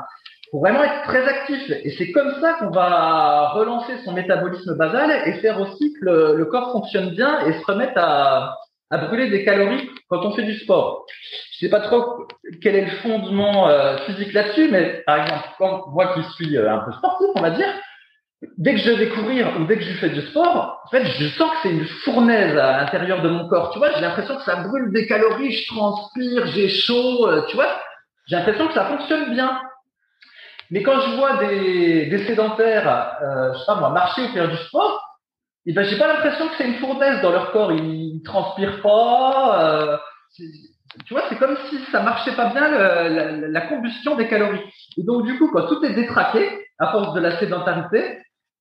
faut 0.54 0.60
vraiment 0.60 0.84
être 0.84 1.02
très 1.02 1.26
actif. 1.26 1.68
Et 1.82 1.90
c'est 1.98 2.12
comme 2.12 2.32
ça 2.40 2.54
qu'on 2.54 2.70
va 2.70 3.48
relancer 3.54 3.94
son 4.04 4.12
métabolisme 4.12 4.76
basal 4.76 5.10
et 5.26 5.32
faire 5.40 5.60
aussi 5.60 5.92
que 5.94 6.04
le, 6.04 6.44
corps 6.44 6.70
fonctionne 6.70 7.10
bien 7.10 7.44
et 7.46 7.54
se 7.54 7.64
remettre 7.66 7.94
à, 7.96 8.56
à, 8.90 8.98
brûler 8.98 9.30
des 9.30 9.44
calories 9.44 9.90
quand 10.08 10.24
on 10.24 10.30
fait 10.30 10.44
du 10.44 10.54
sport. 10.58 11.06
Je 11.54 11.66
sais 11.66 11.70
pas 11.70 11.80
trop 11.80 12.28
quel 12.62 12.76
est 12.76 12.84
le 12.84 12.96
fondement 12.98 13.68
euh, 13.68 13.96
physique 14.06 14.32
là-dessus, 14.32 14.68
mais 14.70 15.02
par 15.04 15.22
exemple, 15.22 15.48
quand 15.58 15.88
moi 15.88 16.14
qui 16.14 16.22
suis 16.34 16.56
euh, 16.56 16.72
un 16.72 16.78
peu 16.84 16.92
sportif, 16.92 17.26
on 17.34 17.40
va 17.40 17.50
dire, 17.50 17.74
dès 18.56 18.74
que 18.74 18.80
je 18.80 18.92
vais 18.92 19.08
courir 19.08 19.48
ou 19.58 19.64
dès 19.64 19.76
que 19.76 19.82
je 19.82 19.94
fais 19.94 20.10
du 20.10 20.20
sport, 20.20 20.82
en 20.84 20.88
fait, 20.88 21.04
je 21.04 21.26
sens 21.30 21.50
que 21.50 21.56
c'est 21.64 21.70
une 21.70 21.86
fournaise 22.04 22.56
à 22.56 22.76
l'intérieur 22.76 23.22
de 23.22 23.28
mon 23.28 23.48
corps. 23.48 23.72
Tu 23.72 23.80
vois, 23.80 23.90
j'ai 23.92 24.02
l'impression 24.02 24.36
que 24.36 24.44
ça 24.44 24.54
brûle 24.54 24.92
des 24.92 25.08
calories, 25.08 25.50
je 25.50 25.66
transpire, 25.74 26.46
j'ai 26.46 26.68
chaud, 26.68 27.26
euh, 27.26 27.42
tu 27.48 27.56
vois. 27.56 27.80
J'ai 28.28 28.36
l'impression 28.36 28.68
que 28.68 28.74
ça 28.74 28.84
fonctionne 28.84 29.34
bien. 29.34 29.60
Mais 30.70 30.82
quand 30.82 31.00
je 31.00 31.16
vois 31.16 31.36
des, 31.38 32.06
des 32.06 32.26
sédentaires, 32.26 33.18
euh, 33.22 33.52
je 33.52 33.58
sais 33.58 33.66
pas 33.66 33.76
moi, 33.76 33.90
marcher 33.90 34.22
ou 34.22 34.28
faire 34.28 34.48
du 34.48 34.56
sport, 34.56 35.00
eh 35.66 35.72
ben 35.72 35.84
j'ai 35.84 35.98
pas 35.98 36.08
l'impression 36.08 36.48
que 36.48 36.54
c'est 36.58 36.66
une 36.66 36.78
fournaise 36.78 37.22
dans 37.22 37.30
leur 37.30 37.52
corps. 37.52 37.72
Ils, 37.72 38.22
transpirent 38.24 38.80
pas. 38.80 39.62
Euh, 39.62 39.96
tu 41.06 41.12
vois, 41.12 41.24
c'est 41.28 41.38
comme 41.38 41.56
si 41.68 41.78
ça 41.90 42.00
marchait 42.00 42.34
pas 42.34 42.46
bien 42.46 42.68
le, 42.70 43.46
la, 43.48 43.60
combustion 43.62 44.16
des 44.16 44.28
calories. 44.28 44.62
Et 44.96 45.02
donc 45.02 45.24
du 45.24 45.38
coup, 45.38 45.50
quand 45.52 45.66
tout 45.66 45.84
est 45.84 45.92
détraqué 45.92 46.66
à 46.78 46.90
force 46.90 47.12
de 47.14 47.20
la 47.20 47.38
sédentarité, 47.38 48.18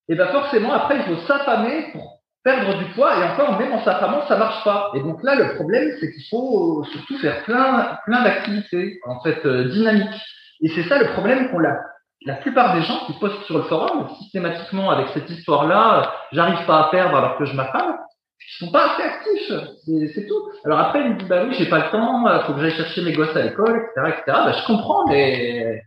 eh 0.10 0.16
ben 0.16 0.28
forcément 0.28 0.74
après 0.74 0.98
il 0.98 1.04
faut 1.04 1.22
s'affamer 1.28 1.92
pour 1.94 2.22
perdre 2.44 2.78
du 2.78 2.86
poids. 2.94 3.18
Et 3.18 3.24
encore, 3.24 3.58
même 3.58 3.72
en 3.72 3.84
s'affamant, 3.84 4.28
ça 4.28 4.38
marche 4.38 4.64
pas. 4.64 4.92
Et 4.96 5.00
donc 5.00 5.24
là, 5.24 5.36
le 5.36 5.56
problème, 5.56 5.92
c'est 6.00 6.12
qu'il 6.12 6.26
faut 6.30 6.84
surtout 6.92 7.18
faire 7.20 7.44
plein, 7.44 7.98
plein 8.06 8.24
d'activités 8.24 9.00
en 9.06 9.22
fait 9.22 9.46
euh, 9.46 9.70
dynamiques. 9.70 10.22
Et 10.62 10.70
c'est 10.70 10.84
ça 10.84 11.00
le 11.00 11.08
problème 11.14 11.50
qu'on 11.50 11.64
a 11.64 11.78
la 12.26 12.36
plupart 12.36 12.76
des 12.76 12.84
gens 12.84 13.06
qui 13.06 13.14
postent 13.14 13.44
sur 13.44 13.58
le 13.58 13.64
forum, 13.64 14.10
systématiquement 14.20 14.90
avec 14.90 15.08
cette 15.14 15.30
histoire-là, 15.30 16.14
j'arrive 16.32 16.66
pas 16.66 16.88
à 16.88 16.92
perdre 16.92 17.16
alors 17.16 17.38
que 17.38 17.46
je 17.46 17.54
m'affame, 17.54 17.98
ils 18.40 18.66
sont 18.66 18.72
pas 18.72 18.94
assez 18.94 19.04
actifs. 19.04 20.14
C'est 20.14 20.28
tout. 20.28 20.50
Alors 20.66 20.80
après, 20.80 21.02
ils 21.02 21.10
me 21.12 21.20
disent, 21.20 21.28
bah 21.28 21.44
oui, 21.46 21.56
j'ai 21.58 21.70
pas 21.70 21.86
le 21.86 21.92
temps, 21.92 22.28
euh, 22.28 22.44
faut 22.46 22.54
que 22.54 22.62
j'aille 22.62 22.76
chercher 22.76 23.02
mes 23.02 23.14
gosses 23.14 23.36
à 23.36 23.42
l'école, 23.42 23.78
etc., 23.78 24.16
etc. 24.18 24.24
Bah, 24.28 24.54
je 24.54 24.66
comprends, 24.66 25.06
mais 25.08 25.82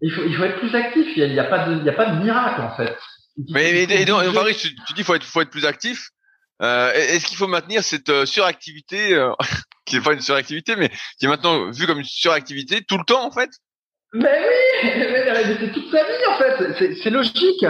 il 0.00 0.10
faut, 0.12 0.22
il 0.24 0.36
faut 0.36 0.44
être 0.44 0.58
plus 0.58 0.74
actif. 0.74 1.06
Il 1.16 1.32
n'y 1.32 1.38
a, 1.38 1.44
pas 1.44 1.66
de, 1.66 1.82
y 1.82 1.88
a 1.88 1.92
pas 1.92 2.06
de 2.06 2.22
miracle, 2.22 2.60
en 2.60 2.76
fait. 2.76 2.96
Mais, 3.50 3.72
mais 3.72 4.02
et 4.02 4.06
Fabrice, 4.06 4.58
tu, 4.58 4.74
tu 4.74 4.92
dis, 4.94 5.04
faut 5.04 5.14
être, 5.14 5.24
faut 5.24 5.40
être 5.40 5.50
plus 5.50 5.64
actif. 5.64 6.10
Euh, 6.62 6.92
Est-ce 6.92 7.26
qu'il 7.26 7.36
faut 7.36 7.48
maintenir 7.48 7.82
cette 7.82 8.08
euh, 8.08 8.26
suractivité, 8.26 9.14
euh, 9.14 9.32
qui 9.84 9.96
n'est 9.96 10.02
pas 10.02 10.12
une 10.12 10.20
suractivité, 10.20 10.76
mais 10.76 10.90
qui 11.18 11.26
est 11.26 11.28
maintenant 11.28 11.70
vue 11.70 11.86
comme 11.86 11.98
une 11.98 12.04
suractivité 12.04 12.82
tout 12.82 12.98
le 12.98 13.04
temps, 13.04 13.24
en 13.24 13.30
fait? 13.30 13.50
Mais 14.12 14.40
oui, 14.48 14.90
mais 14.98 15.56
c'est 15.60 15.72
toute 15.72 15.90
sa 15.90 16.04
vie 16.04 16.26
en 16.28 16.34
fait, 16.34 16.94
c'est 17.02 17.10
logique. 17.10 17.66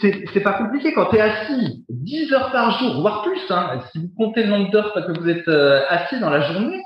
C'est 0.00 0.40
pas 0.40 0.54
compliqué 0.54 0.94
quand 0.94 1.06
tu 1.06 1.16
es 1.16 1.20
assis 1.20 1.84
10 1.90 2.32
heures 2.32 2.50
par 2.52 2.78
jour, 2.78 3.00
voire 3.00 3.22
plus. 3.22 3.40
Hein, 3.50 3.80
si 3.92 3.98
vous 3.98 4.08
comptez 4.16 4.44
le 4.44 4.48
nombre 4.48 4.70
d'heures 4.70 4.94
que 4.94 5.18
vous 5.18 5.28
êtes 5.28 5.46
euh, 5.48 5.82
assis 5.90 6.18
dans 6.20 6.30
la 6.30 6.40
journée, 6.40 6.80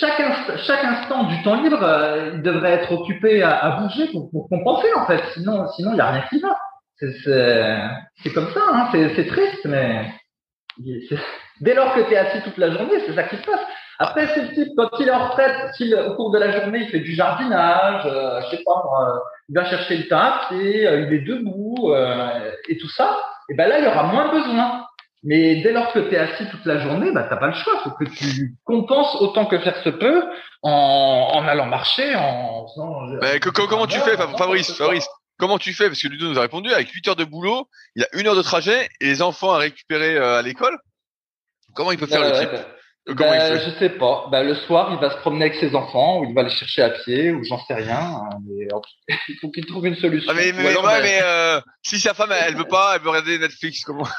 chaque, 0.00 0.22
chaque 0.66 0.84
instant 0.84 1.24
du 1.24 1.42
temps 1.42 1.62
libre, 1.62 1.82
euh, 1.82 2.32
il 2.34 2.42
devrait 2.42 2.72
être 2.72 2.92
occupé 2.92 3.42
à, 3.42 3.58
à 3.58 3.80
bouger 3.80 4.06
pour, 4.12 4.30
pour, 4.30 4.48
compenser 4.48 4.88
en 4.96 5.06
fait. 5.06 5.22
Sinon, 5.34 5.66
sinon 5.76 5.92
il 5.92 5.98
y 5.98 6.00
a 6.00 6.10
rien 6.10 6.24
qui 6.30 6.40
va. 6.40 6.56
C'est 6.98 8.32
comme 8.32 8.50
ça, 8.52 8.60
hein, 8.72 8.88
c'est 8.92 9.26
triste, 9.26 9.64
mais 9.64 10.12
dès 11.60 11.74
lors 11.74 11.94
que 11.94 12.00
tu 12.00 12.12
es 12.12 12.16
assis 12.16 12.42
toute 12.42 12.58
la 12.58 12.70
journée, 12.70 13.00
c'est 13.06 13.14
ça 13.14 13.24
qui 13.24 13.36
se 13.36 13.42
passe. 13.42 13.60
Après, 14.02 14.26
c'est 14.32 14.40
le 14.40 14.54
type, 14.54 14.68
quand 14.78 14.88
il 14.98 15.08
est 15.08 15.12
en 15.12 15.28
retraite, 15.28 15.74
s'il, 15.74 15.94
au 15.94 16.14
cours 16.14 16.30
de 16.30 16.38
la 16.38 16.58
journée, 16.58 16.84
il 16.84 16.88
fait 16.88 17.00
du 17.00 17.14
jardinage, 17.14 18.06
euh, 18.06 18.40
je 18.40 18.56
sais 18.56 18.62
pas, 18.64 18.82
il 19.50 19.54
va 19.54 19.66
chercher 19.66 19.98
le 19.98 20.08
temps 20.08 20.32
euh, 20.52 21.06
il 21.06 21.12
est 21.12 21.20
debout, 21.20 21.92
euh, 21.92 22.50
et 22.70 22.78
tout 22.78 22.88
ça, 22.88 23.18
et 23.50 23.54
ben 23.54 23.68
là, 23.68 23.78
il 23.78 23.84
y 23.84 23.88
aura 23.88 24.04
moins 24.04 24.32
besoin. 24.32 24.86
Mais 25.22 25.60
dès 25.60 25.72
lors 25.72 25.92
que 25.92 25.98
tu 25.98 26.14
es 26.14 26.18
assis 26.18 26.48
toute 26.50 26.64
la 26.64 26.78
journée, 26.78 27.12
bah, 27.12 27.26
t'as 27.28 27.36
pas 27.36 27.48
le 27.48 27.52
choix. 27.52 27.78
Faut 27.84 27.90
que 27.90 28.04
tu 28.04 28.54
compenses 28.64 29.20
autant 29.20 29.44
que 29.44 29.58
faire 29.58 29.76
se 29.84 29.90
peut 29.90 30.24
en, 30.62 31.32
en 31.34 31.46
allant 31.46 31.66
marcher, 31.66 32.14
en 32.14 32.66
faisant... 32.68 33.02
Mais 33.20 33.38
que, 33.38 33.50
comment 33.50 33.86
tu 33.86 33.98
fais, 33.98 34.16
Fabrice, 34.16 34.74
Fabrice 34.78 35.06
Comment 35.38 35.58
tu 35.58 35.74
fais? 35.74 35.88
Parce 35.88 36.00
que 36.00 36.08
Ludo 36.08 36.26
nous 36.26 36.38
a 36.38 36.42
répondu, 36.42 36.72
avec 36.72 36.88
8 36.88 37.08
heures 37.08 37.16
de 37.16 37.24
boulot, 37.24 37.68
il 37.96 38.00
y 38.00 38.04
a 38.06 38.08
une 38.18 38.26
heure 38.28 38.36
de 38.36 38.40
trajet 38.40 38.88
et 39.02 39.06
les 39.06 39.20
enfants 39.20 39.52
à 39.52 39.58
récupérer 39.58 40.16
à 40.16 40.40
l'école. 40.40 40.78
Comment 41.74 41.92
il 41.92 41.98
peut 41.98 42.06
faire 42.06 42.22
le 42.22 42.32
type? 42.38 42.50
Ben, 43.06 43.58
je 43.58 43.70
sais 43.78 43.90
pas. 43.90 44.28
Ben, 44.30 44.42
le 44.42 44.54
soir, 44.54 44.92
il 44.92 44.98
va 45.00 45.10
se 45.10 45.16
promener 45.18 45.46
avec 45.46 45.56
ses 45.56 45.74
enfants, 45.74 46.20
ou 46.20 46.24
il 46.26 46.34
va 46.34 46.42
les 46.42 46.50
chercher 46.50 46.82
à 46.82 46.90
pied, 46.90 47.32
ou 47.32 47.42
j'en 47.44 47.58
sais 47.64 47.74
rien. 47.74 47.96
Hein, 47.98 48.28
mais 48.46 48.68
il 49.28 49.36
faut 49.40 49.50
qu'il 49.50 49.66
trouve 49.66 49.86
une 49.86 49.96
solution. 49.96 50.30
Ah, 50.30 50.36
mais, 50.36 50.52
mais, 50.52 50.76
ouais, 50.76 51.02
mais 51.02 51.20
euh, 51.22 51.60
si 51.82 51.98
sa 51.98 52.14
femme, 52.14 52.32
elle, 52.32 52.56
veut 52.56 52.64
pas, 52.64 52.96
elle 52.96 53.02
veut 53.02 53.10
regarder 53.10 53.38
Netflix, 53.38 53.82
comment 53.84 54.06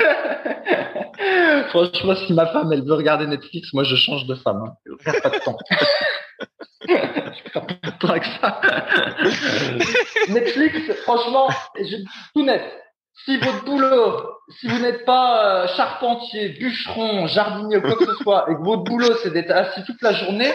Franchement, 1.70 2.16
si 2.26 2.32
ma 2.32 2.46
femme, 2.46 2.72
elle 2.72 2.84
veut 2.84 2.94
regarder 2.94 3.26
Netflix, 3.26 3.72
moi, 3.72 3.84
je 3.84 3.96
change 3.96 4.26
de 4.26 4.34
femme. 4.34 4.62
Hein. 4.66 4.72
Je 4.86 4.92
regarde 4.92 5.22
pas 5.22 5.30
de 5.30 5.38
temps. 5.38 5.58
je 6.88 7.50
ça. 8.40 8.60
Netflix, 10.28 10.78
franchement, 11.02 11.48
je, 11.76 11.96
tout 12.34 12.44
net. 12.44 12.62
Si 13.26 13.36
votre 13.36 13.64
boulot, 13.64 14.30
si 14.58 14.68
vous 14.68 14.78
n'êtes 14.78 15.04
pas 15.04 15.64
euh, 15.64 15.68
charpentier, 15.76 16.50
bûcheron, 16.50 17.26
jardinier 17.26 17.76
ou 17.76 17.82
quoi 17.82 17.96
que 17.96 18.06
ce 18.06 18.14
soit, 18.22 18.46
et 18.50 18.54
que 18.54 18.62
votre 18.62 18.82
boulot 18.84 19.14
c'est 19.22 19.30
d'être 19.30 19.50
assis 19.50 19.84
toute 19.84 20.00
la 20.00 20.12
journée, 20.12 20.52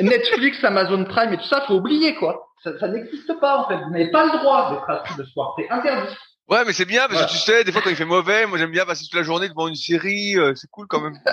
Netflix, 0.00 0.62
Amazon 0.64 1.04
Prime 1.04 1.34
et 1.34 1.36
tout 1.36 1.46
ça, 1.46 1.62
faut 1.66 1.74
oublier 1.74 2.14
quoi. 2.14 2.48
Ça, 2.64 2.78
ça 2.78 2.88
n'existe 2.88 3.38
pas 3.38 3.58
en 3.58 3.68
fait. 3.68 3.76
Vous 3.76 3.90
n'avez 3.90 4.10
pas 4.10 4.24
le 4.24 4.38
droit 4.38 4.70
d'être 4.70 4.88
assis 4.88 5.18
le 5.18 5.24
soir. 5.26 5.54
C'est 5.58 5.68
interdit. 5.70 6.14
Ouais, 6.48 6.64
mais 6.64 6.72
c'est 6.72 6.84
bien 6.84 7.08
parce 7.08 7.26
que 7.26 7.30
tu 7.32 7.38
sais, 7.38 7.64
des 7.64 7.72
fois 7.72 7.82
quand 7.82 7.90
il 7.90 7.96
fait 7.96 8.04
mauvais, 8.04 8.46
moi 8.46 8.56
j'aime 8.56 8.70
bien 8.70 8.86
passer 8.86 9.02
toute 9.02 9.14
la 9.14 9.24
journée 9.24 9.48
devant 9.48 9.66
une 9.66 9.74
série, 9.74 10.38
euh, 10.38 10.54
c'est 10.54 10.70
cool 10.70 10.86
quand 10.86 11.00
même. 11.00 11.18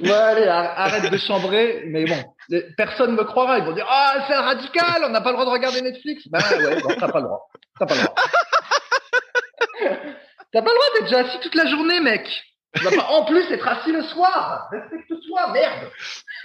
ouais, 0.00 0.10
allez, 0.12 0.46
arrête 0.46 1.10
de 1.10 1.16
chambrer, 1.16 1.82
mais 1.86 2.04
bon, 2.04 2.60
personne 2.76 3.16
me 3.16 3.24
croira, 3.24 3.58
ils 3.58 3.64
vont 3.64 3.72
dire 3.72 3.86
ah 3.90 4.24
c'est 4.28 4.34
un 4.34 4.42
radical, 4.42 5.02
on 5.04 5.08
n'a 5.08 5.20
pas 5.20 5.30
le 5.30 5.34
droit 5.34 5.46
de 5.46 5.50
regarder 5.50 5.82
Netflix. 5.82 6.28
Ben 6.28 6.38
ouais, 6.38 6.80
bon, 6.80 6.94
t'as 7.00 7.08
pas 7.08 7.18
le 7.18 7.24
droit, 7.24 7.48
t'as 7.76 7.86
pas 7.86 7.94
le 7.96 8.02
droit. 8.02 8.14
t'as 10.52 10.62
pas 10.62 10.70
le 10.70 10.74
droit 10.74 10.86
d'être 10.94 11.04
déjà 11.04 11.18
assis 11.20 11.40
toute 11.40 11.54
la 11.54 11.66
journée, 11.66 12.00
mec. 12.00 12.28
Tu 12.76 12.84
vas 12.84 12.90
pas 12.90 13.08
en 13.08 13.24
plus 13.24 13.50
être 13.50 13.66
assis 13.66 13.92
le 13.92 14.02
soir. 14.02 14.68
Respecte-toi, 14.70 15.52
merde. 15.52 15.90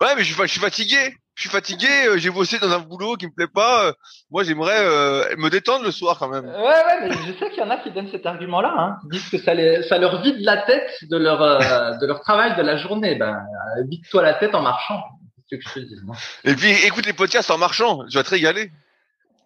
ouais, 0.00 0.14
mais 0.16 0.24
je 0.24 0.32
suis, 0.32 0.42
je 0.42 0.46
suis 0.46 0.60
fatigué 0.60 1.14
je 1.36 1.42
suis 1.42 1.50
fatigué, 1.50 2.06
euh, 2.06 2.16
j'ai 2.16 2.30
bossé 2.30 2.58
dans 2.58 2.72
un 2.72 2.78
boulot 2.78 3.16
qui 3.16 3.26
me 3.26 3.30
plaît 3.30 3.46
pas. 3.46 3.88
Euh, 3.88 3.92
moi, 4.30 4.42
j'aimerais 4.42 4.78
euh, 4.78 5.36
me 5.36 5.50
détendre 5.50 5.84
le 5.84 5.90
soir 5.90 6.18
quand 6.18 6.28
même. 6.28 6.46
Ouais, 6.46 6.54
ouais, 6.54 7.00
mais 7.02 7.10
je 7.12 7.38
sais 7.38 7.50
qu'il 7.50 7.58
y 7.58 7.62
en 7.62 7.68
a 7.68 7.76
qui 7.76 7.90
donnent 7.90 8.10
cet 8.10 8.24
argument-là. 8.24 8.74
Hein. 8.76 8.96
Ils 9.04 9.18
disent 9.18 9.28
que 9.28 9.38
ça, 9.38 9.52
les, 9.52 9.82
ça 9.82 9.98
leur 9.98 10.22
vide 10.22 10.40
la 10.40 10.62
tête 10.62 10.90
de 11.02 11.18
leur 11.18 11.38
de 11.38 12.06
leur 12.06 12.20
travail 12.20 12.56
de 12.56 12.62
la 12.62 12.78
journée. 12.78 13.16
Ben, 13.16 13.38
vide-toi 13.86 14.22
la 14.22 14.32
tête 14.34 14.54
en 14.54 14.62
marchant. 14.62 15.02
C'est 15.50 15.60
ce 15.60 15.74
que 15.74 15.80
je 15.80 15.86
te 15.86 15.94
dis. 15.94 16.00
Moi. 16.04 16.16
Et 16.44 16.54
puis, 16.54 16.70
écoute 16.86 17.04
les 17.04 17.12
podcasts 17.12 17.50
en 17.50 17.58
marchant. 17.58 18.00
Tu 18.10 18.16
vas 18.16 18.24
te 18.24 18.30
régaler. 18.30 18.72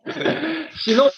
Sinon, 0.77 1.11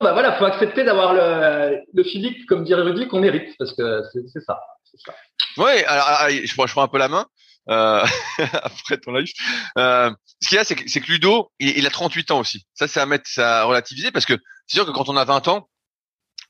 bah 0.00 0.12
voilà, 0.12 0.32
faut 0.32 0.44
accepter 0.44 0.84
d'avoir 0.84 1.14
le, 1.14 1.78
le 1.92 2.04
Philippe, 2.04 2.46
comme 2.46 2.64
dirait 2.64 2.82
Rudy, 2.82 3.08
qu'on 3.08 3.20
mérite, 3.20 3.54
parce 3.58 3.74
que 3.74 4.02
c'est 4.12 4.40
ça. 4.40 4.60
ça. 5.06 5.14
Ouais, 5.56 5.84
alors, 5.84 6.28
je, 6.30 6.54
prends, 6.54 6.66
je 6.66 6.80
un 6.80 6.88
peu 6.88 6.98
la 6.98 7.08
main 7.08 7.26
euh, 7.68 8.04
après 8.52 8.98
ton 8.98 9.12
live. 9.12 9.32
Euh, 9.78 10.10
ce 10.42 10.48
qu'il 10.48 10.56
y 10.56 10.58
a, 10.58 10.64
c'est 10.64 10.74
que, 10.74 10.84
que 10.84 11.12
Ludo, 11.12 11.50
il, 11.58 11.86
a 11.86 11.90
38 11.90 12.30
ans 12.32 12.40
aussi. 12.40 12.66
Ça, 12.74 12.88
c'est 12.88 13.00
à 13.00 13.06
mettre, 13.06 13.28
ça 13.28 13.60
à 13.60 13.64
relativiser 13.64 14.10
parce 14.10 14.26
que 14.26 14.34
c'est 14.66 14.76
sûr 14.76 14.86
que 14.86 14.90
quand 14.90 15.08
on 15.08 15.16
a 15.16 15.24
20 15.24 15.48
ans, 15.48 15.68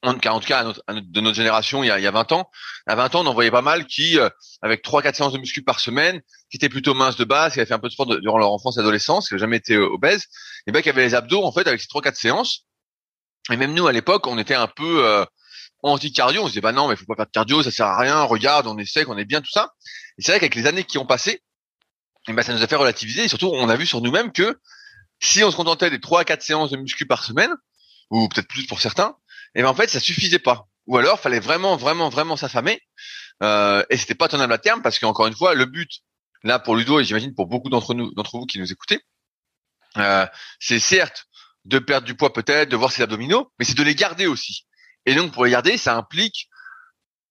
en, 0.03 0.15
tout 0.15 0.47
cas 0.47 0.73
de 0.91 1.21
notre 1.21 1.37
génération, 1.37 1.83
il 1.83 1.87
y, 1.87 1.91
a, 1.91 1.99
il 1.99 2.03
y 2.03 2.07
a 2.07 2.11
20 2.11 2.33
ans, 2.33 2.51
à 2.87 2.95
20 2.95 3.15
ans, 3.15 3.21
on 3.23 3.27
en 3.27 3.33
voyait 3.33 3.51
pas 3.51 3.63
mal 3.63 3.87
qui, 3.87 4.19
euh, 4.19 4.29
avec 4.61 4.83
trois, 4.83 5.01
quatre 5.01 5.17
séances 5.17 5.33
de 5.33 5.39
muscu 5.39 5.63
par 5.63 5.81
semaine, 5.81 6.21
qui 6.51 6.59
étaient 6.59 6.69
plutôt 6.69 6.93
minces 6.93 7.17
de 7.17 7.25
base, 7.25 7.55
qui 7.55 7.61
avaient 7.61 7.67
fait 7.67 7.75
un 7.75 7.79
peu 7.79 7.89
de 7.89 7.93
sport 7.93 8.07
durant 8.07 8.37
leur 8.37 8.53
enfance 8.53 8.77
adolescence, 8.77 9.29
qui 9.29 9.35
n'avaient 9.35 9.41
jamais 9.41 9.57
été 9.57 9.79
obèses, 9.79 10.27
et 10.67 10.73
ben 10.73 10.83
qui 10.83 10.91
avaient 10.91 11.05
les 11.05 11.15
abdos 11.15 11.43
en 11.43 11.53
fait 11.53 11.67
avec 11.67 11.81
ces 11.81 11.89
trois, 11.89 12.03
quatre 12.03 12.17
séances. 12.17 12.67
Et 13.51 13.57
même 13.57 13.75
nous 13.75 13.87
à 13.87 13.93
l'époque, 13.93 14.27
on 14.27 14.39
était 14.39 14.55
un 14.55 14.69
peu 14.69 15.05
euh, 15.05 15.25
anti-cardio. 15.83 16.43
On 16.43 16.47
se 16.47 16.53
disait 16.53 16.61
bah 16.61 16.73
non, 16.73 16.89
mais 16.89 16.97
faut 16.97 17.05
pas 17.05 17.17
faire 17.17 17.27
de 17.27 17.31
cardio, 17.31 17.63
ça 17.63 17.71
sert 17.71 17.87
à 17.87 17.99
rien. 17.99 18.23
Regarde, 18.23 18.67
on 18.67 18.79
essaie, 18.79 19.05
qu'on 19.05 19.19
est 19.19 19.25
bien, 19.25 19.41
tout 19.41 19.51
ça. 19.51 19.73
Et 20.19 20.23
c'est 20.23 20.33
vrai 20.33 20.41
qu'avec 20.41 20.55
les 20.55 20.67
années 20.67 20.85
qui 20.85 20.99
ont 20.99 21.07
passé, 21.07 21.43
eh 22.29 22.33
ben, 22.33 22.43
ça 22.43 22.55
nous 22.55 22.63
a 22.63 22.67
fait 22.67 22.77
relativiser 22.77 23.25
et 23.25 23.29
surtout 23.29 23.51
on 23.53 23.69
a 23.69 23.77
vu 23.77 23.87
sur 23.87 24.01
nous-mêmes 24.01 24.33
que 24.33 24.59
si 25.21 25.45
on 25.45 25.51
se 25.51 25.57
contentait 25.57 25.91
des 25.91 26.01
3 26.01 26.21
à 26.21 26.25
4 26.25 26.43
séances 26.43 26.71
de 26.71 26.77
muscu 26.77 27.07
par 27.07 27.25
semaine, 27.25 27.53
ou 28.11 28.29
peut-être 28.29 28.49
plus 28.49 28.67
pour 28.67 28.81
certains, 28.81 29.17
et 29.55 29.61
eh 29.61 29.63
ben 29.63 29.69
en 29.69 29.75
fait 29.75 29.89
ça 29.89 30.01
suffisait 30.01 30.39
pas. 30.39 30.67
Ou 30.87 30.99
alors 30.99 31.21
fallait 31.21 31.41
vraiment 31.41 31.77
vraiment 31.77 32.09
vraiment 32.09 32.37
s'affamer 32.37 32.81
euh, 33.43 33.83
et 33.89 33.97
c'était 33.97 34.15
pas 34.15 34.29
tenable 34.29 34.53
à 34.53 34.59
terme 34.59 34.83
parce 34.83 34.99
qu'encore 34.99 35.27
une 35.27 35.37
fois 35.37 35.55
le 35.55 35.65
but 35.65 35.91
là 36.43 36.59
pour 36.59 36.77
Ludo 36.77 37.01
et 37.01 37.05
j'imagine 37.05 37.35
pour 37.35 37.47
beaucoup 37.47 37.71
d'entre 37.71 37.95
nous 37.95 38.13
d'entre 38.15 38.39
vous 38.39 38.47
qui 38.47 38.59
nous 38.59 38.71
écoutez, 38.71 39.01
euh, 39.97 40.27
c'est 40.61 40.79
certes 40.79 41.27
de 41.65 41.79
perdre 41.79 42.07
du 42.07 42.15
poids 42.15 42.33
peut-être, 42.33 42.69
de 42.69 42.77
voir 42.77 42.93
ses 42.93 43.03
abdominaux, 43.03 43.51
mais 43.59 43.65
c'est 43.65 43.77
de 43.77 43.83
les 43.83 43.95
garder 43.95 44.27
aussi. 44.27 44.67
Et 45.07 45.15
donc 45.15 45.33
pour 45.33 45.45
les 45.45 45.51
garder, 45.51 45.77
ça 45.77 45.97
implique 45.97 46.49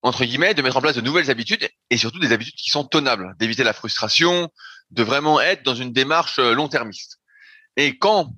entre 0.04 0.26
guillemets, 0.26 0.52
de 0.52 0.60
mettre 0.60 0.76
en 0.76 0.82
place 0.82 0.96
de 0.96 1.00
nouvelles 1.00 1.30
habitudes 1.30 1.66
et 1.88 1.96
surtout 1.96 2.18
des 2.18 2.32
habitudes 2.32 2.54
qui 2.56 2.68
sont 2.68 2.84
tenables, 2.84 3.34
d'éviter 3.38 3.64
la 3.64 3.72
frustration, 3.72 4.50
de 4.90 5.02
vraiment 5.02 5.40
être 5.40 5.62
dans 5.62 5.74
une 5.74 5.94
démarche 5.94 6.38
euh, 6.38 6.52
long-termiste. 6.52 7.20
Et 7.78 7.96
quand 7.96 8.28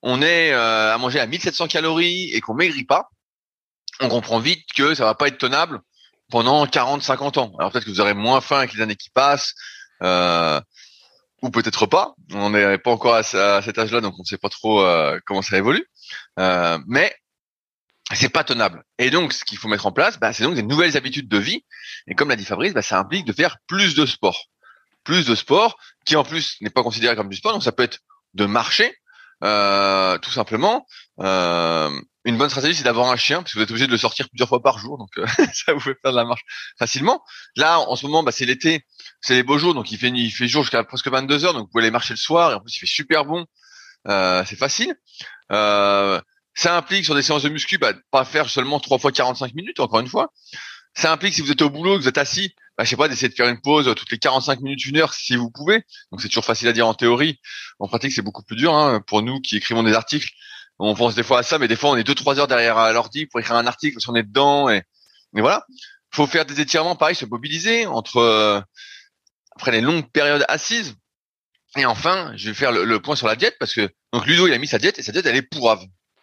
on 0.00 0.22
est 0.22 0.52
euh, 0.52 0.94
à 0.94 0.96
manger 0.96 1.20
à 1.20 1.26
1700 1.26 1.68
calories 1.68 2.30
et 2.32 2.40
qu'on 2.40 2.54
maigrit 2.54 2.84
pas, 2.84 3.10
on 4.00 4.08
comprend 4.08 4.38
vite 4.38 4.64
que 4.74 4.94
ça 4.94 5.04
va 5.04 5.14
pas 5.14 5.28
être 5.28 5.36
tenable 5.36 5.80
pendant 6.30 6.66
40, 6.66 7.02
50 7.02 7.36
ans. 7.36 7.52
Alors 7.58 7.70
peut-être 7.70 7.84
que 7.84 7.90
vous 7.90 8.00
aurez 8.00 8.14
moins 8.14 8.40
faim 8.40 8.56
avec 8.56 8.72
les 8.72 8.80
années 8.80 8.96
qui 8.96 9.10
passent, 9.10 9.54
euh, 10.02 10.62
ou 11.42 11.50
peut-être 11.50 11.86
pas. 11.86 12.14
On 12.32 12.50
n'est 12.50 12.78
pas 12.78 12.90
encore 12.90 13.14
à, 13.14 13.22
cet 13.22 13.78
âge-là, 13.78 14.00
donc 14.00 14.14
on 14.18 14.22
ne 14.22 14.26
sait 14.26 14.38
pas 14.38 14.48
trop 14.48 14.84
comment 15.26 15.42
ça 15.42 15.58
évolue. 15.58 15.86
mais 16.36 17.14
c'est 18.14 18.28
pas 18.28 18.44
tenable. 18.44 18.84
Et 18.98 19.10
donc, 19.10 19.32
ce 19.32 19.44
qu'il 19.44 19.58
faut 19.58 19.68
mettre 19.68 19.86
en 19.86 19.92
place, 19.92 20.18
bah, 20.18 20.32
c'est 20.32 20.44
donc 20.44 20.54
des 20.54 20.62
nouvelles 20.62 20.96
habitudes 20.96 21.28
de 21.28 21.38
vie. 21.38 21.64
Et 22.06 22.14
comme 22.14 22.28
l'a 22.28 22.36
dit 22.36 22.44
Fabrice, 22.44 22.74
bah, 22.74 22.82
ça 22.82 22.98
implique 22.98 23.24
de 23.24 23.32
faire 23.32 23.56
plus 23.66 23.94
de 23.94 24.06
sport, 24.06 24.46
plus 25.04 25.26
de 25.26 25.34
sport, 25.34 25.76
qui 26.04 26.16
en 26.16 26.24
plus 26.24 26.56
n'est 26.60 26.70
pas 26.70 26.82
considéré 26.82 27.16
comme 27.16 27.28
du 27.28 27.36
sport. 27.36 27.52
Donc, 27.52 27.62
ça 27.62 27.72
peut 27.72 27.82
être 27.82 28.00
de 28.34 28.46
marcher, 28.46 28.94
euh, 29.44 30.18
tout 30.18 30.30
simplement. 30.30 30.86
Euh, 31.20 31.90
une 32.24 32.38
bonne 32.38 32.48
stratégie, 32.48 32.74
c'est 32.74 32.84
d'avoir 32.84 33.10
un 33.10 33.16
chien, 33.16 33.42
parce 33.42 33.52
que 33.52 33.58
vous 33.58 33.64
êtes 33.64 33.70
obligé 33.70 33.86
de 33.86 33.92
le 33.92 33.98
sortir 33.98 34.28
plusieurs 34.28 34.48
fois 34.48 34.62
par 34.62 34.78
jour, 34.78 34.96
donc 34.98 35.10
euh, 35.18 35.26
ça 35.52 35.72
vous 35.72 35.80
fait 35.80 35.96
faire 36.00 36.12
de 36.12 36.16
la 36.16 36.24
marche 36.24 36.42
facilement. 36.78 37.22
Là, 37.56 37.80
en 37.80 37.96
ce 37.96 38.06
moment, 38.06 38.22
bah, 38.22 38.32
c'est 38.32 38.44
l'été, 38.44 38.86
c'est 39.20 39.34
les 39.34 39.42
beaux 39.42 39.58
jours, 39.58 39.74
donc 39.74 39.90
il 39.90 39.98
fait 39.98 40.08
il 40.08 40.30
fait 40.30 40.48
jour 40.48 40.62
jusqu'à 40.62 40.84
presque 40.84 41.08
22 41.08 41.44
heures, 41.44 41.52
donc 41.52 41.64
vous 41.64 41.68
pouvez 41.70 41.84
aller 41.84 41.90
marcher 41.90 42.14
le 42.14 42.18
soir, 42.18 42.52
et 42.52 42.54
en 42.54 42.60
plus 42.60 42.76
il 42.76 42.80
fait 42.80 42.86
super 42.86 43.24
bon, 43.24 43.46
c'est 44.06 44.56
facile. 44.56 44.94
Euh, 45.52 46.20
ça 46.54 46.76
implique 46.76 47.04
sur 47.04 47.14
des 47.14 47.22
séances 47.22 47.42
de 47.42 47.48
muscu, 47.48 47.78
bah, 47.78 47.92
pas 48.10 48.24
faire 48.24 48.48
seulement 48.48 48.80
trois 48.80 48.98
fois 48.98 49.12
45 49.12 49.54
minutes, 49.54 49.80
encore 49.80 50.00
une 50.00 50.08
fois. 50.08 50.32
Ça 50.94 51.10
implique 51.10 51.34
si 51.34 51.40
vous 51.40 51.50
êtes 51.50 51.62
au 51.62 51.70
boulot, 51.70 51.96
que 51.96 52.02
vous 52.02 52.08
êtes 52.08 52.18
assis, 52.18 52.54
bah, 52.76 52.84
je 52.84 52.90
sais 52.90 52.96
pas, 52.96 53.08
d'essayer 53.08 53.28
de 53.28 53.34
faire 53.34 53.48
une 53.48 53.60
pause 53.60 53.92
toutes 53.96 54.10
les 54.10 54.18
45 54.18 54.60
minutes, 54.60 54.84
une 54.84 54.98
heure, 54.98 55.14
si 55.14 55.36
vous 55.36 55.50
pouvez. 55.50 55.84
Donc 56.10 56.20
c'est 56.20 56.28
toujours 56.28 56.44
facile 56.44 56.68
à 56.68 56.72
dire 56.72 56.86
en 56.86 56.94
théorie. 56.94 57.40
En 57.78 57.88
pratique, 57.88 58.12
c'est 58.12 58.22
beaucoup 58.22 58.42
plus 58.42 58.56
dur. 58.56 58.74
Hein. 58.74 59.00
Pour 59.06 59.22
nous 59.22 59.40
qui 59.40 59.56
écrivons 59.56 59.82
des 59.82 59.94
articles, 59.94 60.28
on 60.78 60.94
pense 60.94 61.14
des 61.14 61.22
fois 61.22 61.40
à 61.40 61.42
ça, 61.42 61.58
mais 61.58 61.68
des 61.68 61.76
fois 61.76 61.90
on 61.90 61.96
est 61.96 62.04
deux 62.04 62.14
trois 62.14 62.38
heures 62.38 62.48
derrière 62.48 62.92
l'ordi 62.92 63.26
pour 63.26 63.40
écrire 63.40 63.56
un 63.56 63.66
article 63.66 63.94
parce 63.94 64.06
qu'on 64.06 64.14
est 64.14 64.22
dedans. 64.22 64.68
Et, 64.68 64.82
et 65.36 65.40
voilà. 65.40 65.66
Faut 66.10 66.26
faire 66.26 66.44
des 66.44 66.60
étirements, 66.60 66.96
pareil, 66.96 67.14
se 67.14 67.24
mobiliser 67.24 67.86
entre 67.86 68.18
euh, 68.18 68.60
après 69.56 69.70
les 69.70 69.80
longues 69.80 70.10
périodes 70.10 70.44
assises. 70.48 70.94
Et 71.76 71.86
enfin, 71.86 72.32
je 72.36 72.48
vais 72.48 72.54
faire 72.54 72.70
le, 72.70 72.84
le, 72.84 73.00
point 73.00 73.16
sur 73.16 73.26
la 73.26 73.36
diète 73.36 73.56
parce 73.58 73.72
que 73.72 73.88
donc 74.12 74.26
Ludo 74.26 74.46
il 74.46 74.52
a 74.52 74.58
mis 74.58 74.66
sa 74.66 74.78
diète 74.78 74.98
et 74.98 75.02
sa 75.02 75.12
diète 75.12 75.24
elle 75.24 75.36
est 75.36 75.42
pourrave. 75.42 75.82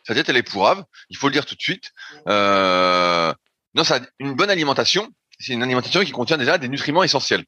Sa 0.09 0.15
diète, 0.15 0.27
elle 0.29 0.37
est 0.37 0.43
pourrave. 0.43 0.83
Il 1.09 1.17
faut 1.17 1.27
le 1.27 1.33
dire 1.33 1.45
tout 1.45 1.53
de 1.53 1.61
suite. 1.61 1.91
Euh, 2.27 3.31
non, 3.75 3.83
ça, 3.83 3.99
une 4.17 4.33
bonne 4.33 4.49
alimentation, 4.49 5.07
c'est 5.39 5.53
une 5.53 5.61
alimentation 5.61 6.03
qui 6.03 6.11
contient 6.11 6.37
déjà 6.37 6.57
des 6.57 6.67
nutriments 6.67 7.03
essentiels. 7.03 7.45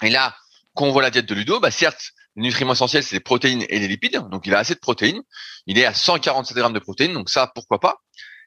Et 0.00 0.08
là, 0.08 0.36
quand 0.74 0.84
on 0.84 0.92
voit 0.92 1.02
la 1.02 1.10
diète 1.10 1.26
de 1.26 1.34
Ludo, 1.34 1.58
bah 1.58 1.72
certes, 1.72 2.12
les 2.36 2.42
nutriments 2.42 2.72
essentiels, 2.72 3.02
c'est 3.02 3.16
les 3.16 3.20
protéines 3.20 3.64
et 3.68 3.78
les 3.78 3.88
lipides. 3.88 4.18
Donc, 4.30 4.46
il 4.46 4.54
a 4.54 4.58
assez 4.58 4.74
de 4.74 4.80
protéines. 4.80 5.22
Il 5.66 5.78
est 5.78 5.84
à 5.84 5.94
147 5.94 6.56
grammes 6.56 6.72
de 6.72 6.78
protéines. 6.78 7.12
Donc, 7.12 7.28
ça, 7.28 7.50
pourquoi 7.54 7.80
pas? 7.80 7.96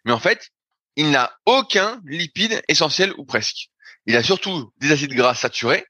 Mais 0.05 0.11
en 0.11 0.19
fait, 0.19 0.49
il 0.95 1.11
n'a 1.11 1.37
aucun 1.45 2.01
lipide 2.05 2.61
essentiel 2.67 3.13
ou 3.17 3.25
presque. 3.25 3.69
Il 4.05 4.15
a 4.15 4.23
surtout 4.23 4.71
des 4.77 4.91
acides 4.91 5.13
gras 5.13 5.35
saturés. 5.35 5.85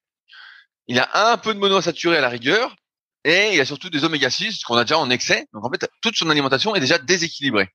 Il 0.87 0.99
a 0.99 1.31
un 1.31 1.37
peu 1.37 1.53
de 1.53 1.59
monoinsaturés 1.59 2.17
à 2.17 2.21
la 2.21 2.29
rigueur 2.29 2.75
et 3.23 3.53
il 3.53 3.61
a 3.61 3.65
surtout 3.65 3.89
des 3.89 4.03
oméga 4.03 4.29
6 4.29 4.63
qu'on 4.63 4.77
a 4.77 4.83
déjà 4.83 4.97
en 4.97 5.09
excès. 5.09 5.47
Donc 5.53 5.65
en 5.65 5.69
fait, 5.69 5.87
toute 6.01 6.15
son 6.15 6.29
alimentation 6.29 6.75
est 6.75 6.79
déjà 6.79 6.97
déséquilibrée. 6.97 7.69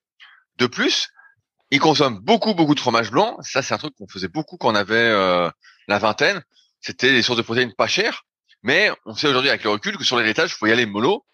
De 0.57 0.67
plus, 0.67 1.09
il 1.71 1.81
consomme 1.81 2.21
beaucoup, 2.21 2.55
beaucoup 2.55 2.75
de 2.75 2.81
fromage 2.81 3.11
blanc. 3.11 3.37
Ça, 3.43 3.63
c'est 3.63 3.75
un 3.75 3.79
truc 3.79 3.95
qu'on 3.97 4.09
faisait 4.09 4.29
beaucoup 4.29 4.57
quand 4.57 4.71
on 4.71 4.75
avait 4.75 4.95
euh, 4.95 5.51
la 5.89 5.99
vingtaine. 5.99 6.43
C'était 6.81 7.11
des 7.11 7.23
sources 7.23 7.39
de 7.39 7.43
protéines 7.43 7.75
pas 7.75 7.87
chères. 7.87 8.23
Mais 8.63 8.91
on 9.07 9.15
sait 9.15 9.29
aujourd'hui 9.29 9.51
avec 9.51 9.65
le 9.65 9.71
recul 9.71 9.97
que 9.97 10.05
sur 10.05 10.19
les 10.19 10.25
laitages, 10.25 10.51
il 10.51 10.55
faut 10.55 10.67
y 10.67 10.73
aller 10.73 10.87
mollo. 10.87 11.25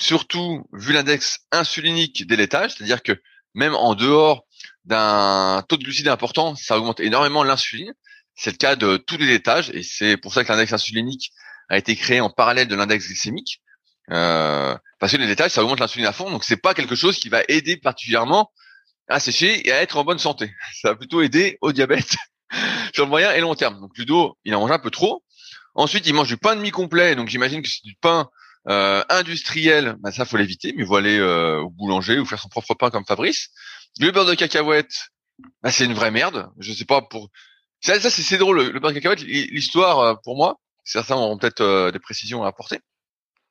Surtout 0.00 0.66
vu 0.72 0.92
l'index 0.92 1.40
insulinique 1.52 2.26
des 2.26 2.36
laitages, 2.36 2.74
c'est-à-dire 2.74 3.02
que 3.02 3.12
même 3.54 3.74
en 3.74 3.94
dehors 3.94 4.44
d'un 4.84 5.64
taux 5.68 5.76
de 5.76 5.84
glucides 5.84 6.08
important, 6.08 6.54
ça 6.54 6.78
augmente 6.78 7.00
énormément 7.00 7.42
l'insuline. 7.42 7.92
C'est 8.34 8.50
le 8.50 8.56
cas 8.58 8.76
de 8.76 8.98
tous 8.98 9.16
les 9.16 9.26
laitages 9.26 9.70
et 9.70 9.82
c'est 9.82 10.16
pour 10.18 10.34
ça 10.34 10.44
que 10.44 10.52
l'index 10.52 10.72
insulinique 10.72 11.32
a 11.68 11.78
été 11.78 11.96
créé 11.96 12.20
en 12.20 12.30
parallèle 12.30 12.68
de 12.68 12.76
l'index 12.76 13.06
glycémique. 13.06 13.62
Euh, 14.12 14.76
parce 15.00 15.12
que 15.12 15.16
les 15.16 15.26
détails, 15.26 15.50
ça 15.50 15.62
augmente 15.62 15.80
l'insuline 15.80 16.06
à 16.06 16.12
fond, 16.12 16.30
donc 16.30 16.44
c'est 16.44 16.56
pas 16.56 16.74
quelque 16.74 16.94
chose 16.94 17.18
qui 17.18 17.28
va 17.28 17.42
aider 17.48 17.76
particulièrement 17.76 18.52
à 19.08 19.20
sécher 19.20 19.66
et 19.66 19.72
à 19.72 19.82
être 19.82 19.96
en 19.96 20.04
bonne 20.04 20.18
santé. 20.18 20.52
Ça 20.80 20.90
va 20.90 20.96
plutôt 20.96 21.22
aider 21.22 21.58
au 21.60 21.72
diabète 21.72 22.16
sur 22.94 23.04
le 23.04 23.10
moyen 23.10 23.32
et 23.32 23.40
long 23.40 23.54
terme. 23.54 23.80
Donc 23.80 23.96
Ludo, 23.96 24.38
il 24.44 24.54
en 24.54 24.60
mange 24.60 24.70
un 24.70 24.78
peu 24.78 24.90
trop. 24.90 25.24
Ensuite, 25.76 26.06
il 26.06 26.14
mange 26.14 26.28
du 26.28 26.38
pain 26.38 26.56
demi 26.56 26.70
complet, 26.70 27.14
donc 27.14 27.28
j'imagine 27.28 27.60
que 27.60 27.68
c'est 27.68 27.84
du 27.84 27.94
pain 27.94 28.30
euh, 28.68 29.04
industriel, 29.10 29.96
bah, 30.00 30.10
ça 30.10 30.24
faut 30.24 30.38
l'éviter, 30.38 30.72
mais 30.74 30.84
vous 30.84 30.96
allez 30.96 31.18
euh, 31.18 31.60
au 31.60 31.68
boulanger 31.68 32.18
ou 32.18 32.24
faire 32.24 32.40
son 32.40 32.48
propre 32.48 32.74
pain 32.74 32.90
comme 32.90 33.04
Fabrice. 33.04 33.50
Le 34.00 34.10
beurre 34.10 34.24
de 34.24 34.34
cacahuète, 34.34 35.10
bah, 35.62 35.70
c'est 35.70 35.84
une 35.84 35.92
vraie 35.92 36.10
merde. 36.10 36.48
Je 36.58 36.72
sais 36.72 36.86
pas 36.86 37.02
pour 37.02 37.28
ça, 37.80 38.00
c'est 38.00 38.38
drôle 38.38 38.72
le, 38.72 38.80
beurre 38.80 38.92
de 38.92 38.98
cacahuète. 38.98 39.20
L'histoire 39.20 39.98
euh, 40.00 40.14
pour 40.24 40.36
moi, 40.36 40.58
certains 40.82 41.14
auront 41.14 41.36
peut-être 41.36 41.90
des 41.90 41.98
précisions 41.98 42.42
à 42.42 42.48
apporter. 42.48 42.80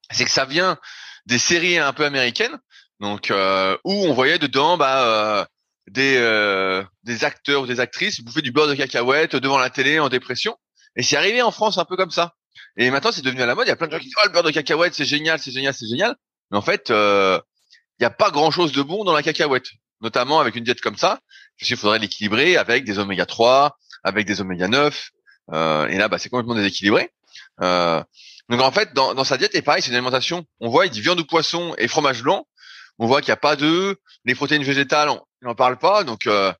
C'est 0.09 0.25
que 0.25 0.31
ça 0.31 0.45
vient 0.45 0.79
des 1.27 1.37
séries 1.37 1.77
un 1.77 1.93
peu 1.93 2.05
américaines, 2.05 2.57
donc 2.99 3.31
où 3.31 3.91
on 3.91 4.13
voyait 4.13 4.39
dedans 4.39 4.77
bah, 4.77 5.47
des 5.87 6.83
des 7.03 7.23
acteurs 7.23 7.63
ou 7.63 7.67
des 7.67 7.79
actrices 7.79 8.21
bouffer 8.21 8.41
du 8.41 8.51
beurre 8.51 8.67
de 8.67 8.75
cacahuète 8.75 9.35
devant 9.35 9.57
la 9.57 9.69
télé 9.69 9.99
en 9.99 10.09
dépression. 10.09 10.57
Et 10.95 11.03
c'est 11.03 11.17
arrivé 11.17 11.41
en 11.41 11.51
France 11.51 11.77
un 11.77 11.85
peu 11.85 11.95
comme 11.95 12.11
ça. 12.11 12.33
Et 12.77 12.89
maintenant 12.91 13.11
c'est 13.11 13.23
devenu 13.23 13.41
à 13.41 13.45
la 13.45 13.55
mode. 13.55 13.67
Il 13.67 13.69
y 13.69 13.73
a 13.73 13.75
plein 13.75 13.87
de 13.87 13.91
gens 13.91 13.99
qui 13.99 14.05
disent 14.05 14.15
oh 14.21 14.25
le 14.25 14.31
beurre 14.31 14.43
de 14.43 14.51
cacahuète 14.51 14.93
c'est 14.93 15.05
génial, 15.05 15.39
c'est 15.39 15.51
génial, 15.51 15.73
c'est 15.73 15.87
génial. 15.87 16.15
Mais 16.51 16.57
en 16.57 16.61
fait, 16.61 16.89
il 16.89 17.41
n'y 17.99 18.05
a 18.05 18.11
pas 18.11 18.31
grand 18.31 18.51
chose 18.51 18.71
de 18.71 18.81
bon 18.81 19.03
dans 19.03 19.13
la 19.13 19.23
cacahuète 19.23 19.67
notamment 20.01 20.39
avec 20.39 20.55
une 20.55 20.63
diète 20.63 20.81
comme 20.81 20.97
ça, 20.97 21.19
je 21.57 21.73
il 21.73 21.77
faudrait 21.77 21.99
l'équilibrer 21.99 22.57
avec 22.57 22.83
des 22.85 22.99
oméga 22.99 23.25
3, 23.25 23.77
avec 24.03 24.25
des 24.25 24.41
oméga 24.41 24.67
9, 24.67 25.09
euh, 25.53 25.87
et 25.87 25.97
là, 25.97 26.07
bah, 26.07 26.17
c'est 26.17 26.29
complètement 26.29 26.55
déséquilibré. 26.55 27.11
Euh, 27.61 28.03
donc 28.49 28.61
en 28.61 28.71
fait, 28.71 28.93
dans, 28.93 29.23
sa 29.23 29.37
diète, 29.37 29.55
et 29.55 29.61
pareil, 29.61 29.81
c'est 29.81 29.89
une 29.89 29.95
alimentation. 29.95 30.45
On 30.59 30.69
voit, 30.69 30.85
il 30.85 30.91
dit 30.91 31.01
viande 31.01 31.19
ou 31.19 31.25
poisson 31.25 31.73
et 31.77 31.87
fromage 31.87 32.21
blanc. 32.21 32.45
On 32.99 33.07
voit 33.07 33.21
qu'il 33.21 33.29
n'y 33.29 33.33
a 33.33 33.37
pas 33.37 33.55
d'œufs, 33.55 33.97
les 34.25 34.35
protéines 34.35 34.63
végétales, 34.63 35.09
on 35.09 35.21
n'en 35.41 35.55
parle 35.55 35.77
pas. 35.77 36.03
Donc 36.03 36.27
euh, 36.27 36.53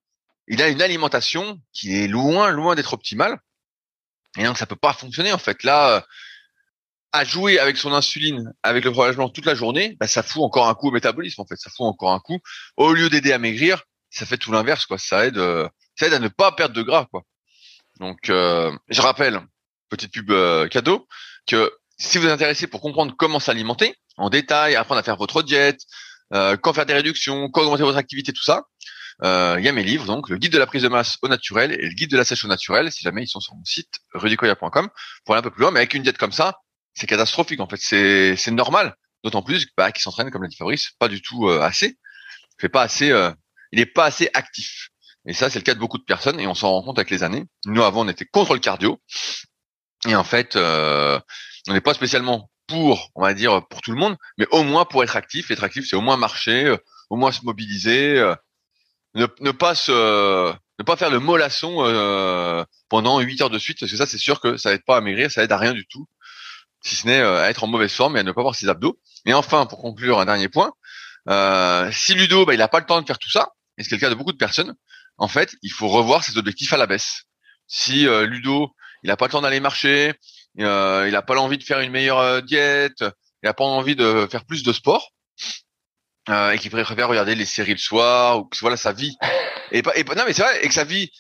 il 0.48 0.62
a 0.62 0.68
une 0.68 0.82
alimentation 0.82 1.60
qui 1.74 1.96
est 1.96 2.08
loin, 2.08 2.50
loin 2.50 2.76
d'être 2.76 2.94
optimale. 2.94 3.40
Et 4.38 4.44
donc 4.44 4.58
ça 4.58 4.66
peut 4.66 4.76
pas 4.76 4.94
fonctionner 4.94 5.32
en 5.32 5.38
fait. 5.38 5.64
Là, 5.64 6.06
à 7.16 7.24
jouer 7.24 7.60
avec 7.60 7.78
son 7.78 7.94
insuline, 7.94 8.52
avec 8.62 8.84
le 8.84 8.92
blanc 8.92 9.30
toute 9.30 9.46
la 9.46 9.56
journée, 9.56 9.96
bah, 10.02 10.08
ça 10.08 10.22
fout 10.22 10.44
encore 10.44 10.68
un 10.68 10.76
coup 10.76 10.90
au 10.90 10.92
métabolisme 10.92 11.40
en 11.40 11.46
fait. 11.46 11.56
Ça 11.56 11.70
fout 11.70 11.86
encore 11.86 12.12
un 12.12 12.20
coup. 12.20 12.40
Au 12.76 12.92
lieu 12.92 13.10
d'aider 13.10 13.32
à 13.32 13.40
maigrir, 13.40 13.84
ça 14.10 14.26
fait 14.26 14.38
tout 14.38 14.52
l'inverse 14.52 14.86
quoi. 14.86 14.98
Ça 14.98 15.26
aide, 15.26 15.38
euh, 15.38 15.68
ça 15.98 16.08
aide 16.08 16.14
à 16.14 16.20
ne 16.20 16.28
pas 16.28 16.52
perdre 16.52 16.76
de 16.76 16.82
gras 16.82 17.06
quoi. 17.10 17.24
Donc 18.02 18.30
euh, 18.30 18.70
je 18.90 19.02
rappelle, 19.02 19.40
petite 19.88 20.12
pub 20.12 20.30
euh, 20.30 20.68
cadeau, 20.68 21.08
que 21.48 21.72
si 21.98 22.18
vous 22.18 22.26
êtes 22.26 22.34
intéressé 22.34 22.68
pour 22.68 22.82
comprendre 22.82 23.16
comment 23.18 23.40
s'alimenter 23.40 23.96
en 24.18 24.30
détail, 24.30 24.76
apprendre 24.76 25.00
à 25.00 25.04
faire 25.04 25.16
votre 25.16 25.42
diète, 25.42 25.80
quand 26.32 26.74
faire 26.74 26.86
des 26.86 26.94
réductions, 26.94 27.50
quand 27.50 27.62
augmenter 27.62 27.84
votre 27.84 27.98
activité, 27.98 28.34
tout 28.34 28.44
ça, 28.44 28.64
il 29.24 29.64
y 29.64 29.68
a 29.68 29.72
mes 29.72 29.84
livres, 29.84 30.06
donc 30.06 30.30
le 30.30 30.38
guide 30.38 30.52
de 30.52 30.58
la 30.58 30.66
prise 30.66 30.84
de 30.84 30.90
masse 30.90 31.18
au 31.22 31.28
naturel 31.28 31.72
et 31.72 31.86
le 31.86 31.94
guide 31.94 32.12
de 32.12 32.18
la 32.18 32.26
sèche 32.26 32.44
au 32.44 32.48
naturel, 32.48 32.92
si 32.92 33.04
jamais 33.04 33.24
ils 33.24 33.28
sont 33.28 33.40
sur 33.40 33.56
mon 33.56 33.64
site 33.64 33.90
rudicoya.com 34.14 34.90
pour 35.24 35.36
aller 35.36 35.40
un 35.40 35.44
peu 35.44 35.52
plus 35.52 35.62
loin. 35.62 35.72
Mais 35.72 35.80
avec 35.80 35.94
une 35.94 36.04
diète 36.04 36.18
comme 36.18 36.32
ça, 36.32 36.60
c'est 36.96 37.08
catastrophique 37.08 37.60
en 37.60 37.68
fait. 37.68 37.78
C'est 37.78 38.52
normal, 38.52 38.96
d'autant 39.24 39.44
plus 39.44 39.68
bah, 39.78 39.92
qu'il 39.92 40.02
s'entraîne 40.02 40.32
comme 40.32 40.42
l'a 40.42 40.48
dit 40.48 40.56
Fabrice, 40.56 40.92
pas 40.98 41.08
du 41.08 41.22
tout 41.22 41.48
euh, 41.48 41.62
assez. 41.62 41.98
Il 42.58 42.62
fait 42.62 42.70
pas 42.70 42.82
assez, 42.82 43.12
euh, 43.12 43.32
il 43.72 43.80
est 43.80 43.86
pas 43.86 44.06
assez 44.06 44.30
actif. 44.34 44.90
Et 45.28 45.34
ça, 45.34 45.50
c'est 45.50 45.60
le 45.60 45.64
cas 45.64 45.74
de 45.74 45.80
beaucoup 45.80 45.98
de 45.98 46.04
personnes 46.04 46.40
et 46.40 46.48
on 46.48 46.56
s'en 46.56 46.72
rend 46.72 46.84
compte 46.84 46.98
avec 46.98 47.10
les 47.10 47.24
années. 47.24 47.46
Nous 47.66 47.84
avant, 47.84 48.06
on 48.06 48.10
était 48.10 48.26
contre 48.26 48.54
le 48.54 48.60
cardio 48.60 49.02
et 50.08 50.16
en 50.16 50.24
fait, 50.24 50.56
euh, 50.56 51.20
on 51.68 51.74
n'est 51.74 51.82
pas 51.82 51.94
spécialement 51.94 52.50
pour, 52.68 53.12
on 53.16 53.22
va 53.22 53.34
dire, 53.34 53.68
pour 53.68 53.82
tout 53.82 53.92
le 53.92 53.98
monde, 53.98 54.16
mais 54.38 54.48
au 54.52 54.64
moins 54.64 54.86
pour 54.86 55.04
être 55.04 55.16
actif. 55.16 55.52
Être 55.52 55.64
actif, 55.64 55.86
c'est 55.88 55.96
au 55.96 56.02
moins 56.02 56.18
marcher, 56.18 56.76
au 57.10 57.16
moins 57.16 57.32
se 57.32 57.44
mobiliser, 57.44 58.34
ne, 59.16 59.26
pas 59.52 59.74
ne 59.74 60.84
pas 60.86 60.96
faire 60.96 61.10
le 61.10 61.20
mollasson 61.20 61.78
euh, 61.80 62.64
pendant 62.90 63.20
8 63.20 63.42
heures 63.42 63.50
de 63.50 63.60
suite 63.60 63.80
parce 63.80 63.92
que 63.92 63.98
ça 63.98 64.06
c'est 64.06 64.18
sûr 64.18 64.40
que 64.40 64.58
ça 64.58 64.74
aide 64.74 64.84
pas 64.86 64.98
à 64.98 65.02
maigrir, 65.02 65.32
ça 65.32 65.44
aide 65.44 65.52
à 65.52 65.58
rien 65.58 65.74
du 65.74 65.86
tout 65.88 66.08
si 66.86 66.96
ce 66.96 67.08
n'est 67.08 67.20
euh, 67.20 67.42
à 67.42 67.50
être 67.50 67.64
en 67.64 67.68
mauvaise 67.68 67.92
forme 67.92 68.16
et 68.16 68.20
à 68.20 68.24
ne 68.24 68.32
pas 68.32 68.42
avoir 68.42 68.56
ses 68.56 68.70
abdos. 68.70 69.00
Et 69.26 69.34
enfin, 69.34 69.66
pour 69.66 69.82
conclure, 69.82 70.20
un 70.20 70.26
dernier 70.26 70.50
point, 70.50 70.72
euh, 71.30 71.92
si 71.92 72.14
Ludo, 72.14 72.46
bah, 72.46 72.54
il 72.54 72.60
n'a 72.60 72.68
pas 72.68 72.80
le 72.80 72.86
temps 72.86 73.02
de 73.02 73.08
faire 73.08 73.18
tout 73.18 73.30
ça, 73.30 73.50
et 73.78 73.84
c'est 73.84 73.96
le 73.96 74.00
cas 74.00 74.10
de 74.10 74.16
beaucoup 74.16 74.32
de 74.32 74.38
personnes, 74.38 74.76
en 75.18 75.28
fait, 75.28 75.56
il 75.64 75.72
faut 75.72 75.88
revoir 75.88 76.24
ses 76.24 76.38
objectifs 76.38 76.74
à 76.74 76.78
la 76.78 76.86
baisse. 76.86 77.24
Si 77.68 78.08
euh, 78.08 78.28
Ludo, 78.28 78.70
il 79.04 79.08
n'a 79.08 79.18
pas 79.18 79.26
le 79.26 79.32
temps 79.32 79.42
d'aller 79.42 79.60
marcher, 79.60 80.14
il 80.58 80.64
n'a 80.64 81.22
pas 81.22 81.34
l'envie 81.34 81.58
de 81.58 81.64
faire 81.64 81.80
une 81.80 81.92
meilleure 81.92 82.44
diète, 82.44 83.02
il 83.02 83.46
n'a 83.46 83.54
pas 83.54 83.66
envie 83.66 83.96
de 83.96 84.28
faire 84.30 84.46
plus 84.46 84.64
de 84.64 84.72
sport, 84.72 85.12
et 86.28 86.58
qu'il 86.58 86.72
préfère 86.72 87.08
regarder 87.08 87.36
les 87.36 87.46
séries 87.46 87.74
le 87.74 87.78
soir, 87.78 88.40
ou 88.40 88.46
que 88.46 88.58
voilà 88.60 88.78
sa 88.78 88.94
vie, 88.94 89.16
et 89.72 89.82
pas, 89.84 89.96
et 89.96 90.04
non 90.04 90.24
mais 90.26 90.34
c'est 90.34 90.42
vrai, 90.42 90.66
et 90.66 90.68
que 90.68 90.74
sa 90.74 90.84
vie, 90.84 91.12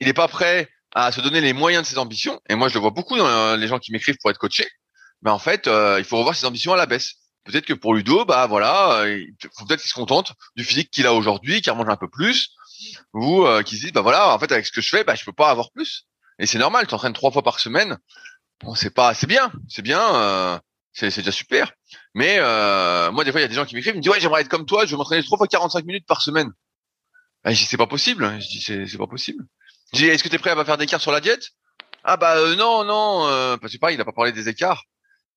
il 0.00 0.06
n'est 0.06 0.12
pas 0.12 0.28
prêt 0.28 0.68
à 0.94 1.10
se 1.10 1.20
donner 1.20 1.40
les 1.40 1.52
moyens 1.54 1.84
de 1.84 1.88
ses 1.88 1.98
ambitions. 1.98 2.38
Et 2.50 2.54
moi, 2.54 2.68
je 2.68 2.74
le 2.74 2.80
vois 2.80 2.90
beaucoup 2.90 3.16
dans 3.16 3.56
les 3.56 3.66
gens 3.66 3.78
qui 3.78 3.92
m'écrivent 3.92 4.18
pour 4.20 4.30
être 4.30 4.38
coachés 4.38 4.68
ben 5.22 5.32
en 5.32 5.38
fait, 5.38 5.66
euh, 5.66 5.96
il 5.98 6.04
faut 6.04 6.18
revoir 6.18 6.34
ses 6.34 6.44
ambitions 6.44 6.72
à 6.72 6.76
la 6.76 6.86
baisse. 6.86 7.14
Peut-être 7.44 7.64
que 7.64 7.72
pour 7.72 7.94
Ludo, 7.94 8.24
bah 8.24 8.46
voilà, 8.46 9.00
euh, 9.00 9.18
il 9.18 9.34
faut 9.56 9.64
peut-être 9.64 9.80
qu'il 9.80 9.88
se 9.88 9.94
contente 9.94 10.32
du 10.56 10.64
physique 10.64 10.90
qu'il 10.90 11.06
a 11.06 11.14
aujourd'hui, 11.14 11.60
qu'il 11.60 11.72
mange 11.72 11.88
un 11.88 11.96
peu 11.96 12.08
plus, 12.08 12.50
ou 13.14 13.46
euh, 13.46 13.62
qu'il 13.62 13.78
se 13.78 13.84
dise, 13.84 13.92
bah 13.92 14.02
voilà, 14.02 14.34
en 14.34 14.38
fait, 14.38 14.52
avec 14.52 14.66
ce 14.66 14.72
que 14.72 14.80
je 14.80 14.88
fais, 14.88 15.04
bah 15.04 15.14
je 15.14 15.24
peux 15.24 15.32
pas 15.32 15.50
avoir 15.50 15.70
plus. 15.72 16.06
Et 16.38 16.46
c'est 16.46 16.58
normal, 16.58 16.86
tu 16.86 16.94
entraînes 16.94 17.12
trois 17.12 17.30
fois 17.30 17.42
par 17.42 17.60
semaine. 17.60 17.98
Bon, 18.62 18.74
c'est 18.74 18.90
pas, 18.90 19.14
c'est 19.14 19.26
bien, 19.26 19.52
c'est 19.68 19.82
bien, 19.82 20.14
euh, 20.14 20.58
c'est 20.92 21.16
déjà 21.16 21.32
super. 21.32 21.72
Mais 22.14 22.36
euh, 22.38 23.10
moi, 23.10 23.24
des 23.24 23.32
fois, 23.32 23.40
il 23.40 23.44
y 23.44 23.46
a 23.46 23.48
des 23.48 23.54
gens 23.54 23.64
qui 23.64 23.74
m'écrivent, 23.74 23.94
ils 23.94 23.98
me 23.98 24.02
disent, 24.02 24.12
ouais, 24.12 24.20
j'aimerais 24.20 24.42
être 24.42 24.48
comme 24.48 24.66
toi, 24.66 24.84
je 24.84 24.90
veux 24.92 24.98
m'entraîner 24.98 25.22
trois 25.22 25.38
fois 25.38 25.46
45 25.46 25.84
minutes 25.84 26.06
par 26.06 26.20
semaine. 26.20 26.50
Ben, 27.44 27.52
je 27.52 27.60
dis, 27.60 27.66
c'est 27.66 27.76
pas 27.76 27.86
possible. 27.86 28.38
Je 28.40 28.48
dis, 28.48 28.60
c'est, 28.60 28.98
pas 28.98 29.06
possible. 29.06 29.44
Je 29.92 29.98
dis, 29.98 30.06
est-ce 30.06 30.22
que 30.22 30.28
tu 30.28 30.36
es 30.36 30.38
prêt 30.38 30.50
à 30.50 30.64
faire 30.64 30.76
des 30.76 30.84
écarts 30.84 31.00
sur 31.00 31.12
la 31.12 31.20
diète? 31.20 31.50
Ah 32.04 32.16
bah 32.16 32.36
non, 32.56 32.84
non, 32.84 33.58
parce 33.60 33.72
que 33.72 33.78
pareil, 33.78 33.96
il 33.96 34.00
a 34.00 34.04
pas 34.04 34.12
parlé 34.12 34.32
des 34.32 34.48
écarts. 34.48 34.84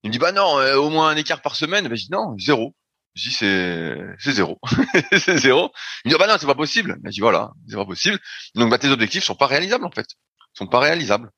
Il 0.05 0.09
me 0.09 0.11
dit 0.11 0.19
bah 0.19 0.32
non, 0.32 0.59
euh, 0.59 0.76
au 0.76 0.91
moins 0.91 1.09
un 1.09 1.15
écart 1.15 1.41
par 1.41 1.55
semaine. 1.55 1.88
Ben, 1.88 1.95
je 1.95 2.03
dis 2.05 2.11
non, 2.11 2.38
zéro. 2.38 2.76
Je 3.15 3.30
dis 3.30 3.36
c'est 3.36 3.97
c'est 4.19 4.34
zéro, 4.34 4.59
c'est 5.17 5.38
zéro. 5.38 5.71
Il 6.03 6.09
me 6.09 6.13
dit 6.13 6.19
bah 6.19 6.28
non, 6.28 6.36
c'est 6.39 6.45
pas 6.45 6.53
possible. 6.53 6.97
Ben, 6.99 7.09
je 7.09 7.15
dis 7.15 7.21
voilà, 7.21 7.51
c'est 7.67 7.76
pas 7.76 7.86
possible. 7.86 8.19
Donc 8.53 8.69
bah 8.69 8.78
tes 8.78 8.89
objectifs 8.89 9.23
sont 9.23 9.34
pas 9.34 9.47
réalisables 9.47 9.84
en 9.84 9.89
fait, 9.89 10.05
sont 10.53 10.67
pas 10.67 10.80
réalisables. 10.80 11.32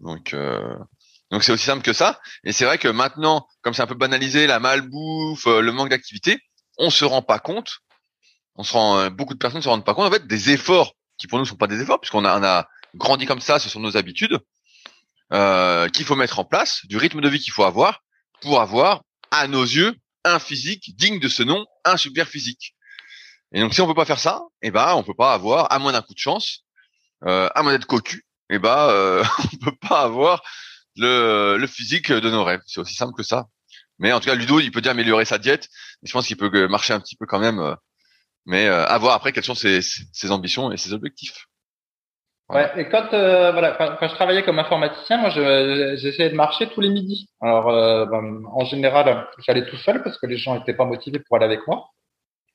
Donc 0.00 0.32
euh, 0.32 0.78
donc 1.30 1.42
c'est 1.42 1.52
aussi 1.52 1.64
simple 1.64 1.82
que 1.82 1.92
ça. 1.92 2.20
Et 2.44 2.52
c'est 2.52 2.64
vrai 2.64 2.78
que 2.78 2.88
maintenant, 2.88 3.46
comme 3.62 3.74
c'est 3.74 3.82
un 3.82 3.86
peu 3.86 3.94
banalisé, 3.94 4.46
la 4.46 4.60
malbouffe, 4.60 5.46
euh, 5.46 5.60
le 5.60 5.72
manque 5.72 5.88
d'activité, 5.88 6.38
on 6.78 6.90
se 6.90 7.04
rend 7.04 7.22
pas 7.22 7.38
compte. 7.38 7.78
On 8.54 8.62
se 8.62 8.72
rend, 8.72 9.10
beaucoup 9.10 9.34
de 9.34 9.38
personnes 9.38 9.60
se 9.60 9.68
rendent 9.68 9.84
pas 9.84 9.94
compte 9.94 10.06
en 10.06 10.10
fait 10.10 10.26
des 10.26 10.50
efforts 10.50 10.94
qui 11.18 11.26
pour 11.26 11.38
nous 11.38 11.44
sont 11.44 11.56
pas 11.56 11.66
des 11.66 11.82
efforts 11.82 12.00
puisqu'on 12.00 12.24
a, 12.24 12.38
on 12.38 12.42
a 12.42 12.68
grandi 12.94 13.26
comme 13.26 13.40
ça, 13.40 13.58
ce 13.58 13.68
sont 13.68 13.80
nos 13.80 13.96
habitudes. 13.96 14.40
Euh, 15.32 15.88
qu'il 15.88 16.04
faut 16.04 16.14
mettre 16.14 16.38
en 16.38 16.44
place, 16.44 16.82
du 16.84 16.96
rythme 16.98 17.20
de 17.20 17.28
vie 17.28 17.40
qu'il 17.40 17.52
faut 17.52 17.64
avoir 17.64 18.04
pour 18.42 18.60
avoir, 18.60 19.02
à 19.32 19.48
nos 19.48 19.64
yeux, 19.64 19.96
un 20.22 20.38
physique 20.38 20.94
digne 20.96 21.18
de 21.18 21.28
ce 21.28 21.42
nom, 21.42 21.66
un 21.84 21.96
super 21.96 22.28
physique. 22.28 22.76
Et 23.52 23.60
donc 23.60 23.74
si 23.74 23.80
on 23.80 23.88
peut 23.88 23.94
pas 23.94 24.04
faire 24.04 24.20
ça, 24.20 24.42
eh 24.62 24.70
ben 24.70 24.94
on 24.94 25.02
peut 25.02 25.14
pas 25.14 25.32
avoir, 25.34 25.72
à 25.72 25.80
moins 25.80 25.90
d'un 25.90 26.02
coup 26.02 26.14
de 26.14 26.18
chance, 26.18 26.60
euh, 27.24 27.48
à 27.56 27.64
moins 27.64 27.72
d'être 27.72 27.86
cocu, 27.86 28.24
eh 28.50 28.60
ben 28.60 28.88
euh, 28.88 29.24
on 29.52 29.56
peut 29.64 29.76
pas 29.88 30.02
avoir 30.02 30.44
le, 30.96 31.56
le 31.58 31.66
physique 31.66 32.08
rêves. 32.08 32.62
C'est 32.66 32.80
aussi 32.80 32.94
simple 32.94 33.14
que 33.14 33.22
ça. 33.22 33.46
Mais 33.98 34.12
en 34.12 34.20
tout 34.20 34.26
cas, 34.26 34.34
Ludo, 34.34 34.60
il 34.60 34.70
peut 34.70 34.80
déjà 34.80 34.90
améliorer 34.90 35.24
sa 35.24 35.38
diète. 35.38 35.68
Je 36.02 36.12
pense 36.12 36.26
qu'il 36.26 36.36
peut 36.36 36.68
marcher 36.68 36.92
un 36.92 37.00
petit 37.00 37.16
peu 37.16 37.26
quand 37.26 37.38
même. 37.38 37.58
Euh, 37.60 37.74
mais 38.46 38.66
euh, 38.68 38.86
à 38.86 38.96
voir 38.98 39.14
après 39.14 39.32
quelles 39.32 39.44
sont 39.44 39.54
ses, 39.54 39.80
ses 39.82 40.30
ambitions 40.30 40.72
et 40.72 40.76
ses 40.76 40.92
objectifs. 40.92 41.46
Ouais, 42.48 42.70
et 42.76 42.88
quand 42.88 43.12
euh, 43.12 43.50
voilà, 43.50 43.72
quand, 43.72 44.06
je 44.06 44.14
travaillais 44.14 44.44
comme 44.44 44.60
informaticien, 44.60 45.18
moi, 45.18 45.30
j'essayais 45.30 46.30
de 46.30 46.36
marcher 46.36 46.68
tous 46.68 46.80
les 46.80 46.90
midis. 46.90 47.28
Alors, 47.40 47.68
euh, 47.70 48.06
ben, 48.06 48.42
en 48.52 48.64
général, 48.64 49.26
j'allais 49.44 49.66
tout 49.66 49.76
seul 49.76 50.00
parce 50.04 50.16
que 50.16 50.26
les 50.26 50.36
gens 50.36 50.56
n'étaient 50.56 50.74
pas 50.74 50.84
motivés 50.84 51.18
pour 51.18 51.36
aller 51.36 51.46
avec 51.46 51.66
moi. 51.66 51.88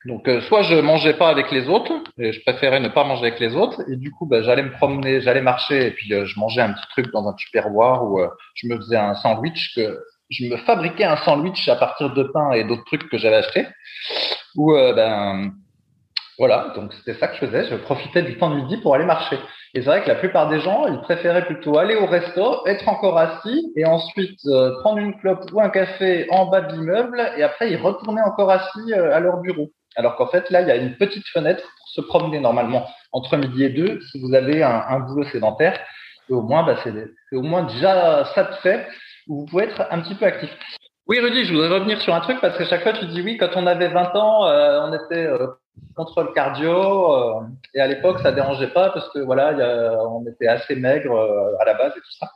Donc, 0.06 0.28
euh, 0.28 0.42
soit 0.42 0.64
je 0.64 0.76
mangeais 0.76 1.14
pas 1.14 1.30
avec 1.30 1.52
les 1.52 1.70
autres, 1.70 1.92
et 2.18 2.32
je 2.32 2.42
préférais 2.42 2.80
ne 2.80 2.90
pas 2.90 3.04
manger 3.04 3.28
avec 3.28 3.40
les 3.40 3.56
autres, 3.56 3.82
et 3.88 3.96
du 3.96 4.12
coup, 4.12 4.26
ben, 4.26 4.44
j'allais 4.44 4.64
me 4.64 4.72
promener, 4.72 5.22
j'allais 5.22 5.42
marcher, 5.42 5.88
et 5.88 5.92
puis 5.92 6.10
je 6.10 6.40
mangeais 6.40 6.62
un 6.62 6.74
petit 6.74 6.88
truc 6.92 7.12
dans 7.12 7.28
un 7.28 7.34
tupperware 7.34 8.04
où 8.04 8.20
je 8.56 8.68
me 8.68 8.78
faisais 8.78 8.98
un 8.98 9.14
sandwich 9.14 9.76
que 9.76 10.00
je 10.30 10.46
me 10.46 10.58
fabriquais 10.58 11.04
un 11.04 11.18
sandwich 11.18 11.68
à 11.68 11.76
partir 11.76 12.14
de 12.14 12.24
pain 12.24 12.52
et 12.52 12.64
d'autres 12.64 12.86
trucs 12.86 13.10
que 13.10 13.18
j'avais 13.18 13.36
achetés. 13.36 13.68
Ou 14.56 14.74
ben 14.74 15.52
voilà, 16.42 16.74
donc 16.76 16.92
c'était 16.94 17.14
ça 17.20 17.28
que 17.28 17.36
je 17.36 17.46
faisais. 17.46 17.70
Je 17.70 17.76
profitais 17.76 18.24
du 18.24 18.36
temps 18.36 18.50
de 18.50 18.56
midi 18.56 18.78
pour 18.78 18.96
aller 18.96 19.06
marcher. 19.06 19.38
Et 19.76 19.82
c'est 19.82 19.88
vrai 19.88 20.02
que 20.02 20.08
la 20.08 20.16
plupart 20.16 20.50
des 20.50 20.60
gens, 20.60 20.88
ils 20.88 21.00
préféraient 21.02 21.46
plutôt 21.46 21.78
aller 21.78 21.96
au 21.96 22.08
resto, 22.08 22.66
être 22.66 22.90
encore 22.90 23.18
assis, 23.20 23.72
et 23.76 23.86
ensuite 23.86 24.40
euh, 24.48 24.72
prendre 24.82 24.98
une 24.98 25.16
clope 25.20 25.46
ou 25.54 25.62
un 25.62 25.70
café 25.70 26.26
en 26.32 26.48
bas 26.48 26.62
de 26.62 26.74
l'immeuble, 26.74 27.22
et 27.38 27.44
après 27.44 27.70
ils 27.72 27.78
retournaient 27.78 28.24
encore 28.24 28.50
assis 28.50 28.92
euh, 28.92 29.16
à 29.16 29.20
leur 29.20 29.38
bureau. 29.38 29.70
Alors 29.96 30.16
qu'en 30.16 30.28
fait, 30.28 30.50
là, 30.50 30.62
il 30.62 30.68
y 30.68 30.72
a 30.72 30.76
une 30.76 30.96
petite 30.96 31.28
fenêtre 31.28 31.64
pour 31.64 31.90
se 31.90 32.02
promener 32.02 32.40
normalement 32.40 32.88
entre 33.12 33.38
midi 33.38 33.64
et 33.64 33.70
deux, 33.70 34.00
si 34.12 34.20
vous 34.20 34.34
avez 34.34 34.64
un, 34.64 35.00
boulot 35.00 35.26
sédentaire. 35.26 35.80
Et 36.30 36.34
au 36.34 36.42
moins, 36.42 36.64
bah, 36.64 36.78
c'est 36.84 37.36
au 37.36 37.42
moins 37.42 37.64
déjà 37.64 38.26
ça 38.34 38.44
de 38.46 38.54
fait, 38.56 38.88
où 39.28 39.42
vous 39.42 39.46
pouvez 39.46 39.66
être 39.66 39.86
un 39.92 40.00
petit 40.02 40.16
peu 40.16 40.26
actif. 40.26 40.50
Oui, 41.08 41.20
Rudy, 41.20 41.44
je 41.44 41.52
voudrais 41.52 41.68
revenir 41.68 42.00
sur 42.00 42.14
un 42.14 42.22
truc 42.22 42.40
parce 42.40 42.58
que 42.58 42.64
chaque 42.64 42.84
fois 42.84 42.94
tu 42.94 43.06
dis 43.08 43.22
oui, 43.22 43.38
quand 43.38 43.50
on 43.56 43.68
avait 43.68 43.90
20 43.90 44.16
ans, 44.16 44.46
euh, 44.46 44.82
on 44.88 44.94
était 44.94 45.28
contre 45.96 46.24
le 46.24 46.32
cardio. 46.34 47.16
Euh, 47.16 47.42
et 47.74 47.82
à 47.82 47.88
l'époque, 47.88 48.20
ça 48.20 48.32
dérangeait 48.32 48.68
pas 48.68 48.92
parce 48.92 49.10
que 49.10 49.20
voilà, 49.20 49.54
on 50.08 50.26
était 50.28 50.48
assez 50.48 50.76
maigre 50.76 51.14
euh, 51.14 51.58
à 51.60 51.66
la 51.66 51.74
base 51.74 51.92
et 51.98 52.00
tout 52.00 52.12
ça. 52.20 52.30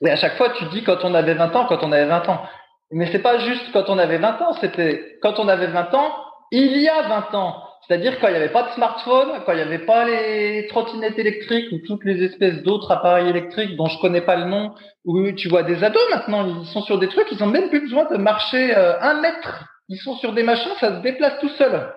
Et 0.00 0.10
à 0.10 0.16
chaque 0.16 0.36
fois, 0.36 0.50
tu 0.50 0.64
dis 0.66 0.84
quand 0.84 1.04
on 1.04 1.14
avait 1.14 1.34
20 1.34 1.54
ans, 1.56 1.66
quand 1.66 1.82
on 1.82 1.92
avait 1.92 2.06
20 2.06 2.28
ans. 2.28 2.42
Mais 2.90 3.10
c'est 3.10 3.20
pas 3.20 3.38
juste 3.38 3.72
quand 3.72 3.88
on 3.88 3.98
avait 3.98 4.18
20 4.18 4.40
ans, 4.42 4.52
c'était 4.60 5.18
quand 5.20 5.38
on 5.38 5.48
avait 5.48 5.66
20 5.66 5.92
ans, 5.94 6.14
il 6.50 6.78
y 6.78 6.88
a 6.88 7.02
20 7.02 7.34
ans. 7.34 7.62
C'est-à-dire 7.86 8.18
quand 8.18 8.28
il 8.28 8.30
n'y 8.30 8.38
avait 8.38 8.52
pas 8.52 8.62
de 8.62 8.70
smartphone, 8.70 9.42
quand 9.44 9.52
il 9.52 9.56
n'y 9.56 9.62
avait 9.62 9.84
pas 9.84 10.04
les 10.06 10.66
trottinettes 10.68 11.18
électriques 11.18 11.70
ou 11.72 11.78
toutes 11.86 12.04
les 12.04 12.22
espèces 12.24 12.62
d'autres 12.62 12.90
appareils 12.90 13.28
électriques 13.28 13.76
dont 13.76 13.86
je 13.86 14.00
connais 14.00 14.22
pas 14.22 14.36
le 14.36 14.46
nom, 14.46 14.74
où 15.04 15.30
tu 15.32 15.48
vois 15.48 15.64
des 15.64 15.84
ados 15.84 16.02
maintenant, 16.10 16.62
ils 16.62 16.66
sont 16.68 16.82
sur 16.82 16.98
des 16.98 17.08
trucs, 17.08 17.30
ils 17.30 17.42
ont 17.42 17.48
même 17.48 17.68
plus 17.68 17.80
besoin 17.80 18.06
de 18.10 18.16
marcher 18.16 18.74
euh, 18.74 18.98
un 19.00 19.20
mètre. 19.20 19.64
Ils 19.88 19.98
sont 19.98 20.16
sur 20.16 20.32
des 20.32 20.42
machins, 20.42 20.72
ça 20.80 20.96
se 20.96 21.02
déplace 21.02 21.38
tout 21.40 21.50
seul. 21.50 21.92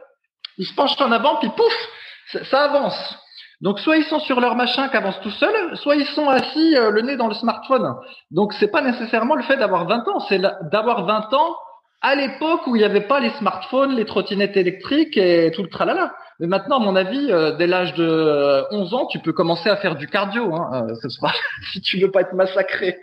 Ils 0.57 0.65
se 0.65 0.75
penchent 0.75 0.99
en 0.99 1.11
avant, 1.11 1.37
puis 1.37 1.49
pouf, 1.55 2.43
ça, 2.43 2.63
avance. 2.63 3.17
Donc 3.61 3.79
soit 3.79 3.97
ils 3.97 4.03
sont 4.03 4.19
sur 4.19 4.41
leur 4.41 4.55
machin 4.55 4.89
qui 4.89 4.97
avance 4.97 5.19
tout 5.21 5.31
seul, 5.31 5.77
soit 5.77 5.95
ils 5.95 6.05
sont 6.07 6.27
assis 6.27 6.75
euh, 6.75 6.91
le 6.91 7.01
nez 7.01 7.15
dans 7.15 7.27
le 7.27 7.33
smartphone. 7.33 7.95
Donc 8.29 8.53
c'est 8.53 8.69
pas 8.69 8.81
nécessairement 8.81 9.35
le 9.35 9.43
fait 9.43 9.55
d'avoir 9.55 9.87
20 9.87 10.07
ans, 10.09 10.19
c'est 10.27 10.41
d'avoir 10.69 11.05
20 11.05 11.33
ans 11.33 11.55
à 12.01 12.15
l'époque 12.15 12.67
où 12.67 12.75
il 12.75 12.79
n'y 12.79 12.85
avait 12.85 13.07
pas 13.07 13.19
les 13.19 13.31
smartphones, 13.31 13.95
les 13.95 14.05
trottinettes 14.05 14.55
électriques 14.55 15.17
et 15.17 15.51
tout 15.53 15.63
le 15.63 15.69
tralala. 15.69 16.13
Mais 16.39 16.47
maintenant, 16.47 16.77
à 16.77 16.79
mon 16.79 16.95
avis, 16.95 17.31
euh, 17.31 17.55
dès 17.57 17.65
l'âge 17.65 17.95
de 17.95 18.63
11 18.71 18.93
ans, 18.93 19.07
tu 19.07 19.19
peux 19.19 19.33
commencer 19.33 19.69
à 19.69 19.77
faire 19.77 19.95
du 19.95 20.07
cardio, 20.07 20.53
hein, 20.53 20.87
euh, 20.87 20.95
ce 21.01 21.09
soir, 21.09 21.35
si 21.73 21.81
tu 21.81 21.99
veux 21.99 22.11
pas 22.11 22.21
être 22.21 22.33
massacré 22.33 22.99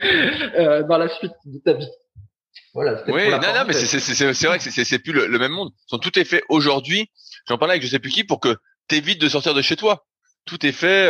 euh, 0.57 0.85
dans 0.85 0.99
la 0.99 1.09
suite 1.09 1.33
de 1.45 1.59
ta 1.59 1.73
vie. 1.73 1.89
Voilà. 2.75 3.03
Oui, 3.09 3.31
non, 3.31 3.39
non, 3.39 3.65
mais 3.67 3.73
c'est 3.73 4.47
vrai 4.47 4.59
que 4.59 4.65
c'est 4.65 4.99
plus 4.99 5.13
le, 5.13 5.39
même 5.39 5.53
monde. 5.53 5.71
Tout 5.89 6.19
est 6.19 6.25
fait 6.25 6.43
aujourd'hui. 6.49 7.11
J'en 7.49 7.59
parlais 7.59 7.75
avec 7.75 7.85
je 7.85 7.89
sais 7.89 8.01
plus 8.01 8.11
qui 8.11 8.25
pour 8.25 8.41
que 8.41 8.57
t'évites 8.89 9.21
de 9.21 9.29
sortir 9.29 9.55
de 9.55 9.63
chez 9.63 9.77
toi. 9.77 10.05
Tout 10.45 10.65
est 10.67 10.73
fait 10.73 11.09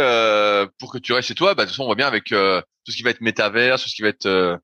pour 0.79 0.93
que 0.93 0.99
tu 0.99 1.15
restes 1.15 1.29
chez 1.29 1.35
toi. 1.35 1.55
Bah, 1.55 1.63
de 1.65 1.69
toute 1.69 1.75
façon, 1.75 1.85
on 1.85 1.87
voit 1.87 1.95
bien 1.95 2.07
avec 2.07 2.25
tout 2.27 2.93
ce 2.93 2.97
qui 2.97 3.03
va 3.03 3.11
être 3.11 3.23
métavers, 3.23 3.81
tout 3.81 3.89
ce 3.89 3.95
qui 3.95 4.03
va 4.03 4.09
être 4.09 4.61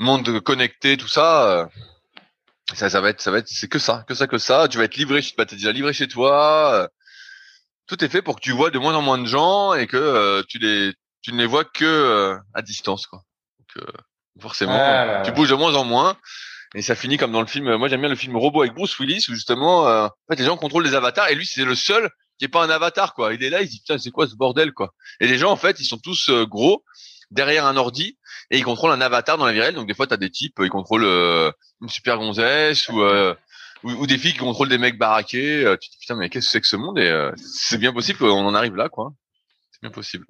monde 0.00 0.40
connecté, 0.40 0.96
tout 0.96 1.08
ça 1.08 1.68
ça, 2.74 2.88
ça 2.88 3.00
va 3.00 3.10
être, 3.10 3.20
ça 3.20 3.30
va 3.30 3.38
être, 3.38 3.48
c'est 3.48 3.68
que 3.68 3.78
ça, 3.78 4.04
que 4.06 4.14
ça, 4.14 4.26
que 4.26 4.38
ça. 4.38 4.68
Tu 4.68 4.78
vas 4.78 4.84
être 4.84 4.96
livré, 4.96 5.20
vas 5.36 5.42
être 5.42 5.54
déjà 5.54 5.72
livré 5.72 5.92
chez 5.92 6.08
toi. 6.08 6.74
Euh, 6.74 6.88
tout 7.86 8.02
est 8.04 8.08
fait 8.08 8.22
pour 8.22 8.36
que 8.36 8.40
tu 8.40 8.52
vois 8.52 8.70
de 8.70 8.78
moins 8.78 8.94
en 8.94 9.02
moins 9.02 9.18
de 9.18 9.26
gens 9.26 9.74
et 9.74 9.86
que 9.86 9.96
euh, 9.96 10.42
tu 10.48 10.58
les, 10.58 10.94
tu 11.20 11.32
ne 11.32 11.38
les 11.38 11.46
vois 11.46 11.64
que 11.64 11.84
euh, 11.84 12.38
à 12.54 12.62
distance, 12.62 13.06
quoi. 13.06 13.22
Donc, 13.58 13.86
forcément, 14.40 15.22
tu 15.24 15.32
bouges 15.32 15.50
de 15.50 15.54
moins 15.54 15.74
en 15.74 15.84
moins. 15.84 16.16
Et 16.74 16.80
ça 16.80 16.94
finit 16.94 17.18
comme 17.18 17.32
dans 17.32 17.42
le 17.42 17.46
film. 17.46 17.76
Moi, 17.76 17.88
j'aime 17.88 18.00
bien 18.00 18.08
le 18.08 18.16
film 18.16 18.34
Robot 18.36 18.62
avec 18.62 18.74
Bruce 18.74 18.98
Willis 18.98 19.26
où 19.28 19.34
justement, 19.34 19.84
en 19.84 20.10
fait, 20.30 20.38
les 20.38 20.46
gens 20.46 20.56
contrôlent 20.56 20.84
des 20.84 20.94
avatars 20.94 21.28
et 21.28 21.34
lui, 21.34 21.44
c'est 21.44 21.64
le 21.64 21.74
seul 21.74 22.08
qui 22.38 22.46
est 22.46 22.48
pas 22.48 22.64
un 22.64 22.70
avatar, 22.70 23.12
quoi. 23.12 23.34
Il 23.34 23.42
est 23.44 23.50
là, 23.50 23.60
il 23.60 23.68
dit 23.68 23.80
putain, 23.80 23.98
c'est 23.98 24.10
quoi 24.10 24.26
ce 24.26 24.34
bordel, 24.34 24.72
quoi? 24.72 24.94
Et 25.20 25.26
les 25.26 25.36
gens, 25.36 25.50
en 25.50 25.56
fait, 25.56 25.80
ils 25.80 25.84
sont 25.84 25.98
tous 25.98 26.30
gros 26.30 26.82
derrière 27.32 27.66
un 27.66 27.76
ordi 27.76 28.18
et 28.50 28.58
il 28.58 28.64
contrôle 28.64 28.92
un 28.92 29.00
avatar 29.00 29.38
dans 29.38 29.46
la 29.46 29.52
vie 29.52 29.60
réelle. 29.60 29.74
Donc 29.74 29.88
des 29.88 29.94
fois, 29.94 30.06
tu 30.06 30.14
as 30.14 30.18
des 30.18 30.30
types, 30.30 30.58
ils 30.60 30.68
contrôlent 30.68 31.04
euh, 31.04 31.50
une 31.80 31.88
super 31.88 32.18
gonzesse 32.18 32.88
euh, 32.90 33.34
ou, 33.82 33.90
ou, 33.90 34.06
des 34.06 34.18
filles 34.18 34.32
qui 34.32 34.38
contrôlent 34.38 34.68
des 34.68 34.78
mecs 34.78 34.98
baraqués. 34.98 35.64
Euh, 35.64 35.76
tu 35.76 35.88
te 35.88 35.94
dis 35.94 35.98
putain, 36.00 36.16
mais 36.16 36.28
qu'est-ce 36.28 36.46
que 36.46 36.52
c'est 36.52 36.60
que 36.60 36.66
ce 36.66 36.76
monde? 36.76 36.98
Et 36.98 37.30
c'est 37.36 37.78
bien 37.78 37.92
possible 37.92 38.18
qu'on 38.18 38.46
en 38.46 38.54
arrive 38.54 38.76
là, 38.76 38.88
quoi. 38.88 39.12
C'est 39.72 39.82
bien 39.82 39.90
possible, 39.90 40.26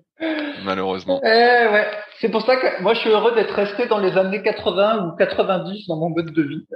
malheureusement. 0.64 1.20
Eh 1.24 1.26
ouais, 1.26 1.90
c'est 2.20 2.30
pour 2.30 2.46
ça 2.46 2.56
que 2.56 2.80
moi 2.82 2.94
je 2.94 3.00
suis 3.00 3.10
heureux 3.10 3.34
d'être 3.34 3.54
resté 3.54 3.86
dans 3.86 3.98
les 3.98 4.16
années 4.16 4.42
80 4.42 5.06
ou 5.06 5.16
90 5.16 5.88
dans 5.88 5.96
mon 5.96 6.10
mode 6.10 6.32
de 6.32 6.42
vie. 6.42 6.66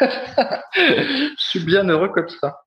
je 0.74 1.34
suis 1.38 1.60
bien 1.60 1.88
heureux 1.88 2.08
comme 2.08 2.28
ça. 2.28 2.58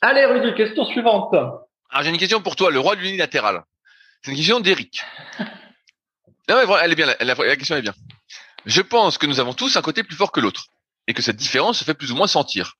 Allez 0.00 0.26
Rudy, 0.26 0.54
question 0.54 0.84
suivante. 0.84 1.32
Alors 1.32 2.02
j'ai 2.02 2.10
une 2.10 2.18
question 2.18 2.42
pour 2.42 2.56
toi, 2.56 2.70
le 2.70 2.80
roi 2.80 2.96
de 2.96 3.00
l'unilatéral. 3.00 3.62
C'est 4.24 4.30
une 4.30 4.38
question 4.38 4.60
d'Eric. 4.60 5.02
Non, 6.48 6.76
elle 6.78 6.92
est 6.92 6.94
bien. 6.94 7.14
La, 7.20 7.56
question 7.56 7.76
est 7.76 7.82
bien. 7.82 7.94
Je 8.64 8.80
pense 8.80 9.18
que 9.18 9.26
nous 9.26 9.38
avons 9.38 9.52
tous 9.52 9.76
un 9.76 9.82
côté 9.82 10.02
plus 10.02 10.16
fort 10.16 10.32
que 10.32 10.40
l'autre 10.40 10.68
et 11.06 11.12
que 11.12 11.20
cette 11.20 11.36
différence 11.36 11.80
se 11.80 11.84
fait 11.84 11.92
plus 11.92 12.10
ou 12.10 12.16
moins 12.16 12.26
sentir. 12.26 12.78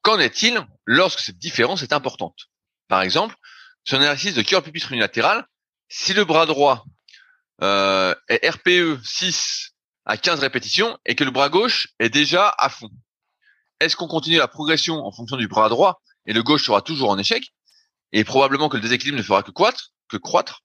Qu'en 0.00 0.18
est-il 0.18 0.58
lorsque 0.86 1.20
cette 1.20 1.36
différence 1.36 1.82
est 1.82 1.92
importante? 1.92 2.48
Par 2.88 3.02
exemple, 3.02 3.36
sur 3.84 3.98
un 3.98 4.00
exercice 4.00 4.34
de 4.34 4.40
cœur 4.40 4.62
pupitre 4.62 4.90
unilatéral, 4.92 5.46
si 5.88 6.14
le 6.14 6.24
bras 6.24 6.46
droit 6.46 6.86
euh, 7.62 8.14
est 8.28 8.48
RPE 8.48 9.04
6 9.04 9.74
à 10.06 10.16
15 10.16 10.40
répétitions 10.40 10.98
et 11.04 11.14
que 11.14 11.24
le 11.24 11.30
bras 11.30 11.50
gauche 11.50 11.88
est 11.98 12.08
déjà 12.08 12.54
à 12.56 12.70
fond, 12.70 12.90
est-ce 13.80 13.96
qu'on 13.96 14.08
continue 14.08 14.38
la 14.38 14.48
progression 14.48 15.04
en 15.04 15.12
fonction 15.12 15.36
du 15.36 15.46
bras 15.46 15.68
droit 15.68 16.00
et 16.24 16.32
le 16.32 16.42
gauche 16.42 16.64
sera 16.64 16.80
toujours 16.80 17.10
en 17.10 17.18
échec? 17.18 17.52
Et 18.12 18.24
probablement 18.24 18.70
que 18.70 18.76
le 18.76 18.82
déséquilibre 18.82 19.18
ne 19.18 19.22
fera 19.22 19.42
que 19.42 19.50
croître 19.50 19.93
que 20.08 20.16
croître 20.16 20.62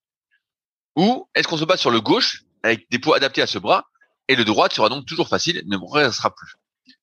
Ou 0.95 1.29
est-ce 1.35 1.47
qu'on 1.47 1.57
se 1.57 1.65
base 1.65 1.79
sur 1.79 1.91
le 1.91 2.01
gauche 2.01 2.43
avec 2.63 2.89
des 2.89 2.99
poids 2.99 3.17
adaptés 3.17 3.41
à 3.41 3.47
ce 3.47 3.57
bras 3.57 3.85
et 4.27 4.35
le 4.35 4.45
droit 4.45 4.69
sera 4.69 4.89
donc 4.89 5.05
toujours 5.05 5.27
facile, 5.27 5.63
ne 5.65 5.77
progressera 5.77 6.33
plus 6.33 6.55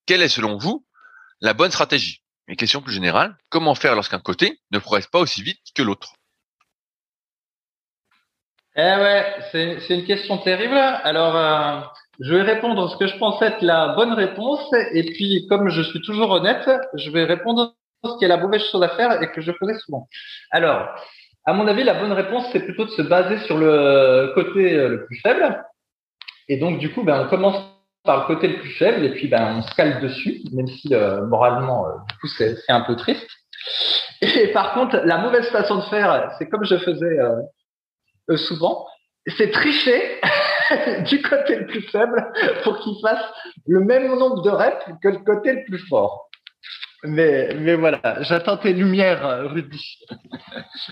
Quelle 0.06 0.22
est 0.22 0.28
selon 0.28 0.58
vous 0.58 0.84
la 1.40 1.54
bonne 1.54 1.70
stratégie? 1.70 2.22
Et 2.48 2.54
question 2.54 2.80
plus 2.80 2.92
générale, 2.92 3.36
comment 3.48 3.74
faire 3.74 3.96
lorsqu'un 3.96 4.20
côté 4.20 4.60
ne 4.70 4.78
progresse 4.78 5.08
pas 5.08 5.18
aussi 5.18 5.42
vite 5.42 5.58
que 5.74 5.82
l'autre? 5.82 6.14
Eh 8.76 8.80
ouais, 8.80 9.36
c'est 9.50 9.94
une 9.94 10.04
question 10.04 10.38
terrible. 10.38 10.76
Alors, 10.76 11.34
euh, 11.34 11.80
je 12.20 12.34
vais 12.34 12.42
répondre 12.42 12.90
ce 12.90 12.96
que 12.96 13.06
je 13.06 13.16
pense 13.16 13.40
être 13.42 13.62
la 13.62 13.94
bonne 13.94 14.12
réponse 14.12 14.70
et 14.92 15.02
puis 15.02 15.46
comme 15.48 15.70
je 15.70 15.82
suis 15.82 16.02
toujours 16.02 16.30
honnête, 16.30 16.68
je 16.94 17.10
vais 17.10 17.24
répondre 17.24 17.74
ce 18.04 18.18
qui 18.18 18.26
est 18.26 18.28
la 18.28 18.36
mauvaise 18.36 18.62
chose 18.70 18.82
à 18.82 18.90
faire 18.90 19.20
et 19.22 19.32
que 19.32 19.40
je 19.40 19.50
faisais 19.52 19.78
souvent. 19.78 20.08
Alors, 20.50 20.88
à 21.46 21.52
mon 21.52 21.68
avis, 21.68 21.84
la 21.84 21.94
bonne 21.94 22.12
réponse, 22.12 22.44
c'est 22.52 22.60
plutôt 22.60 22.84
de 22.84 22.90
se 22.90 23.02
baser 23.02 23.38
sur 23.46 23.56
le 23.56 24.32
côté 24.34 24.74
euh, 24.74 24.88
le 24.88 25.06
plus 25.06 25.20
faible. 25.20 25.64
Et 26.48 26.58
donc, 26.58 26.78
du 26.78 26.92
coup, 26.92 27.04
ben, 27.04 27.24
on 27.24 27.28
commence 27.28 27.56
par 28.02 28.20
le 28.20 28.34
côté 28.34 28.48
le 28.48 28.58
plus 28.58 28.70
faible 28.70 29.04
et 29.04 29.10
puis 29.10 29.28
ben, 29.28 29.56
on 29.56 29.62
se 29.62 29.74
cale 29.74 30.00
dessus, 30.00 30.42
même 30.52 30.66
si 30.66 30.92
euh, 30.92 31.24
moralement, 31.24 31.86
euh, 31.86 31.92
du 32.10 32.18
coup, 32.18 32.26
c'est 32.26 32.56
un 32.68 32.80
peu 32.80 32.96
triste. 32.96 33.28
Et 34.22 34.48
par 34.48 34.74
contre, 34.74 34.96
la 35.04 35.18
mauvaise 35.18 35.48
façon 35.50 35.76
de 35.76 35.82
faire, 35.82 36.32
c'est 36.38 36.48
comme 36.48 36.64
je 36.64 36.76
faisais 36.78 37.18
souvent, 38.36 38.86
c'est 39.36 39.50
tricher 39.50 40.20
du 41.04 41.20
côté 41.20 41.56
le 41.56 41.66
plus 41.66 41.82
faible 41.82 42.32
pour 42.64 42.78
qu'il 42.78 42.94
fasse 43.02 43.24
le 43.66 43.80
même 43.80 44.08
nombre 44.16 44.42
de 44.42 44.50
reps 44.50 44.84
que 45.02 45.08
le 45.08 45.18
côté 45.18 45.52
le 45.52 45.64
plus 45.64 45.86
fort. 45.88 46.28
Mais, 47.04 47.54
mais 47.58 47.74
voilà, 47.74 48.00
j'attends 48.22 48.56
tes 48.56 48.72
lumières, 48.72 49.24
euh, 49.26 49.48
Rudy. 49.48 49.98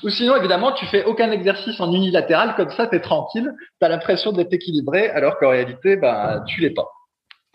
Ou 0.02 0.10
sinon, 0.10 0.36
évidemment, 0.36 0.72
tu 0.72 0.86
fais 0.86 1.04
aucun 1.04 1.30
exercice 1.32 1.80
en 1.80 1.92
unilatéral, 1.92 2.54
comme 2.56 2.70
ça, 2.70 2.86
tu 2.86 2.96
es 2.96 3.00
tranquille, 3.00 3.52
tu 3.80 3.86
as 3.86 3.88
l'impression 3.88 4.32
d'être 4.32 4.52
équilibré, 4.52 5.08
alors 5.08 5.38
qu'en 5.38 5.50
réalité, 5.50 5.96
bah, 5.96 6.44
tu 6.46 6.60
l'es 6.60 6.74
pas. 6.74 6.88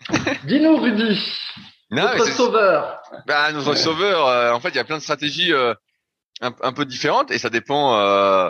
Dis-nous, 0.44 0.76
Rudy, 0.76 1.18
notre 1.90 2.26
sauveur. 2.26 3.02
Bah, 3.26 3.52
notre 3.52 3.74
sauveur, 3.74 4.26
euh, 4.26 4.52
en 4.52 4.60
fait, 4.60 4.70
il 4.70 4.76
y 4.76 4.80
a 4.80 4.84
plein 4.84 4.98
de 4.98 5.02
stratégies 5.02 5.52
euh, 5.52 5.74
un, 6.40 6.72
peu 6.72 6.84
différentes, 6.84 7.30
et 7.30 7.38
ça 7.38 7.50
dépend, 7.50 7.98
euh, 7.98 8.48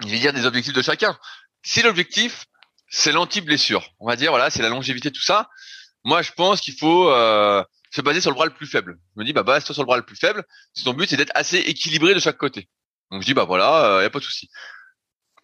je 0.00 0.08
vais 0.08 0.18
dire, 0.18 0.32
des 0.32 0.46
objectifs 0.46 0.74
de 0.74 0.82
chacun. 0.82 1.18
Si 1.62 1.82
l'objectif, 1.82 2.46
c'est 2.88 3.12
l'anti-blessure, 3.12 3.88
on 3.98 4.06
va 4.06 4.16
dire, 4.16 4.30
voilà, 4.30 4.50
c'est 4.50 4.62
la 4.62 4.68
longévité, 4.68 5.10
tout 5.10 5.22
ça, 5.22 5.48
moi, 6.04 6.22
je 6.22 6.32
pense 6.32 6.60
qu'il 6.60 6.74
faut 6.74 7.12
se 7.94 8.00
baser 8.00 8.20
sur 8.20 8.30
le 8.30 8.34
bras 8.34 8.46
le 8.46 8.54
plus 8.54 8.66
faible. 8.66 8.98
Je 9.14 9.20
me 9.20 9.24
dis, 9.24 9.32
bah, 9.32 9.42
base-toi 9.42 9.74
sur 9.74 9.82
le 9.82 9.86
bras 9.86 9.96
le 9.96 10.04
plus 10.04 10.16
faible. 10.16 10.44
Si 10.74 10.84
ton 10.84 10.94
but, 10.94 11.08
c'est 11.08 11.16
d'être 11.16 11.32
assez 11.34 11.58
équilibré 11.58 12.14
de 12.14 12.20
chaque 12.20 12.38
côté. 12.38 12.68
Donc, 13.10 13.22
je 13.22 13.26
dis, 13.26 13.34
bah, 13.34 13.44
voilà, 13.44 13.82
il 13.82 13.86
euh, 13.98 14.02
y 14.02 14.06
a 14.06 14.10
pas 14.10 14.18
de 14.18 14.24
souci. 14.24 14.48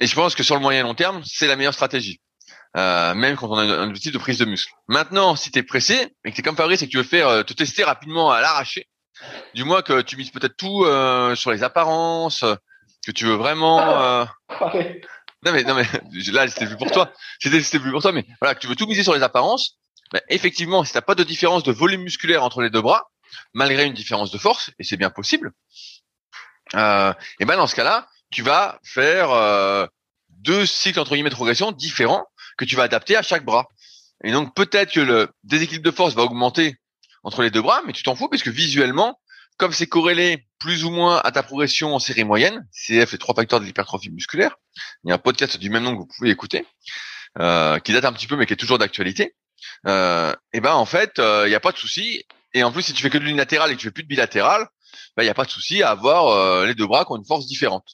Et 0.01 0.07
je 0.07 0.15
pense 0.15 0.35
que 0.35 0.43
sur 0.43 0.55
le 0.55 0.61
moyen 0.61 0.81
et 0.81 0.83
long 0.83 0.95
terme, 0.95 1.23
c'est 1.25 1.47
la 1.47 1.57
meilleure 1.57 1.75
stratégie. 1.75 2.21
Euh, 2.77 3.15
même 3.15 3.37
quand 3.37 3.49
on 3.49 3.57
a 3.57 3.63
un 3.63 3.89
objectif 3.89 4.13
de 4.13 4.19
prise 4.19 4.39
de 4.39 4.45
muscle. 4.45 4.73
Maintenant, 4.89 5.37
si 5.37 5.51
tu 5.51 5.59
es 5.59 5.63
pressé 5.63 6.15
et 6.25 6.31
que 6.31 6.35
tu 6.35 6.41
es 6.41 6.43
comme 6.43 6.57
Fabrice 6.57 6.83
et 6.83 6.87
que 6.87 6.91
tu 6.91 6.99
veux 6.99 7.03
faire 7.03 7.29
euh, 7.29 7.43
te 7.43 7.53
tester 7.53 7.83
rapidement 7.83 8.31
à 8.31 8.41
l'arracher, 8.41 8.89
du 9.55 9.65
moins 9.65 9.83
que 9.83 10.03
tu 10.03 10.17
mises 10.17 10.31
peut-être 10.31 10.57
tout 10.57 10.85
euh, 10.85 11.35
sur 11.35 11.51
les 11.51 11.63
apparences, 11.63 12.45
que 13.07 13.11
tu 13.11 13.25
veux 13.25 13.35
vraiment. 13.35 14.27
non 15.45 15.53
mais 15.53 15.63
non 15.63 15.75
mais 15.75 15.85
là 16.33 16.47
c'était 16.49 16.67
plus 16.67 16.77
pour 16.77 16.91
toi, 16.91 17.13
c'était 17.41 17.63
c'était 17.63 17.79
plus 17.79 17.91
pour 17.91 18.03
toi, 18.03 18.13
mais 18.13 18.27
voilà 18.41 18.55
que 18.55 18.61
tu 18.61 18.67
veux 18.67 18.77
tout 18.77 18.87
miser 18.87 19.03
sur 19.03 19.15
les 19.15 19.23
apparences 19.23 19.78
ben, 20.13 20.21
effectivement, 20.29 20.85
si 20.85 20.93
tu 20.93 20.99
n'as 20.99 21.03
pas 21.03 21.15
de 21.15 21.25
différence 21.25 21.63
de 21.63 21.73
volume 21.73 22.03
musculaire 22.03 22.43
entre 22.43 22.63
les 22.63 22.71
deux 22.71 22.83
bras, 22.83 23.11
malgré 23.55 23.85
une 23.85 23.95
différence 23.95 24.31
de 24.31 24.39
force, 24.39 24.71
et 24.79 24.85
c'est 24.85 24.97
bien 24.97 25.11
possible, 25.11 25.53
euh, 26.75 27.13
et 27.41 27.45
ben 27.45 27.57
dans 27.57 27.67
ce 27.67 27.75
cas-là, 27.75 28.09
tu 28.31 28.43
vas 28.43 28.79
faire 28.83 29.31
euh, 29.31 29.87
deux 30.31 30.67
cycles 30.67 31.01
entre 31.01 31.15
guillemets 31.15 31.31
de 31.31 31.35
progression 31.35 31.73
différents 31.73 32.27
que 32.57 32.65
tu 32.65 32.77
vas 32.77 32.83
adapter 32.85 33.17
à 33.17 33.23
chaque 33.23 33.45
bras. 33.45 33.69
Et 34.25 34.33
donc 34.33 34.55
peut-être 34.55 34.93
que 34.93 35.01
le 35.01 35.29
déséquilibre 35.45 35.85
de 35.85 35.95
force 35.95 36.15
va 36.15 36.23
augmenter 36.23 36.77
entre 37.23 37.43
les 37.43 37.51
deux 37.51 37.63
bras, 37.63 37.83
mais 37.87 37.93
tu 37.93 38.03
t'en 38.03 38.15
fous 38.15 38.29
parce 38.29 38.43
que 38.43 38.51
visuellement, 38.51 39.21
comme 39.57 39.73
c'est 39.73 39.87
corrélé 39.87 40.47
plus 40.59 40.85
ou 40.85 40.91
moins 40.91 41.19
à 41.19 41.33
ta 41.33 41.43
progression 41.43 41.95
en 41.95 41.99
série 41.99 42.25
moyenne, 42.25 42.67
CF 42.73 43.13
les 43.13 43.19
trois 43.19 43.35
facteurs 43.35 43.61
de 43.61 43.65
l'hypertrophie 43.65 44.11
musculaire, 44.11 44.57
il 45.05 45.09
y 45.09 45.13
a 45.13 45.15
un 45.15 45.19
podcast 45.19 45.57
du 45.59 45.71
même 45.71 45.85
nom 45.85 45.93
que 45.93 45.99
vous 45.99 46.09
pouvez 46.17 46.31
écouter, 46.31 46.67
euh, 47.39 47.79
qui 47.79 47.93
date 47.93 48.05
un 48.05 48.13
petit 48.13 48.27
peu 48.27 48.37
mais 48.37 48.47
qui 48.47 48.53
est 48.53 48.57
toujours 48.57 48.79
d'actualité 48.79 49.35
euh, 49.87 50.33
et 50.53 50.61
ben 50.61 50.75
en 50.75 50.85
fait, 50.85 51.13
il 51.19 51.23
euh, 51.23 51.49
n'y 51.49 51.55
a 51.55 51.61
pas 51.61 51.73
de 51.73 51.77
souci. 51.77 52.25
Et 52.55 52.63
en 52.65 52.73
plus, 52.73 52.83
si 52.83 52.93
tu 52.93 53.03
fais 53.03 53.11
que 53.11 53.19
de 53.19 53.25
l'unilatéral 53.25 53.71
et 53.71 53.75
que 53.75 53.81
tu 53.81 53.87
fais 53.87 53.93
plus 53.93 54.03
de 54.03 54.09
bilatéral, 54.09 54.67
il 55.19 55.25
n'y 55.25 55.31
a 55.31 55.35
pas 55.35 55.45
de 55.45 55.51
souci 55.51 55.83
à 55.83 55.91
avoir 55.91 56.29
euh, 56.29 56.67
les 56.67 56.75
deux 56.75 56.87
bras 56.87 57.05
qui 57.05 57.13
ont 57.13 57.17
une 57.17 57.25
force 57.25 57.47
différente. 57.47 57.85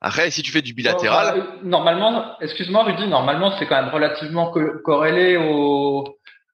Après, 0.00 0.30
si 0.30 0.42
tu 0.42 0.50
fais 0.50 0.60
du 0.60 0.74
bilatéral, 0.74 1.40
bah, 1.40 1.46
normalement, 1.62 2.38
excuse-moi 2.40 2.84
Rudy, 2.84 3.06
normalement 3.06 3.56
c'est 3.58 3.66
quand 3.66 3.82
même 3.82 3.92
relativement 3.92 4.52
corrélé 4.84 5.36
au 5.36 6.04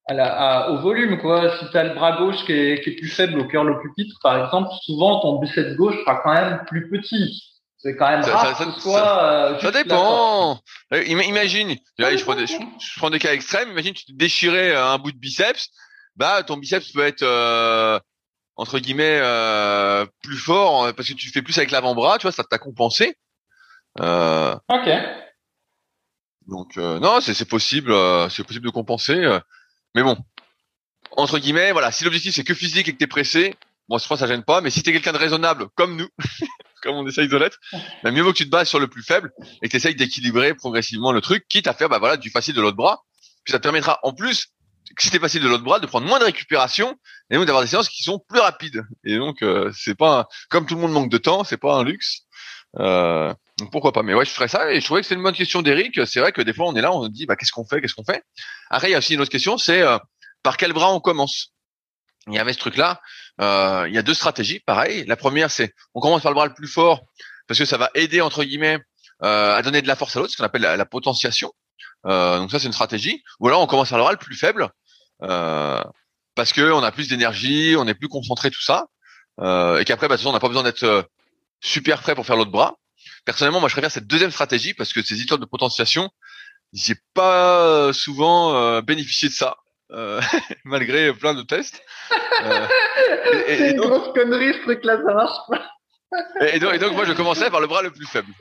au 0.08 0.78
volume, 0.78 1.18
quoi. 1.18 1.56
Si 1.58 1.70
tu 1.70 1.76
as 1.76 1.84
le 1.84 1.94
bras 1.94 2.18
gauche 2.18 2.44
qui 2.44 2.52
est, 2.52 2.82
qui 2.82 2.90
est 2.90 2.96
plus 2.96 3.08
faible 3.08 3.38
au 3.38 3.44
curl 3.44 3.70
au 3.70 3.80
pupitre, 3.80 4.16
par 4.22 4.44
exemple, 4.44 4.68
souvent 4.82 5.20
ton 5.20 5.38
biceps 5.38 5.76
gauche 5.76 5.96
sera 6.00 6.16
quand 6.22 6.32
même 6.32 6.64
plus 6.66 6.90
petit. 6.90 7.59
C'est 7.82 7.96
quand 7.96 8.10
même 8.10 8.22
rare 8.22 8.58
ça, 8.58 8.66
que 8.66 8.78
soit, 8.78 9.24
euh, 9.24 9.58
ça 9.58 9.70
dépend. 9.70 10.60
Euh, 10.92 11.02
imagine, 11.02 11.76
je, 11.98 12.22
prends 12.24 12.34
des, 12.34 12.46
je, 12.46 12.56
prends 12.98 13.08
des 13.08 13.18
cas 13.18 13.32
extrêmes. 13.32 13.70
Imagine 13.70 13.94
tu 13.94 14.04
te 14.04 14.12
déchirais 14.12 14.76
un 14.76 14.98
bout 14.98 15.12
de 15.12 15.16
biceps, 15.16 15.70
bah 16.14 16.42
ton 16.42 16.58
biceps 16.58 16.92
peut 16.92 17.06
être 17.06 17.22
euh, 17.22 17.98
entre 18.56 18.80
guillemets 18.80 19.18
euh, 19.22 20.04
plus 20.22 20.36
fort 20.36 20.94
parce 20.94 21.08
que 21.08 21.14
tu 21.14 21.30
fais 21.30 21.40
plus 21.40 21.56
avec 21.56 21.70
l'avant-bras, 21.70 22.18
tu 22.18 22.22
vois, 22.22 22.32
ça 22.32 22.44
t'a 22.44 22.58
compensé. 22.58 23.16
Euh, 23.98 24.54
ok. 24.68 24.90
Donc 26.48 26.76
non, 26.76 27.20
c'est 27.22 27.48
possible, 27.48 27.94
c'est 28.30 28.44
possible 28.44 28.66
de 28.66 28.70
compenser. 28.70 29.38
mais 29.94 30.02
bon, 30.02 30.18
entre 31.12 31.38
guillemets, 31.38 31.72
voilà, 31.72 31.92
si 31.92 32.04
l'objectif 32.04 32.34
c'est 32.34 32.44
que 32.44 32.52
physique 32.52 32.88
et 32.88 32.92
que 32.92 32.98
t'es 32.98 33.06
pressé, 33.06 33.54
bon, 33.88 33.96
je 33.96 34.06
pense 34.06 34.18
que 34.18 34.26
ça 34.26 34.30
gêne 34.30 34.44
pas. 34.44 34.60
Mais 34.60 34.68
si 34.68 34.82
t'es 34.82 34.92
quelqu'un 34.92 35.12
de 35.12 35.18
raisonnable 35.18 35.68
comme 35.76 35.96
nous. 35.96 36.08
comme 36.80 36.96
on 36.96 37.06
essaye 37.06 37.28
de 37.28 37.36
l'être, 37.36 37.58
bah, 38.02 38.10
mieux 38.10 38.22
vaut 38.22 38.32
que 38.32 38.38
tu 38.38 38.44
te 38.44 38.50
bases 38.50 38.68
sur 38.68 38.80
le 38.80 38.88
plus 38.88 39.02
faible 39.02 39.32
et 39.62 39.66
que 39.66 39.70
tu 39.70 39.76
essayes 39.76 39.94
d'équilibrer 39.94 40.54
progressivement 40.54 41.12
le 41.12 41.20
truc, 41.20 41.46
quitte 41.48 41.66
à 41.66 41.74
faire 41.74 41.88
bah 41.88 41.98
voilà 41.98 42.16
du 42.16 42.30
facile 42.30 42.54
de 42.54 42.60
l'autre 42.60 42.76
bras. 42.76 43.02
Puis 43.44 43.52
ça 43.52 43.58
te 43.58 43.62
permettra 43.62 43.98
en 44.02 44.12
plus, 44.12 44.48
si 44.98 45.10
t'es 45.10 45.18
facile 45.18 45.42
de 45.42 45.48
l'autre 45.48 45.64
bras, 45.64 45.78
de 45.78 45.86
prendre 45.86 46.06
moins 46.06 46.18
de 46.18 46.24
récupération 46.24 46.96
et 47.30 47.36
donc 47.36 47.46
d'avoir 47.46 47.62
des 47.62 47.70
séances 47.70 47.88
qui 47.88 48.02
sont 48.02 48.18
plus 48.28 48.40
rapides. 48.40 48.82
Et 49.04 49.16
donc 49.16 49.42
euh, 49.42 49.70
c'est 49.74 49.96
pas 49.96 50.28
comme 50.48 50.66
tout 50.66 50.74
le 50.74 50.80
monde 50.80 50.92
manque 50.92 51.10
de 51.10 51.18
temps, 51.18 51.44
c'est 51.44 51.56
pas 51.56 51.74
un 51.74 51.84
luxe. 51.84 52.22
Euh, 52.78 53.32
donc 53.58 53.70
pourquoi 53.72 53.92
pas 53.92 54.02
Mais 54.02 54.14
ouais, 54.14 54.24
je 54.24 54.30
ferais 54.30 54.48
ça 54.48 54.72
et 54.72 54.80
je 54.80 54.84
trouvais 54.84 55.00
que 55.00 55.06
c'est 55.06 55.14
une 55.14 55.22
bonne 55.22 55.34
question 55.34 55.62
d'Eric. 55.62 56.06
C'est 56.06 56.20
vrai 56.20 56.32
que 56.32 56.42
des 56.42 56.52
fois 56.52 56.66
on 56.66 56.74
est 56.76 56.82
là, 56.82 56.92
on 56.92 57.04
se 57.04 57.10
dit 57.10 57.26
bah 57.26 57.36
qu'est-ce 57.36 57.52
qu'on 57.52 57.66
fait, 57.66 57.80
qu'est-ce 57.80 57.94
qu'on 57.94 58.04
fait? 58.04 58.22
Après 58.70 58.88
il 58.88 58.92
y 58.92 58.94
a 58.94 58.98
aussi 58.98 59.14
une 59.14 59.20
autre 59.20 59.30
question, 59.30 59.58
c'est 59.58 59.82
euh, 59.82 59.98
par 60.42 60.56
quel 60.56 60.72
bras 60.72 60.92
on 60.92 61.00
commence? 61.00 61.52
Il 62.26 62.34
y 62.34 62.38
avait 62.38 62.52
ce 62.52 62.58
truc-là. 62.58 63.00
Euh, 63.40 63.86
il 63.88 63.94
y 63.94 63.98
a 63.98 64.02
deux 64.02 64.14
stratégies, 64.14 64.60
pareil. 64.60 65.04
La 65.06 65.16
première, 65.16 65.50
c'est 65.50 65.74
on 65.94 66.00
commence 66.00 66.22
par 66.22 66.30
le 66.30 66.34
bras 66.34 66.46
le 66.46 66.54
plus 66.54 66.68
fort 66.68 67.02
parce 67.46 67.58
que 67.58 67.64
ça 67.64 67.78
va 67.78 67.90
aider 67.94 68.20
entre 68.20 68.44
guillemets 68.44 68.78
euh, 69.22 69.54
à 69.54 69.62
donner 69.62 69.82
de 69.82 69.88
la 69.88 69.96
force 69.96 70.16
à 70.16 70.20
l'autre, 70.20 70.32
ce 70.32 70.36
qu'on 70.36 70.44
appelle 70.44 70.62
la, 70.62 70.86
potentiation. 70.86 71.52
Euh, 72.06 72.38
donc 72.38 72.50
ça, 72.50 72.58
c'est 72.58 72.66
une 72.66 72.72
stratégie. 72.72 73.22
Ou 73.40 73.48
alors 73.48 73.62
on 73.62 73.66
commence 73.66 73.90
par 73.90 73.98
le 73.98 74.04
bras 74.04 74.12
le 74.12 74.18
plus 74.18 74.36
faible 74.36 74.70
parce 76.36 76.52
que 76.54 76.72
on 76.72 76.82
a 76.82 76.92
plus 76.92 77.08
d'énergie, 77.08 77.74
on 77.76 77.86
est 77.86 77.94
plus 77.94 78.08
concentré, 78.08 78.50
tout 78.50 78.62
ça, 78.62 78.86
et 79.38 79.84
qu'après, 79.84 80.08
bah, 80.08 80.16
on 80.24 80.32
n'a 80.32 80.40
pas 80.40 80.48
besoin 80.48 80.62
d'être 80.62 81.08
super 81.60 82.00
prêt 82.00 82.14
pour 82.14 82.24
faire 82.24 82.36
l'autre 82.36 82.50
bras. 82.50 82.76
Personnellement, 83.26 83.60
moi, 83.60 83.68
je 83.68 83.74
préfère 83.74 83.90
cette 83.90 84.06
deuxième 84.06 84.30
stratégie 84.30 84.72
parce 84.72 84.94
que 84.94 85.02
ces 85.02 85.18
histoires 85.18 85.38
de 85.38 85.44
potentiation, 85.44 86.08
j'ai 86.72 86.94
pas 87.12 87.92
souvent 87.92 88.80
bénéficié 88.80 89.28
de 89.28 89.34
ça. 89.34 89.56
Euh, 89.92 90.20
malgré 90.64 91.12
plein 91.12 91.34
de 91.34 91.42
tests. 91.42 91.82
Euh, 92.44 92.66
c'est 93.46 93.70
une 93.72 93.80
grosse 93.80 94.12
connerie 94.14 94.54
ce 94.54 94.62
truc-là, 94.62 94.98
ça 95.04 95.14
marche 95.14 95.38
pas. 95.48 95.66
et, 96.46 96.58
donc, 96.58 96.74
et 96.74 96.78
donc 96.78 96.92
moi 96.92 97.04
je 97.04 97.12
commençais 97.12 97.50
par 97.50 97.60
le 97.60 97.66
bras 97.66 97.82
le 97.82 97.90
plus 97.90 98.06
faible. 98.06 98.32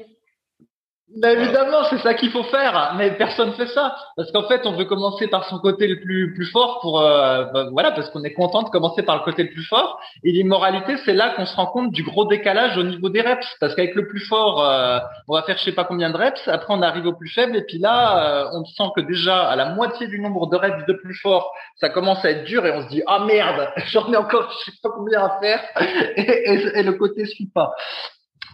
Bah, 1.18 1.32
évidemment, 1.34 1.86
c'est 1.90 1.98
ça 2.00 2.14
qu'il 2.14 2.30
faut 2.30 2.44
faire, 2.44 2.94
mais 2.96 3.10
personne 3.18 3.54
fait 3.54 3.66
ça. 3.66 3.96
Parce 4.16 4.32
qu'en 4.32 4.48
fait, 4.48 4.68
on 4.68 4.74
veut 4.74 4.86
commencer 4.86 5.28
par 5.28 5.44
son 5.46 5.58
côté 5.58 5.88
le 5.88 6.00
plus 6.00 6.36
plus 6.36 6.46
fort 6.46 6.80
pour 6.82 7.02
euh, 7.02 7.46
bah, 7.46 7.68
voilà 7.72 7.92
parce 7.92 8.12
qu'on 8.12 8.24
est 8.24 8.34
content 8.34 8.62
de 8.62 8.70
commencer 8.70 9.02
par 9.02 9.18
le 9.18 9.24
côté 9.24 9.42
le 9.42 9.50
plus 9.50 9.64
fort. 9.64 10.00
Et 10.24 10.32
l'immoralité, 10.32 10.98
c'est 11.06 11.14
là 11.14 11.32
qu'on 11.32 11.48
se 11.48 11.56
rend 11.56 11.66
compte 11.66 11.92
du 11.92 12.04
gros 12.04 12.26
décalage 12.26 12.78
au 12.78 12.84
niveau 12.84 13.10
des 13.10 13.22
reps. 13.22 13.48
Parce 13.60 13.74
qu'avec 13.74 13.96
le 13.96 14.08
plus 14.08 14.20
fort, 14.20 14.64
euh, 14.64 15.00
on 15.28 15.34
va 15.34 15.42
faire 15.42 15.58
je 15.58 15.64
sais 15.64 15.72
pas 15.72 15.84
combien 15.84 16.12
de 16.12 16.18
reps, 16.18 16.48
après 16.48 16.72
on 16.76 16.82
arrive 16.84 17.08
au 17.08 17.14
plus 17.14 17.30
faible. 17.30 17.56
Et 17.58 17.64
puis 17.64 17.80
là, 17.80 18.44
euh, 18.44 18.50
on 18.54 18.64
sent 18.66 18.92
que 18.96 19.02
déjà 19.02 19.50
à 19.50 19.56
la 19.56 19.70
moitié 19.74 20.08
du 20.08 20.20
nombre 20.20 20.46
de 20.48 20.58
reps 20.58 20.86
de 20.86 20.94
plus 20.94 21.16
fort, 21.16 21.52
ça 21.78 21.90
commence 21.90 22.24
à 22.24 22.30
être 22.30 22.44
dur 22.44 22.68
et 22.68 22.72
on 22.72 22.84
se 22.84 22.90
dit 22.90 23.02
ah 23.08 23.26
merde, 23.26 23.68
j'en 23.88 24.14
ai 24.14 24.18
encore 24.18 24.52
je 24.52 24.72
sais 24.72 24.78
pas 24.84 24.90
combien 24.96 25.24
à 25.26 25.40
faire. 25.42 25.60
Et, 26.18 26.22
et, 26.22 26.80
et 26.80 26.84
le 26.84 26.94
côté 26.94 27.26
suit 27.26 27.50
pas. 27.54 27.72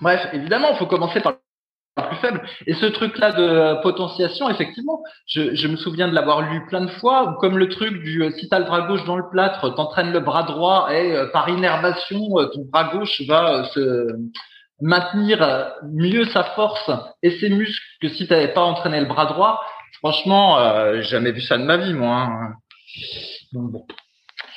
Bref, 0.01 0.28
évidemment, 0.34 0.70
il 0.72 0.78
faut 0.78 0.86
commencer 0.86 1.20
par 1.20 1.34
plus 2.04 2.18
faible. 2.18 2.41
Et 2.68 2.74
ce 2.74 2.86
truc-là 2.86 3.32
de 3.32 3.82
potentiation, 3.82 4.50
effectivement, 4.50 5.02
je, 5.28 5.56
je 5.56 5.68
me 5.68 5.76
souviens 5.78 6.08
de 6.08 6.14
l'avoir 6.14 6.41
lu 6.41 6.66
plein 6.68 6.82
de 6.82 6.91
fois, 6.91 7.38
comme 7.39 7.58
le 7.58 7.70
truc 7.70 8.02
du 8.04 8.24
euh, 8.24 8.32
si 8.32 8.50
t'as 8.50 8.60
le 8.60 8.66
bras 8.66 8.82
gauche 8.82 9.06
dans 9.06 9.16
le 9.16 9.30
plâtre, 9.30 9.74
t'entraînes 9.76 10.12
le 10.12 10.20
bras 10.20 10.43
droit 10.43 10.89
et 10.91 11.16
euh, 11.16 11.28
par 11.28 11.48
innervation, 11.50 12.20
euh, 12.38 12.48
ton 12.48 12.66
bras 12.66 12.86
gauche 12.86 13.22
va 13.28 13.66
se 13.74 14.08
maintenir 14.82 15.72
mieux 15.93 16.26
sa 16.26 16.43
force 16.43 16.91
et 17.24 17.32
ses 17.39 17.50
muscles 17.50 17.82
que 18.02 18.10
si 18.10 18.28
t'avais 18.28 18.50
pas 18.50 18.62
entraîné 18.62 19.00
le 19.00 19.06
bras 19.06 19.26
droit. 19.26 19.62
Franchement, 20.00 20.60
j'ai 20.96 21.04
jamais 21.04 21.32
vu 21.32 21.39
ça 21.39 21.58
de 21.58 21.64
ma 21.64 21.78
vie, 21.78 21.93
moi. 21.93 22.28
Hein. 22.30 22.54
Donc, 23.54 23.72
bon. 23.72 23.88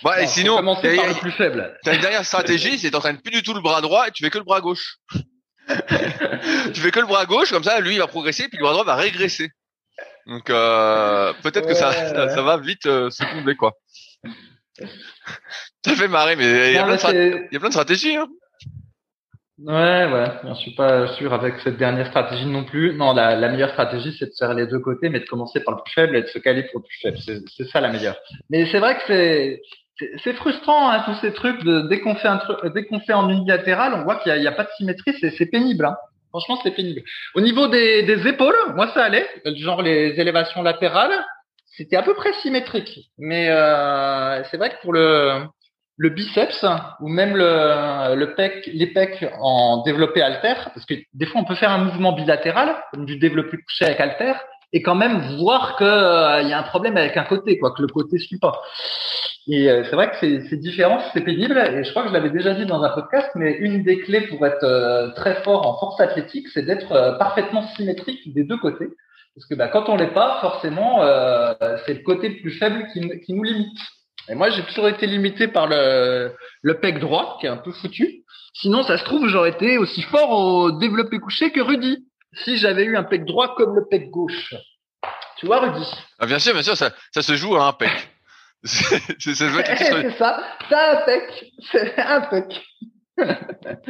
Ouais, 0.05 0.25
et 0.25 0.27
sinon, 0.27 0.57
commencer 0.57 0.97
par 0.97 1.07
le 1.07 1.15
plus 1.15 1.31
faible. 1.31 1.79
T'as 1.85 1.95
une 1.95 2.01
dernière 2.01 2.25
stratégie, 2.25 2.79
c'est 2.79 2.91
t'entraînes 2.91 3.21
plus 3.21 3.31
du 3.31 3.43
tout 3.45 3.55
le 3.55 3.61
bras 3.61 3.81
droit 3.81 4.09
et 4.09 4.11
tu 4.11 4.25
fais 4.25 4.31
que 4.31 4.39
le 4.39 4.45
bras 4.45 4.61
gauche. 4.61 4.97
Tu 6.75 6.81
fais 6.81 6.91
que 6.91 7.01
le 7.01 7.07
bras 7.07 7.27
gauche, 7.27 7.51
comme 7.51 7.65
ça, 7.65 7.81
lui, 7.81 7.95
il 7.95 7.99
va 7.99 8.07
progresser, 8.07 8.49
puis 8.49 8.59
le 8.59 8.63
bras 8.63 8.73
droit 8.73 8.85
va 8.85 8.97
régresser. 8.97 9.51
Donc 10.27 10.51
euh, 10.51 11.33
peut-être 11.43 11.67
que 11.67 11.75
ça, 11.75 11.93
ça, 11.93 12.43
va 12.43 12.59
vite 12.59 12.87
euh, 12.87 13.11
se 13.11 13.25
combler, 13.25 13.57
quoi. 13.57 13.73
ça 15.85 15.95
fait 15.95 16.09
marrer, 16.09 16.37
mais 16.37 16.71
il 16.71 16.75
y, 16.75 16.79
a 16.79 16.85
plein 16.85 17.69
de 17.69 17.71
stratégies. 17.71 18.17
Hein. 18.17 18.29
Ouais, 19.59 20.07
ouais, 20.07 20.31
je 20.45 20.55
suis 20.61 20.75
pas 20.75 21.09
sûr 21.15 21.33
avec 21.33 21.55
cette 21.65 21.79
dernière 21.79 22.07
stratégie 22.09 22.47
non 22.47 22.65
plus. 22.65 22.95
Non, 22.95 23.13
la, 23.13 23.35
la 23.35 23.49
meilleure 23.49 23.73
stratégie, 23.73 24.15
c'est 24.17 24.27
de 24.27 24.35
faire 24.39 24.55
les 24.55 24.67
deux 24.67 24.79
côtés, 24.79 25.09
mais 25.09 25.19
de 25.19 25.27
commencer 25.27 25.61
par 25.61 25.75
le 25.75 25.83
plus 25.83 25.93
faible 25.95 26.17
et 26.17 26.23
de 26.23 26.29
se 26.29 26.39
caler 26.39 26.63
pour 26.65 26.81
le 26.81 26.85
plus 26.85 26.99
faible. 27.03 27.19
C'est 27.57 27.69
ça 27.69 27.81
la 27.81 27.89
meilleure. 27.89 28.17
Mais 28.51 28.71
c'est 28.71 28.79
vrai 28.79 28.97
que 28.97 29.03
c'est 29.09 29.63
c'est 30.23 30.35
frustrant 30.35 30.91
hein, 30.91 31.03
tous 31.05 31.15
ces 31.21 31.33
trucs 31.33 31.63
de 31.65 31.81
dès 31.83 32.01
qu'on 32.01 32.15
fait 32.15 32.29
un 32.29 32.39
truc 32.39 32.59
dès 32.75 32.85
qu'on 32.85 33.01
fait 33.01 33.13
en 33.13 33.29
unilatéral 33.29 33.95
on 33.95 34.05
voit 34.05 34.17
qu'il 34.17 34.35
n'y 34.35 34.47
a, 34.47 34.53
pas 34.53 34.65
de 34.65 34.71
symétrie 34.77 35.15
c'est 35.21 35.47
pénible 35.47 35.85
hein. 35.85 35.97
franchement 36.31 36.59
c'est 36.63 36.71
pénible. 36.71 37.03
Au 37.35 37.41
niveau 37.41 37.67
des, 37.69 38.27
épaules 38.27 38.57
moi 38.75 38.89
ça 38.89 39.05
allait. 39.05 39.27
Genre 39.57 39.83
les 39.83 40.21
élévations 40.21 40.63
latérales 40.63 41.25
c'était 41.67 41.97
à 41.97 42.03
peu 42.03 42.15
près 42.15 42.33
symétrique. 42.35 43.11
Mais 43.19 43.49
euh, 43.51 44.43
c'est 44.51 44.57
vrai 44.57 44.71
que 44.71 44.81
pour 44.83 44.93
le 44.93 45.45
le 46.01 46.11
biceps 46.11 46.65
ou 47.01 47.09
même 47.09 47.37
le, 47.37 48.15
le 48.15 48.35
pec 48.35 48.71
les 48.73 48.87
pecs 48.87 49.27
en 49.41 49.83
développé 49.83 50.23
alter 50.23 50.55
parce 50.73 50.87
que 50.87 50.95
des 51.13 51.27
fois 51.27 51.41
on 51.41 51.45
peut 51.45 51.57
faire 51.57 51.73
un 51.73 51.79
mouvement 51.79 52.13
bilatéral 52.13 52.77
comme 52.93 53.05
du 53.05 53.19
développé 53.19 53.57
couché 53.57 53.85
avec 53.85 53.99
alter 53.99 54.35
et 54.73 54.83
quand 54.83 54.95
même 54.95 55.37
voir 55.39 55.77
que 55.77 55.85
euh, 55.85 56.43
il 56.43 56.49
y 56.49 56.53
a 56.53 56.59
un 56.59 56.63
problème 56.63 56.97
avec 56.97 57.17
un 57.17 57.25
côté 57.25 57.59
quoi 57.59 57.73
que 57.73 57.83
le 57.83 57.89
côté 57.89 58.19
suit 58.19 58.39
pas 58.39 58.61
et 59.49 59.71
euh, 59.71 59.83
c'est 59.85 59.97
vrai 59.97 60.11
que 60.11 60.17
c'est 60.21 60.57
différent, 60.59 61.03
c'est 61.15 61.23
pénible, 61.23 61.57
et 61.57 61.83
je 61.83 61.91
crois 61.91 62.03
que 62.03 62.09
je 62.11 62.13
l'avais 62.13 62.29
déjà 62.29 62.53
dit 62.53 62.67
dans 62.67 62.83
un 62.83 62.91
podcast, 62.91 63.31
mais 63.35 63.53
une 63.53 63.83
des 63.83 63.99
clés 64.01 64.21
pour 64.21 64.45
être 64.47 64.63
euh, 64.63 65.09
très 65.13 65.43
fort 65.43 65.67
en 65.67 65.79
force 65.79 65.99
athlétique, 66.01 66.49
c'est 66.53 66.63
d'être 66.63 66.93
euh, 66.93 67.13
parfaitement 67.13 67.67
symétrique 67.69 68.35
des 68.35 68.45
deux 68.45 68.59
côtés. 68.59 68.89
Parce 69.35 69.47
que 69.49 69.55
bah, 69.55 69.69
quand 69.69 69.89
on 69.89 69.97
l'est 69.97 70.13
pas, 70.13 70.39
forcément, 70.43 71.01
c'est 71.87 71.95
le 71.95 72.03
côté 72.03 72.29
le 72.29 72.41
plus 72.41 72.51
faible 72.51 72.89
qui, 72.93 73.01
qui 73.21 73.35
nous 73.35 73.45
limite. 73.45 73.79
Et 74.29 74.35
moi, 74.35 74.51
j'ai 74.51 74.63
toujours 74.65 74.89
été 74.89 75.07
limité 75.07 75.47
par 75.47 75.69
le, 75.69 76.33
le 76.61 76.81
pec 76.81 76.99
droit, 76.99 77.39
qui 77.41 77.47
est 77.47 77.49
un 77.49 77.57
peu 77.57 77.71
foutu. 77.71 78.25
Sinon, 78.53 78.83
ça 78.83 78.99
se 78.99 79.05
trouve, 79.05 79.29
j'aurais 79.29 79.51
été 79.51 79.79
aussi 79.79 80.03
fort 80.03 80.31
au 80.33 80.73
développé 80.73 81.21
couché 81.21 81.53
que 81.53 81.61
Rudy, 81.61 82.05
si 82.45 82.59
j'avais 82.59 82.85
eu 82.85 82.97
un 82.97 83.05
pec 83.05 83.25
droit 83.25 83.55
comme 83.55 83.75
le 83.75 83.87
pec 83.87 84.11
gauche. 84.11 84.55
Tu 85.39 85.47
vois, 85.47 85.61
Rudy 85.61 85.87
ah, 86.19 86.27
Bien 86.27 86.39
sûr, 86.39 86.53
bien 86.53 86.63
sûr, 86.63 86.77
ça, 86.77 86.93
ça 87.13 87.23
se 87.23 87.37
joue 87.37 87.57
à 87.57 87.67
un 87.67 87.73
pec. 87.73 87.91
c'est 88.65 88.97
ça, 89.35 89.49
c'est 90.69 90.75
un 90.75 90.97
pec, 91.05 91.53
c'est 91.71 91.99
un 91.99 92.21
pec. 92.23 92.67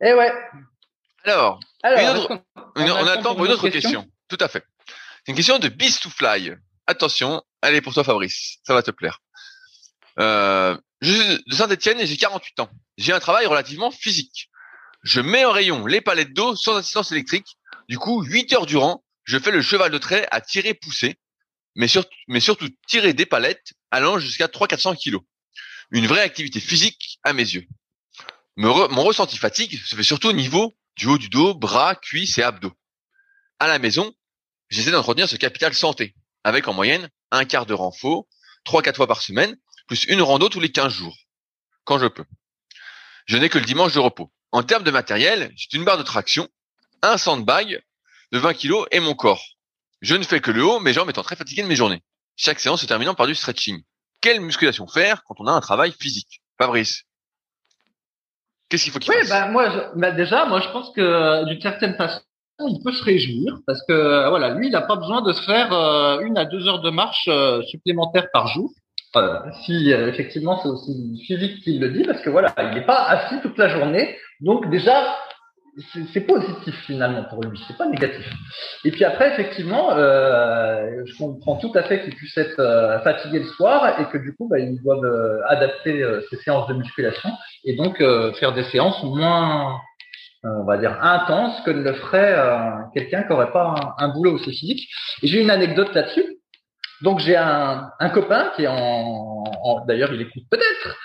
Et 0.00 0.12
ouais. 0.12 0.32
Alors, 1.24 1.58
Alors 1.82 2.30
on, 2.76 3.06
attend 3.06 3.34
pour 3.34 3.44
une 3.44 3.52
autre 3.52 3.68
question. 3.68 4.06
Tout 4.28 4.38
à 4.40 4.48
fait. 4.48 4.64
C'est 5.24 5.32
une 5.32 5.36
question 5.36 5.58
de 5.58 5.68
Beast 5.68 6.02
to 6.02 6.10
Fly. 6.10 6.54
Attention, 6.86 7.42
elle 7.60 7.74
est 7.74 7.80
pour 7.80 7.92
toi 7.92 8.04
Fabrice, 8.04 8.58
ça 8.64 8.72
va 8.72 8.82
te 8.82 8.92
plaire. 8.92 9.18
Euh, 10.20 10.76
je 11.00 11.12
suis 11.12 11.44
de 11.46 11.54
Saint-Etienne 11.54 12.00
et 12.00 12.06
j'ai 12.06 12.16
48 12.16 12.60
ans. 12.60 12.70
J'ai 12.96 13.12
un 13.12 13.20
travail 13.20 13.46
relativement 13.46 13.90
physique. 13.90 14.48
Je 15.08 15.22
mets 15.22 15.46
en 15.46 15.52
rayon 15.52 15.86
les 15.86 16.02
palettes 16.02 16.34
d'eau 16.34 16.54
sans 16.54 16.76
assistance 16.76 17.12
électrique. 17.12 17.56
Du 17.88 17.96
coup, 17.98 18.22
8 18.22 18.52
heures 18.52 18.66
durant, 18.66 19.02
je 19.24 19.38
fais 19.38 19.50
le 19.50 19.62
cheval 19.62 19.90
de 19.90 19.96
trait 19.96 20.28
à 20.30 20.42
tirer 20.42 20.74
pousser 20.74 21.18
mais, 21.76 22.40
surtout 22.40 22.68
tirer 22.86 23.14
des 23.14 23.24
palettes 23.24 23.72
allant 23.90 24.18
jusqu'à 24.18 24.48
300-400 24.48 24.96
kilos. 24.96 25.22
Une 25.92 26.06
vraie 26.06 26.20
activité 26.20 26.60
physique 26.60 27.18
à 27.22 27.32
mes 27.32 27.44
yeux. 27.44 27.66
mon 28.56 29.02
ressenti 29.02 29.38
fatigue 29.38 29.80
se 29.82 29.96
fait 29.96 30.02
surtout 30.02 30.28
au 30.28 30.32
niveau 30.34 30.74
du 30.96 31.06
haut 31.06 31.16
du 31.16 31.30
dos, 31.30 31.54
bras, 31.54 31.94
cuisses 31.94 32.36
et 32.36 32.42
abdos. 32.42 32.74
À 33.60 33.66
la 33.66 33.78
maison, 33.78 34.12
j'essaie 34.68 34.90
d'entretenir 34.90 35.26
ce 35.26 35.36
capital 35.36 35.72
santé, 35.72 36.14
avec 36.44 36.68
en 36.68 36.74
moyenne 36.74 37.08
un 37.30 37.46
quart 37.46 37.64
de 37.64 37.72
renfort, 37.72 38.26
3-4 38.66 38.96
fois 38.96 39.06
par 39.06 39.22
semaine, 39.22 39.56
plus 39.86 40.04
une 40.04 40.20
rando 40.20 40.50
tous 40.50 40.60
les 40.60 40.70
15 40.70 40.92
jours, 40.92 41.16
quand 41.84 41.98
je 41.98 42.08
peux. 42.08 42.26
Je 43.24 43.38
n'ai 43.38 43.48
que 43.48 43.58
le 43.58 43.64
dimanche 43.64 43.94
de 43.94 44.00
repos. 44.00 44.30
En 44.52 44.62
termes 44.62 44.82
de 44.84 44.90
matériel, 44.90 45.52
j'ai 45.56 45.76
une 45.78 45.84
barre 45.84 45.98
de 45.98 46.02
traction, 46.02 46.48
un 47.02 47.18
sandbag 47.18 47.82
de 48.32 48.38
20 48.38 48.54
kg 48.54 48.74
et 48.90 49.00
mon 49.00 49.14
corps. 49.14 49.44
Je 50.00 50.14
ne 50.14 50.22
fais 50.22 50.40
que 50.40 50.50
le 50.50 50.64
haut, 50.64 50.80
mes 50.80 50.92
jambes 50.92 51.10
étant 51.10 51.22
très 51.22 51.36
fatiguées 51.36 51.62
de 51.62 51.68
mes 51.68 51.76
journées. 51.76 52.02
chaque 52.36 52.60
séance 52.60 52.80
se 52.80 52.86
terminant 52.86 53.14
par 53.14 53.26
du 53.26 53.34
stretching. 53.34 53.82
Quelle 54.20 54.40
musculation 54.40 54.86
faire 54.86 55.22
quand 55.24 55.34
on 55.38 55.46
a 55.46 55.52
un 55.52 55.60
travail 55.60 55.92
physique? 55.92 56.42
Fabrice 56.58 57.02
Qu'est-ce 58.68 58.84
qu'il 58.84 58.92
faut 58.92 58.98
qu'il 58.98 59.12
oui, 59.12 59.16
fasse? 59.20 59.28
bah, 59.28 59.48
moi, 59.48 59.92
bah, 59.96 60.10
déjà, 60.12 60.44
moi, 60.46 60.60
je 60.60 60.68
pense 60.70 60.90
que 60.94 61.44
d'une 61.46 61.60
certaine 61.60 61.94
façon, 61.96 62.20
il 62.60 62.80
peut 62.84 62.92
se 62.92 63.02
réjouir 63.02 63.58
parce 63.66 63.80
que 63.88 64.28
voilà, 64.28 64.50
lui, 64.54 64.66
il 64.68 64.72
n'a 64.72 64.82
pas 64.82 64.96
besoin 64.96 65.22
de 65.22 65.32
se 65.32 65.42
faire 65.42 65.72
euh, 65.72 66.20
une 66.20 66.36
à 66.36 66.44
deux 66.44 66.66
heures 66.68 66.80
de 66.80 66.90
marche 66.90 67.28
euh, 67.28 67.62
supplémentaires 67.62 68.28
par 68.32 68.48
jour. 68.48 68.70
Euh, 69.16 69.38
si 69.64 69.90
effectivement 69.90 70.60
c'est 70.62 70.68
aussi 70.68 71.22
physique 71.26 71.62
qu'il 71.62 71.80
le 71.80 71.90
dit, 71.90 72.04
parce 72.04 72.20
que 72.20 72.30
voilà, 72.30 72.54
il 72.58 72.74
n'est 72.74 72.86
pas 72.86 73.04
assis 73.04 73.40
toute 73.40 73.56
la 73.58 73.68
journée. 73.68 74.16
Donc 74.40 74.68
déjà, 74.70 75.16
c'est 76.12 76.20
positif 76.22 76.74
finalement 76.86 77.24
pour 77.24 77.42
lui, 77.42 77.60
c'est 77.66 77.76
pas 77.76 77.86
négatif. 77.86 78.24
Et 78.84 78.90
puis 78.90 79.04
après, 79.04 79.32
effectivement, 79.32 79.92
euh, 79.92 81.02
je 81.04 81.16
comprends 81.16 81.56
tout 81.56 81.72
à 81.74 81.82
fait 81.82 82.02
qu'il 82.02 82.14
puisse 82.14 82.36
être 82.36 82.58
euh, 82.58 82.98
fatigué 83.00 83.40
le 83.40 83.46
soir 83.46 84.00
et 84.00 84.06
que 84.06 84.18
du 84.18 84.34
coup, 84.34 84.48
bah, 84.48 84.58
ils 84.58 84.78
euh, 84.86 85.40
adapter 85.46 86.04
ses 86.30 86.36
séances 86.38 86.68
de 86.68 86.74
musculation 86.74 87.30
et 87.64 87.76
donc 87.76 87.98
faire 88.38 88.52
des 88.52 88.64
séances 88.64 89.02
moins, 89.02 89.80
on 90.44 90.64
va 90.64 90.78
dire, 90.78 90.98
intenses 91.02 91.60
que 91.64 91.70
le 91.70 91.92
ferait 91.94 92.36
quelqu'un 92.94 93.22
qui 93.22 93.30
n'aurait 93.30 93.52
pas 93.52 93.74
un, 93.98 94.08
boulot 94.08 94.34
aussi 94.34 94.50
physique. 94.50 94.88
J'ai 95.22 95.40
une 95.40 95.50
anecdote 95.50 95.94
là-dessus. 95.94 96.37
Donc 97.02 97.20
j'ai 97.20 97.36
un, 97.36 97.90
un, 98.00 98.10
copain 98.10 98.50
qui 98.56 98.64
est 98.64 98.68
en, 98.68 99.44
en 99.62 99.84
d'ailleurs 99.86 100.12
il 100.12 100.20
écoute 100.20 100.42
peut-être, 100.50 100.96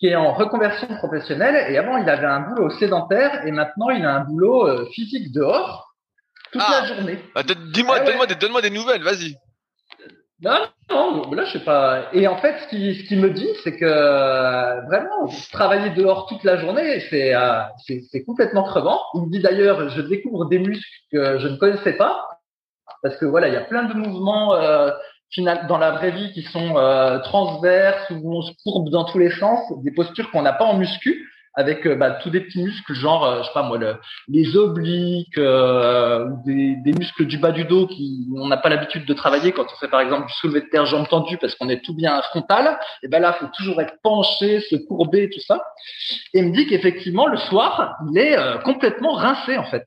qui 0.00 0.08
est 0.08 0.16
en 0.16 0.32
reconversion 0.32 0.88
professionnelle. 0.96 1.70
Et 1.72 1.78
avant, 1.78 1.98
il 1.98 2.08
avait 2.08 2.26
un 2.26 2.40
boulot 2.40 2.70
sédentaire 2.70 3.46
et 3.46 3.52
maintenant, 3.52 3.90
il 3.90 4.04
a 4.04 4.16
un 4.16 4.24
boulot 4.24 4.66
euh, 4.66 4.88
physique 4.92 5.32
dehors 5.32 5.94
toute 6.50 6.62
la 6.62 6.82
ah. 6.82 6.86
journée. 6.86 7.18
Bah, 7.34 7.42
dis-moi, 7.42 7.98
ah 8.00 8.04
donne-moi, 8.04 8.26
des, 8.26 8.34
donne 8.34 8.60
des 8.60 8.70
nouvelles, 8.70 9.02
vas-y. 9.02 9.36
Non, 10.42 10.66
non, 10.88 11.30
là, 11.32 11.44
je 11.44 11.58
sais 11.58 11.64
pas. 11.64 12.08
Et 12.14 12.26
en 12.26 12.38
fait, 12.38 12.58
ce 12.60 12.68
qu'il 12.68 12.96
ce 12.96 13.02
qui 13.04 13.16
me 13.16 13.28
dit, 13.28 13.50
c'est 13.62 13.76
que 13.76 13.84
euh, 13.84 14.80
vraiment, 14.86 15.28
travailler 15.52 15.90
dehors 15.90 16.26
toute 16.28 16.42
la 16.44 16.56
journée, 16.56 17.00
c'est 17.10 17.34
euh, 17.34 17.60
c'est 17.86 18.24
complètement 18.24 18.64
crevant. 18.64 19.00
Il 19.14 19.26
me 19.26 19.30
dit 19.30 19.40
d'ailleurs, 19.40 19.90
je 19.90 20.00
découvre 20.00 20.46
des 20.46 20.58
muscles 20.58 20.82
que 21.12 21.38
je 21.40 21.46
ne 21.46 21.56
connaissais 21.56 21.92
pas, 21.92 22.26
parce 23.02 23.18
que 23.18 23.26
voilà, 23.26 23.48
il 23.48 23.54
y 23.54 23.58
a 23.58 23.64
plein 23.64 23.84
de 23.84 23.92
mouvements 23.92 24.54
euh, 24.54 24.90
dans 25.38 25.78
la 25.78 25.92
vraie 25.92 26.10
vie 26.10 26.32
qui 26.32 26.42
sont 26.42 26.76
euh, 26.76 27.18
transverses 27.20 28.10
où 28.10 28.36
on 28.36 28.42
se 28.42 28.52
courbe 28.64 28.90
dans 28.90 29.04
tous 29.04 29.18
les 29.18 29.30
sens, 29.30 29.60
des 29.82 29.92
postures 29.92 30.30
qu'on 30.30 30.42
n'a 30.42 30.52
pas 30.52 30.64
en 30.64 30.76
muscu 30.76 31.26
avec 31.54 31.84
euh, 31.86 31.96
bah, 31.96 32.12
tous 32.12 32.30
des 32.30 32.40
petits 32.40 32.62
muscles 32.62 32.94
genre 32.94 33.24
euh, 33.24 33.42
je 33.42 33.48
sais 33.48 33.52
pas 33.52 33.62
moi 33.62 33.76
le, 33.78 33.96
les 34.28 34.56
obliques 34.56 35.36
ou 35.36 36.42
des, 36.44 36.76
des, 36.76 36.92
muscles 36.92 37.26
du 37.26 37.38
bas 37.38 37.52
du 37.52 37.64
dos 37.64 37.86
qui 37.86 38.26
on 38.36 38.48
n'a 38.48 38.56
pas 38.56 38.68
l'habitude 38.68 39.04
de 39.04 39.14
travailler. 39.14 39.52
Quand 39.52 39.66
on 39.72 39.76
fait 39.78 39.88
par 39.88 40.00
exemple 40.00 40.26
du 40.26 40.32
soulevé 40.34 40.62
de 40.62 40.66
terre 40.66 40.86
jambes 40.86 41.08
tendues 41.08 41.38
parce 41.38 41.54
qu'on 41.54 41.68
est 41.68 41.84
tout 41.84 41.94
bien 41.94 42.20
frontal 42.22 42.78
et 43.02 43.08
ben 43.08 43.20
là 43.20 43.32
faut 43.34 43.48
toujours 43.56 43.80
être 43.80 43.94
penché 44.02 44.60
se 44.60 44.76
courber 44.76 45.30
tout 45.30 45.40
ça. 45.40 45.62
Et 46.34 46.40
il 46.40 46.46
me 46.46 46.52
dit 46.52 46.66
qu'effectivement 46.66 47.26
le 47.26 47.36
soir 47.36 47.96
il 48.10 48.18
est 48.18 48.36
complètement 48.64 49.12
rincé 49.12 49.56
en 49.56 49.64
fait. 49.64 49.86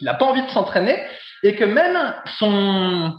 Il 0.00 0.04
n'a 0.04 0.14
pas 0.14 0.26
envie 0.26 0.42
de 0.42 0.50
s'entraîner 0.50 1.00
et 1.42 1.54
que 1.54 1.64
même 1.64 2.14
son 2.38 3.14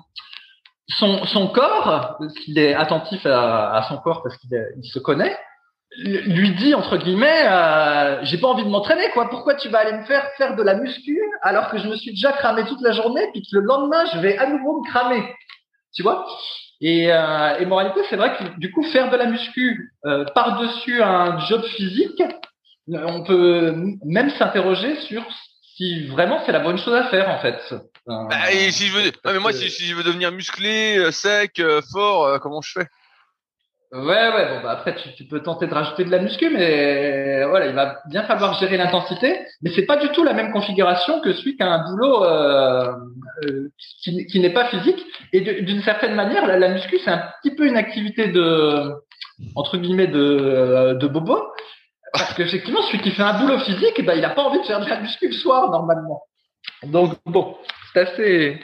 son, 0.89 1.25
son 1.25 1.47
corps, 1.47 2.17
qu'il 2.43 2.57
est 2.57 2.73
attentif 2.73 3.25
à, 3.25 3.73
à, 3.73 3.83
son 3.83 3.97
corps 3.97 4.23
parce 4.23 4.37
qu'il 4.37 4.49
il 4.81 4.89
se 4.89 4.99
connaît, 4.99 5.37
lui 5.97 6.51
dit 6.55 6.73
entre 6.73 6.97
guillemets, 6.97 7.47
euh, 7.47 8.19
j'ai 8.23 8.37
pas 8.37 8.47
envie 8.47 8.63
de 8.63 8.69
m'entraîner 8.69 9.09
quoi. 9.13 9.29
Pourquoi 9.29 9.55
tu 9.55 9.69
vas 9.69 9.79
aller 9.79 9.97
me 9.97 10.05
faire 10.05 10.29
faire 10.37 10.55
de 10.55 10.63
la 10.63 10.75
muscu 10.75 11.19
alors 11.41 11.69
que 11.69 11.77
je 11.77 11.87
me 11.87 11.95
suis 11.95 12.11
déjà 12.11 12.31
cramé 12.33 12.65
toute 12.65 12.81
la 12.81 12.91
journée 12.91 13.27
puis 13.31 13.41
que 13.41 13.57
le 13.57 13.61
lendemain 13.61 14.05
je 14.13 14.19
vais 14.19 14.37
à 14.37 14.47
nouveau 14.47 14.81
me 14.81 14.87
cramer, 14.87 15.23
tu 15.93 16.03
vois? 16.03 16.25
Et, 16.79 17.11
euh, 17.11 17.57
et 17.59 17.65
moralité, 17.65 18.01
c'est 18.09 18.17
vrai 18.17 18.37
que 18.37 18.59
du 18.59 18.71
coup 18.71 18.83
faire 18.83 19.09
de 19.09 19.17
la 19.17 19.25
muscu 19.25 19.93
euh, 20.05 20.25
par 20.35 20.59
dessus 20.59 21.01
un 21.01 21.39
job 21.39 21.63
physique, 21.63 22.21
on 22.87 23.23
peut 23.23 23.73
même 24.05 24.29
s'interroger 24.29 24.95
sur 25.01 25.25
si 25.77 26.07
vraiment 26.07 26.41
c'est 26.45 26.51
la 26.51 26.59
bonne 26.59 26.77
chose 26.77 26.95
à 26.95 27.07
faire 27.09 27.29
en 27.29 27.39
fait. 27.39 27.59
Bah, 28.07 28.51
et 28.51 28.71
si 28.71 28.87
je 28.87 28.93
veux, 28.93 29.11
mais 29.25 29.39
moi 29.39 29.53
si, 29.53 29.69
je 29.69 29.95
veux 29.95 30.03
devenir 30.03 30.31
musclé, 30.31 30.97
euh, 30.97 31.11
sec, 31.11 31.59
euh, 31.59 31.81
fort, 31.93 32.25
euh, 32.25 32.39
comment 32.39 32.61
je 32.61 32.71
fais? 32.79 32.87
Ouais, 33.93 33.99
ouais, 34.01 34.49
bon, 34.49 34.63
bah 34.63 34.71
après, 34.71 34.95
tu, 34.95 35.13
tu, 35.13 35.23
peux 35.23 35.41
tenter 35.41 35.65
de 35.65 35.73
rajouter 35.73 36.03
de 36.03 36.11
la 36.11 36.19
muscu, 36.19 36.49
mais 36.49 37.45
voilà, 37.45 37.67
il 37.67 37.73
va 37.73 37.99
bien 38.09 38.23
falloir 38.23 38.59
gérer 38.59 38.75
l'intensité. 38.75 39.39
Mais 39.61 39.71
c'est 39.73 39.85
pas 39.85 39.95
du 39.95 40.09
tout 40.09 40.25
la 40.25 40.33
même 40.33 40.51
configuration 40.51 41.21
que 41.21 41.31
celui 41.31 41.55
qui 41.55 41.63
a 41.63 41.71
un 41.71 41.89
boulot 41.89 42.25
euh, 42.25 42.91
qui, 44.03 44.25
qui 44.25 44.39
n'est 44.41 44.51
pas 44.51 44.65
physique. 44.65 45.01
Et 45.31 45.39
d'une 45.61 45.81
certaine 45.83 46.15
manière, 46.15 46.45
la, 46.45 46.59
la 46.59 46.67
muscu, 46.67 46.99
c'est 46.99 47.11
un 47.11 47.23
petit 47.41 47.55
peu 47.55 47.65
une 47.65 47.77
activité 47.77 48.27
de, 48.27 48.91
entre 49.55 49.77
guillemets, 49.77 50.07
de, 50.07 50.97
de 50.99 51.07
bobo. 51.07 51.41
Parce 52.13 52.33
qu'effectivement, 52.33 52.81
celui 52.83 52.99
qui 53.01 53.11
fait 53.11 53.23
un 53.23 53.39
boulot 53.39 53.59
physique, 53.59 53.93
eh 53.97 54.03
ben, 54.03 54.13
il 54.15 54.21
n'a 54.21 54.29
pas 54.29 54.43
envie 54.43 54.59
de 54.59 54.65
faire 54.65 54.79
de 54.79 54.89
la 54.89 54.99
muscu 54.99 55.27
le 55.27 55.33
soir, 55.33 55.69
normalement. 55.69 56.21
Donc, 56.83 57.15
bon, 57.25 57.57
c'est 57.93 58.01
assez, 58.01 58.59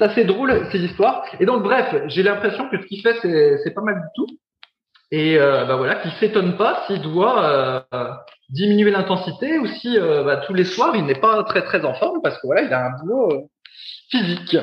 assez 0.00 0.24
drôle, 0.24 0.68
ces 0.72 0.78
histoires. 0.78 1.24
Et 1.40 1.46
donc, 1.46 1.62
bref, 1.62 1.94
j'ai 2.06 2.22
l'impression 2.22 2.68
que 2.70 2.80
ce 2.80 2.86
qu'il 2.86 3.02
fait, 3.02 3.16
c'est, 3.22 3.74
pas 3.74 3.82
mal 3.82 3.96
du 3.96 4.08
tout. 4.14 4.26
Et 5.10 5.36
euh, 5.38 5.66
bah 5.66 5.76
voilà, 5.76 5.96
qu'il 5.96 6.12
s'étonne 6.12 6.56
pas 6.56 6.84
s'il 6.86 7.02
doit 7.02 7.44
euh, 7.44 8.14
diminuer 8.52 8.90
l'intensité 8.90 9.58
ou 9.58 9.66
si 9.66 9.98
euh, 9.98 10.24
bah, 10.24 10.38
tous 10.46 10.54
les 10.54 10.64
soirs, 10.64 10.94
il 10.94 11.04
n'est 11.04 11.18
pas 11.18 11.42
très, 11.44 11.62
très 11.64 11.84
en 11.84 11.94
forme 11.94 12.20
parce 12.22 12.36
que 12.36 12.46
voilà, 12.46 12.62
il 12.62 12.72
a 12.72 12.86
un 12.86 12.90
boulot 13.00 13.32
euh, 13.32 13.40
physique. 14.10 14.56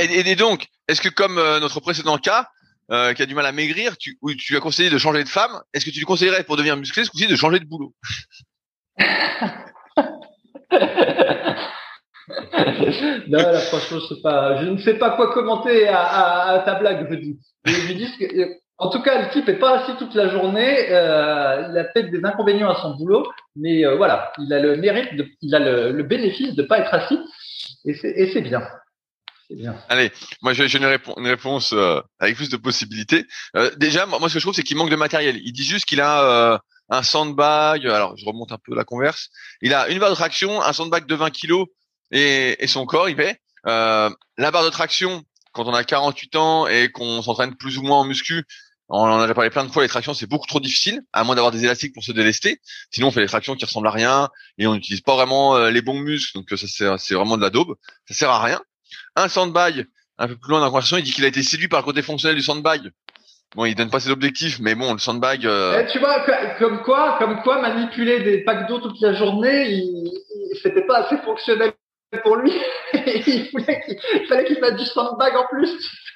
Et, 0.00 0.30
et, 0.30 0.36
donc, 0.36 0.66
est-ce 0.88 1.00
que 1.00 1.08
comme 1.08 1.38
euh, 1.38 1.60
notre 1.60 1.80
précédent 1.80 2.18
cas, 2.18 2.48
euh, 2.90 3.14
qui 3.14 3.22
a 3.22 3.26
du 3.26 3.34
mal 3.34 3.46
à 3.46 3.52
maigrir, 3.52 3.96
tu, 3.96 4.18
ou 4.22 4.34
tu 4.34 4.56
as 4.56 4.60
conseillé 4.60 4.90
de 4.90 4.98
changer 4.98 5.24
de 5.24 5.28
femme, 5.28 5.60
est-ce 5.72 5.84
que 5.84 5.90
tu 5.90 5.98
lui 5.98 6.06
conseillerais 6.06 6.44
pour 6.44 6.56
devenir 6.56 6.76
musclé 6.76 7.04
ce 7.04 7.10
coup-ci 7.10 7.26
de 7.26 7.36
changer 7.36 7.60
de 7.60 7.64
boulot? 7.64 7.94
Non, 13.28 13.38
je 13.38 14.22
pas, 14.22 14.62
je 14.62 14.70
ne 14.70 14.78
sais 14.78 14.94
pas 14.94 15.10
quoi 15.10 15.32
commenter 15.32 15.88
à, 15.88 16.62
ta 16.64 16.74
blague. 16.74 17.08
Je 17.64 17.92
dis 17.92 18.10
que, 18.18 18.48
en 18.78 18.90
tout 18.90 19.02
cas, 19.02 19.22
le 19.22 19.30
type 19.30 19.48
est 19.48 19.58
pas 19.58 19.80
assis 19.80 19.96
toute 19.98 20.14
la 20.14 20.28
journée. 20.28 20.90
Euh, 20.90 21.68
il 21.70 21.78
a 21.78 21.84
peut-être 21.84 22.10
des 22.10 22.24
inconvénients 22.24 22.70
à 22.70 22.80
son 22.80 22.96
boulot, 22.96 23.26
mais 23.56 23.84
euh, 23.84 23.96
voilà, 23.96 24.32
il 24.38 24.52
a 24.52 24.60
le 24.60 24.76
mérite, 24.76 25.14
de, 25.16 25.26
il 25.42 25.54
a 25.54 25.58
le, 25.58 25.92
le 25.92 26.02
bénéfice 26.02 26.54
de 26.54 26.62
pas 26.62 26.78
être 26.78 26.94
assis, 26.94 27.18
et 27.84 28.30
c'est 28.32 28.40
bien. 28.40 28.62
Allez, 29.88 30.10
moi 30.42 30.52
j'ai 30.52 30.64
une, 30.76 30.84
une, 30.84 31.26
réponse 31.26 31.72
euh, 31.72 32.00
avec 32.18 32.36
plus 32.36 32.48
de 32.48 32.56
possibilités. 32.56 33.26
Euh, 33.56 33.70
déjà, 33.76 34.06
moi, 34.06 34.20
ce 34.28 34.34
que 34.34 34.40
je 34.40 34.44
trouve, 34.44 34.54
c'est 34.54 34.62
qu'il 34.62 34.76
manque 34.76 34.90
de 34.90 34.96
matériel. 34.96 35.40
Il 35.44 35.52
dit 35.52 35.64
juste 35.64 35.84
qu'il 35.84 36.00
a 36.00 36.22
euh, 36.22 36.58
un 36.88 37.02
sandbag. 37.02 37.86
Alors, 37.86 38.16
je 38.16 38.24
remonte 38.24 38.52
un 38.52 38.58
peu 38.58 38.74
la 38.74 38.84
converse. 38.84 39.28
Il 39.60 39.74
a 39.74 39.88
une 39.88 39.98
barre 39.98 40.10
de 40.10 40.14
traction, 40.14 40.62
un 40.62 40.72
sandbag 40.72 41.06
de 41.06 41.14
20 41.14 41.30
kilos 41.30 41.66
et, 42.10 42.62
et 42.62 42.66
son 42.66 42.86
corps, 42.86 43.08
il 43.08 43.16
fait. 43.16 43.40
la 43.64 44.50
barre 44.50 44.64
de 44.64 44.70
traction, 44.70 45.22
quand 45.52 45.66
on 45.66 45.74
a 45.74 45.84
48 45.84 46.36
ans 46.36 46.66
et 46.66 46.90
qu'on 46.90 47.22
s'entraîne 47.22 47.54
plus 47.54 47.78
ou 47.78 47.82
moins 47.82 47.98
en 47.98 48.04
muscu, 48.04 48.44
on 48.88 48.98
en 48.98 49.18
a 49.18 49.22
déjà 49.22 49.34
parlé 49.34 49.48
plein 49.48 49.64
de 49.64 49.70
fois, 49.70 49.82
les 49.82 49.88
tractions 49.88 50.12
c'est 50.12 50.26
beaucoup 50.26 50.46
trop 50.46 50.60
difficile, 50.60 51.00
à 51.14 51.24
moins 51.24 51.34
d'avoir 51.34 51.52
des 51.52 51.64
élastiques 51.64 51.94
pour 51.94 52.04
se 52.04 52.12
délester. 52.12 52.60
Sinon 52.90 53.08
on 53.08 53.10
fait 53.10 53.22
des 53.22 53.28
tractions 53.28 53.54
qui 53.54 53.64
ressemblent 53.64 53.88
à 53.88 53.90
rien 53.90 54.28
et 54.58 54.66
on 54.66 54.74
n'utilise 54.74 55.00
pas 55.00 55.14
vraiment 55.14 55.56
les 55.68 55.80
bons 55.80 55.98
muscles, 55.98 56.36
donc 56.36 56.50
ça 56.50 56.98
c'est 56.98 57.14
vraiment 57.14 57.38
de 57.38 57.42
la 57.42 57.48
daube. 57.48 57.76
Ça 58.06 58.14
sert 58.14 58.30
à 58.30 58.42
rien 58.42 58.60
un 59.16 59.28
sandbag. 59.28 59.86
Un 60.16 60.28
peu 60.28 60.36
plus 60.36 60.50
loin 60.50 60.60
dans 60.60 60.66
la 60.66 60.70
conversation, 60.70 60.96
il 60.96 61.02
dit 61.02 61.12
qu'il 61.12 61.24
a 61.24 61.28
été 61.28 61.42
séduit 61.42 61.68
par 61.68 61.80
le 61.80 61.84
côté 61.84 62.02
fonctionnel 62.02 62.36
du 62.36 62.42
sandbag. 62.42 62.92
Bon, 63.54 63.64
il 63.64 63.74
donne 63.74 63.90
pas 63.90 64.00
ses 64.00 64.10
objectifs, 64.10 64.58
mais 64.60 64.74
bon, 64.74 64.92
le 64.92 64.98
sandbag. 64.98 65.46
Euh... 65.46 65.80
Eh, 65.80 65.90
tu 65.90 66.00
vois, 66.00 66.24
comme 66.58 66.82
quoi, 66.82 67.16
comme 67.18 67.40
quoi, 67.42 67.60
manipuler 67.60 68.20
des 68.22 68.38
packs 68.38 68.68
d'eau 68.68 68.80
toute 68.80 69.00
la 69.00 69.14
journée, 69.14 69.70
il, 69.70 70.10
c'était 70.62 70.84
pas 70.86 71.04
assez 71.04 71.16
fonctionnel 71.18 71.72
pour 72.22 72.36
lui. 72.36 72.52
il, 72.94 73.48
fallait 74.28 74.44
qu'il 74.44 74.60
mette 74.60 74.76
du 74.76 74.84
sandbag 74.84 75.36
en 75.36 75.46
plus. 75.46 75.70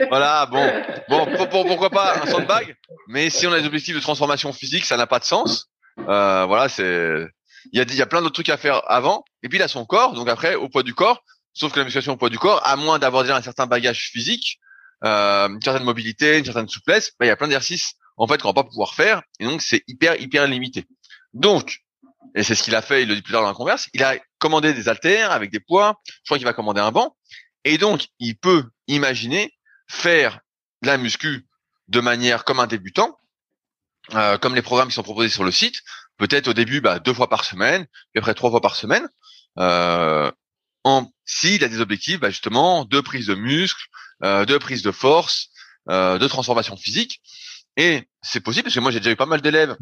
voilà, 0.08 0.46
bon, 0.46 0.64
bon, 1.08 1.26
pour, 1.48 1.66
pourquoi 1.66 1.90
pas 1.90 2.20
un 2.22 2.26
sandbag? 2.26 2.76
Mais 3.06 3.30
si 3.30 3.46
on 3.46 3.52
a 3.52 3.60
des 3.60 3.66
objectifs 3.66 3.94
de 3.94 4.00
transformation 4.00 4.52
physique, 4.52 4.84
ça 4.84 4.96
n'a 4.96 5.06
pas 5.06 5.20
de 5.20 5.24
sens. 5.24 5.68
Euh, 6.08 6.44
voilà, 6.46 6.68
c'est. 6.68 7.26
Il 7.72 7.78
y 7.78 7.82
a, 7.82 7.84
il 7.84 7.96
y 7.96 8.02
a 8.02 8.06
plein 8.06 8.20
d'autres 8.20 8.34
trucs 8.34 8.48
à 8.48 8.56
faire 8.56 8.82
avant. 8.86 9.24
Et 9.42 9.48
puis 9.48 9.58
il 9.58 9.62
a 9.62 9.68
son 9.68 9.84
corps, 9.84 10.14
donc 10.14 10.28
après, 10.28 10.54
au 10.54 10.68
poids 10.68 10.82
du 10.82 10.94
corps, 10.94 11.22
Sauf 11.58 11.72
que 11.72 11.80
la 11.80 11.84
musculation 11.84 12.12
au 12.12 12.16
poids 12.16 12.30
du 12.30 12.38
corps, 12.38 12.64
à 12.64 12.76
moins 12.76 13.00
d'avoir 13.00 13.24
déjà 13.24 13.36
un 13.36 13.42
certain 13.42 13.66
bagage 13.66 14.10
physique, 14.12 14.60
euh, 15.04 15.48
une 15.48 15.60
certaine 15.60 15.82
mobilité, 15.82 16.38
une 16.38 16.44
certaine 16.44 16.68
souplesse, 16.68 17.12
bah, 17.18 17.26
il 17.26 17.28
y 17.28 17.32
a 17.32 17.36
plein 17.36 17.48
d'exercices 17.48 17.94
en 18.16 18.28
fait 18.28 18.40
qu'on 18.40 18.48
va 18.48 18.54
pas 18.54 18.64
pouvoir 18.64 18.94
faire, 18.94 19.22
et 19.40 19.44
donc 19.44 19.60
c'est 19.60 19.82
hyper 19.88 20.20
hyper 20.20 20.46
limité. 20.46 20.86
Donc, 21.34 21.80
et 22.36 22.44
c'est 22.44 22.54
ce 22.54 22.62
qu'il 22.62 22.76
a 22.76 22.82
fait, 22.82 23.02
il 23.02 23.08
le 23.08 23.16
dit 23.16 23.22
plus 23.22 23.32
tard 23.32 23.42
dans 23.42 23.48
la 23.48 23.54
converse, 23.54 23.88
il 23.92 24.04
a 24.04 24.16
commandé 24.38 24.72
des 24.72 24.88
haltères 24.88 25.32
avec 25.32 25.50
des 25.50 25.58
poids, 25.58 26.00
je 26.06 26.26
crois 26.26 26.38
qu'il 26.38 26.46
va 26.46 26.52
commander 26.52 26.80
un 26.80 26.92
banc, 26.92 27.16
et 27.64 27.76
donc 27.76 28.06
il 28.20 28.36
peut 28.36 28.64
imaginer 28.86 29.52
faire 29.88 30.38
la 30.82 30.96
muscu 30.96 31.44
de 31.88 31.98
manière 32.00 32.44
comme 32.44 32.60
un 32.60 32.68
débutant, 32.68 33.18
euh, 34.14 34.38
comme 34.38 34.54
les 34.54 34.62
programmes 34.62 34.88
qui 34.88 34.94
sont 34.94 35.02
proposés 35.02 35.28
sur 35.28 35.42
le 35.42 35.50
site, 35.50 35.82
peut-être 36.18 36.46
au 36.46 36.52
début 36.54 36.80
bah, 36.80 37.00
deux 37.00 37.14
fois 37.14 37.28
par 37.28 37.44
semaine, 37.44 37.84
puis 38.12 38.20
après 38.20 38.34
trois 38.34 38.50
fois 38.50 38.60
par 38.60 38.76
semaine, 38.76 39.08
euh, 39.58 40.30
en 40.84 41.10
s'il 41.24 41.62
a 41.64 41.68
des 41.68 41.80
objectifs, 41.80 42.20
bah 42.20 42.30
justement, 42.30 42.84
de 42.84 43.00
prise 43.00 43.26
de 43.26 43.34
muscle, 43.34 43.82
euh, 44.24 44.44
de 44.44 44.56
prise 44.58 44.82
de 44.82 44.90
force, 44.90 45.48
de 45.88 46.26
transformation 46.26 46.76
physique. 46.76 47.22
Et 47.78 48.02
c'est 48.20 48.40
possible 48.40 48.64
parce 48.64 48.74
que 48.74 48.80
moi 48.80 48.90
j'ai 48.90 49.00
déjà 49.00 49.10
eu 49.10 49.16
pas 49.16 49.24
mal 49.24 49.40
d'élèves, 49.40 49.74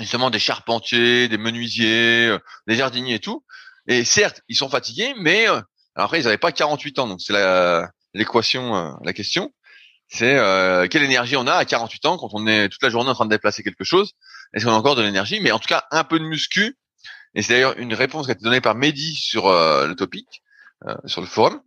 justement 0.00 0.28
des 0.28 0.40
charpentiers, 0.40 1.28
des 1.28 1.38
menuisiers, 1.38 2.36
des 2.66 2.74
jardiniers 2.74 3.14
et 3.14 3.20
tout. 3.20 3.44
Et 3.86 4.02
certes, 4.04 4.42
ils 4.48 4.56
sont 4.56 4.68
fatigués, 4.68 5.14
mais 5.18 5.46
après 5.94 6.20
ils 6.20 6.24
n'avaient 6.24 6.36
pas 6.36 6.50
48 6.50 6.98
ans, 6.98 7.06
donc 7.06 7.20
c'est 7.20 7.34
l'équation, 8.12 8.96
la 9.04 9.12
question 9.12 9.52
c'est 10.10 10.36
euh, 10.36 10.88
quelle 10.88 11.04
énergie 11.04 11.36
on 11.36 11.46
a 11.46 11.54
à 11.54 11.64
48 11.64 12.06
ans 12.06 12.18
quand 12.18 12.30
on 12.32 12.46
est 12.46 12.68
toute 12.68 12.82
la 12.82 12.90
journée 12.90 13.10
en 13.10 13.14
train 13.14 13.26
de 13.26 13.30
déplacer 13.30 13.62
quelque 13.62 13.84
chose? 13.84 14.12
Est-ce 14.52 14.64
qu'on 14.64 14.72
a 14.72 14.74
encore 14.74 14.96
de 14.96 15.02
l'énergie? 15.02 15.40
Mais 15.40 15.52
en 15.52 15.60
tout 15.60 15.68
cas, 15.68 15.84
un 15.92 16.02
peu 16.02 16.18
de 16.18 16.24
muscu. 16.24 16.76
Et 17.34 17.42
c'est 17.42 17.54
d'ailleurs 17.54 17.78
une 17.78 17.94
réponse 17.94 18.26
qui 18.26 18.32
a 18.32 18.34
été 18.34 18.42
donnée 18.42 18.60
par 18.60 18.74
Mehdi 18.74 19.14
sur 19.14 19.46
euh, 19.46 19.86
le 19.86 19.94
topic, 19.94 20.42
euh, 20.86 20.94
sur 21.06 21.20
le 21.20 21.26
forum. 21.26 21.60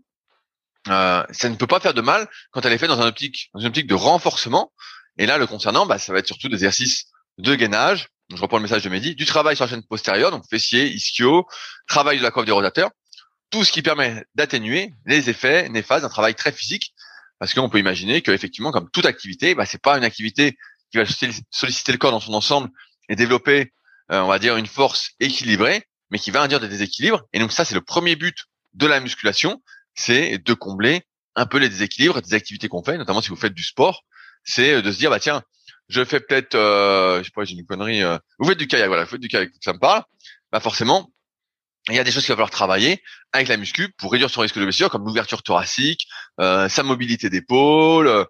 ça 0.85 1.25
ne 1.43 1.55
peut 1.55 1.67
pas 1.67 1.79
faire 1.79 1.93
de 1.93 2.01
mal 2.01 2.27
quand 2.51 2.65
elle 2.65 2.73
est 2.73 2.77
faite 2.77 2.89
dans 2.89 3.01
un 3.01 3.07
optique, 3.07 3.49
dans 3.53 3.61
une 3.61 3.67
optique 3.67 3.87
de 3.87 3.95
renforcement. 3.95 4.73
Et 5.17 5.25
là, 5.25 5.37
le 5.37 5.47
concernant, 5.47 5.85
bah, 5.85 5.97
ça 5.97 6.11
va 6.11 6.19
être 6.19 6.27
surtout 6.27 6.49
des 6.49 6.55
exercices 6.55 7.05
de 7.37 7.55
gainage. 7.55 8.09
je 8.33 8.41
reprends 8.41 8.57
le 8.57 8.63
message 8.63 8.83
de 8.83 8.89
Mehdi, 8.89 9.15
du 9.15 9.25
travail 9.25 9.55
sur 9.55 9.65
la 9.65 9.71
chaîne 9.71 9.83
postérieure, 9.83 10.31
donc 10.31 10.43
fessier, 10.49 10.87
ischio, 10.87 11.47
travail 11.87 12.17
de 12.17 12.23
la 12.23 12.31
coiffe 12.31 12.45
des 12.45 12.51
rotateurs, 12.51 12.91
tout 13.49 13.63
ce 13.63 13.71
qui 13.71 13.81
permet 13.81 14.25
d'atténuer 14.35 14.93
les 15.05 15.29
effets 15.29 15.69
néfastes 15.69 16.03
d'un 16.03 16.09
travail 16.09 16.35
très 16.35 16.51
physique 16.51 16.93
parce 17.43 17.53
qu'on 17.53 17.69
peut 17.69 17.77
imaginer 17.79 18.21
qu'effectivement, 18.21 18.71
comme 18.71 18.89
toute 18.89 19.05
activité, 19.05 19.53
bah, 19.53 19.65
c'est 19.65 19.81
pas 19.81 19.97
une 19.97 20.05
activité 20.05 20.57
qui 20.91 20.97
va 20.97 21.03
solliciter 21.51 21.91
le 21.91 21.97
corps 21.97 22.11
dans 22.11 22.21
son 22.21 22.33
ensemble 22.33 22.69
et 23.09 23.17
développer, 23.17 23.59
euh, 23.59 23.65
on 24.21 24.27
va 24.27 24.39
dire, 24.39 24.57
une 24.57 24.67
force 24.67 25.11
équilibrée, 25.19 25.83
mais 26.11 26.19
qui 26.19 26.31
va 26.31 26.41
induire 26.41 26.59
des 26.59 26.67
déséquilibres. 26.67 27.23
Et 27.33 27.39
donc 27.39 27.51
ça, 27.51 27.65
c'est 27.65 27.75
le 27.75 27.81
premier 27.81 28.15
but 28.15 28.45
de 28.73 28.85
la 28.87 28.99
musculation, 28.99 29.61
c'est 29.95 30.37
de 30.37 30.53
combler 30.53 31.03
un 31.35 31.45
peu 31.45 31.57
les 31.57 31.69
déséquilibres 31.69 32.21
des 32.21 32.33
activités 32.33 32.67
qu'on 32.67 32.83
fait, 32.83 32.97
notamment 32.97 33.21
si 33.21 33.29
vous 33.29 33.35
faites 33.35 33.53
du 33.53 33.63
sport, 33.63 34.03
c'est 34.43 34.81
de 34.81 34.91
se 34.91 34.97
dire 34.97 35.09
bah 35.09 35.19
tiens, 35.19 35.41
je 35.89 36.03
fais 36.05 36.19
peut-être, 36.19 36.55
euh, 36.55 37.19
je 37.19 37.25
sais 37.25 37.31
pas, 37.33 37.43
j'ai 37.43 37.55
une 37.55 37.65
connerie, 37.65 38.03
euh, 38.03 38.17
vous 38.39 38.47
faites 38.47 38.57
du 38.57 38.67
kayak, 38.67 38.87
voilà, 38.87 39.03
vous 39.03 39.09
faites 39.09 39.21
du 39.21 39.27
kayak, 39.27 39.49
ça 39.61 39.73
me 39.73 39.79
parle, 39.79 40.03
bah 40.51 40.59
forcément, 40.59 41.11
il 41.89 41.95
y 41.95 41.99
a 41.99 42.03
des 42.03 42.11
choses 42.11 42.23
qu'il 42.23 42.31
va 42.31 42.35
falloir 42.35 42.49
travailler 42.49 43.03
avec 43.33 43.47
la 43.47 43.57
muscu 43.57 43.91
pour 43.97 44.11
réduire 44.11 44.29
son 44.29 44.41
risque 44.41 44.57
de 44.57 44.63
blessure, 44.63 44.89
comme 44.89 45.05
l'ouverture 45.05 45.43
thoracique, 45.43 46.07
euh, 46.39 46.69
sa 46.69 46.83
mobilité 46.83 47.29
d'épaule, 47.29 48.07
euh, 48.07 48.23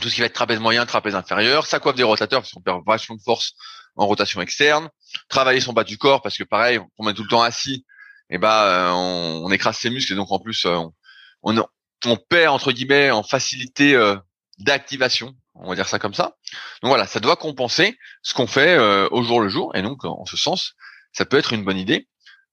tout 0.00 0.08
ce 0.08 0.14
qui 0.14 0.20
va 0.20 0.26
être 0.26 0.34
trapèze 0.34 0.60
moyen, 0.60 0.86
trapèze 0.86 1.14
inférieur, 1.14 1.66
sa 1.66 1.80
coiffe 1.80 1.96
des 1.96 2.02
rotateurs, 2.02 2.42
parce 2.42 2.52
qu'on 2.52 2.60
perd 2.60 2.82
vachement 2.86 3.16
de 3.16 3.22
force 3.22 3.54
en 3.96 4.06
rotation 4.06 4.40
externe, 4.40 4.88
travailler 5.28 5.60
son 5.60 5.72
bas 5.72 5.84
du 5.84 5.98
corps, 5.98 6.22
parce 6.22 6.36
que 6.36 6.44
pareil, 6.44 6.80
on 6.98 7.04
met 7.04 7.14
tout 7.14 7.22
le 7.22 7.28
temps 7.28 7.42
assis, 7.42 7.84
et 8.30 8.38
bah 8.38 8.92
on, 8.94 9.42
on, 9.44 9.50
écrase 9.52 9.76
ses 9.76 9.90
muscles, 9.90 10.12
et 10.12 10.16
donc 10.16 10.32
en 10.32 10.38
plus 10.38 10.64
on, 10.64 10.92
on, 11.42 12.16
perd 12.28 12.54
entre 12.54 12.72
guillemets 12.72 13.10
en 13.10 13.22
facilité 13.22 13.96
d'activation, 14.58 15.34
on 15.54 15.68
va 15.68 15.74
dire 15.74 15.88
ça 15.88 15.98
comme 15.98 16.14
ça. 16.14 16.36
Donc 16.82 16.88
voilà, 16.88 17.06
ça 17.06 17.20
doit 17.20 17.36
compenser 17.36 17.96
ce 18.22 18.34
qu'on 18.34 18.46
fait 18.46 18.78
au 19.10 19.22
jour 19.22 19.40
le 19.40 19.48
jour, 19.48 19.74
et 19.76 19.82
donc 19.82 20.04
en 20.04 20.24
ce 20.24 20.36
sens, 20.36 20.74
ça 21.12 21.24
peut 21.24 21.38
être 21.38 21.52
une 21.52 21.64
bonne 21.64 21.78
idée. 21.78 22.08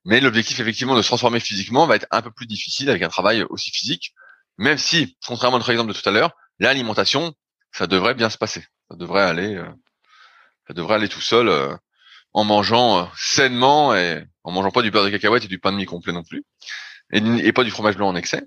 Mais 0.06 0.20
l'objectif 0.20 0.60
effectivement 0.60 0.96
de 0.96 1.02
se 1.02 1.08
transformer 1.08 1.40
physiquement 1.40 1.86
va 1.86 1.96
être 1.96 2.08
un 2.12 2.22
peu 2.22 2.32
plus 2.32 2.48
difficile 2.48 2.90
avec 2.90 3.04
un 3.04 3.10
travail 3.10 3.44
aussi 3.50 3.72
physique, 3.72 4.14
même 4.58 4.78
si, 4.78 5.18
contrairement 5.26 5.58
à 5.58 5.60
notre 5.60 5.70
exemple 5.70 5.94
de 5.94 6.00
tout 6.00 6.08
à 6.08 6.12
l'heure, 6.12 6.34
l'alimentation, 6.60 7.34
ça 7.72 7.88
devrait 7.88 8.14
bien 8.14 8.30
se 8.30 8.38
passer. 8.38 8.66
Ça 8.90 8.96
devrait 8.96 9.22
aller, 9.22 9.56
euh, 9.56 9.70
ça 10.72 10.74
devrait 10.74 10.96
aller 10.96 11.10
tout 11.10 11.22
seul 11.22 11.50
euh, 11.50 11.76
en 12.34 12.46
mangeant 12.46 13.00
euh, 13.00 13.06
sainement 13.18 13.94
et 13.94 14.24
en 14.44 14.52
mangeant 14.52 14.72
pas 14.72 14.82
du 14.82 14.90
beurre 14.90 15.04
de 15.04 15.10
cacahuète 15.10 15.44
et 15.44 15.50
du 15.50 15.60
pain 15.60 15.74
de 15.74 15.78
mie 15.78 15.86
complet 15.86 16.14
non 16.14 16.24
plus, 16.24 16.44
et, 17.12 17.52
pas 17.52 17.66
du 17.66 17.72
fromage 17.72 17.98
blanc 17.98 18.08
en 18.08 18.16
excès. 18.16 18.44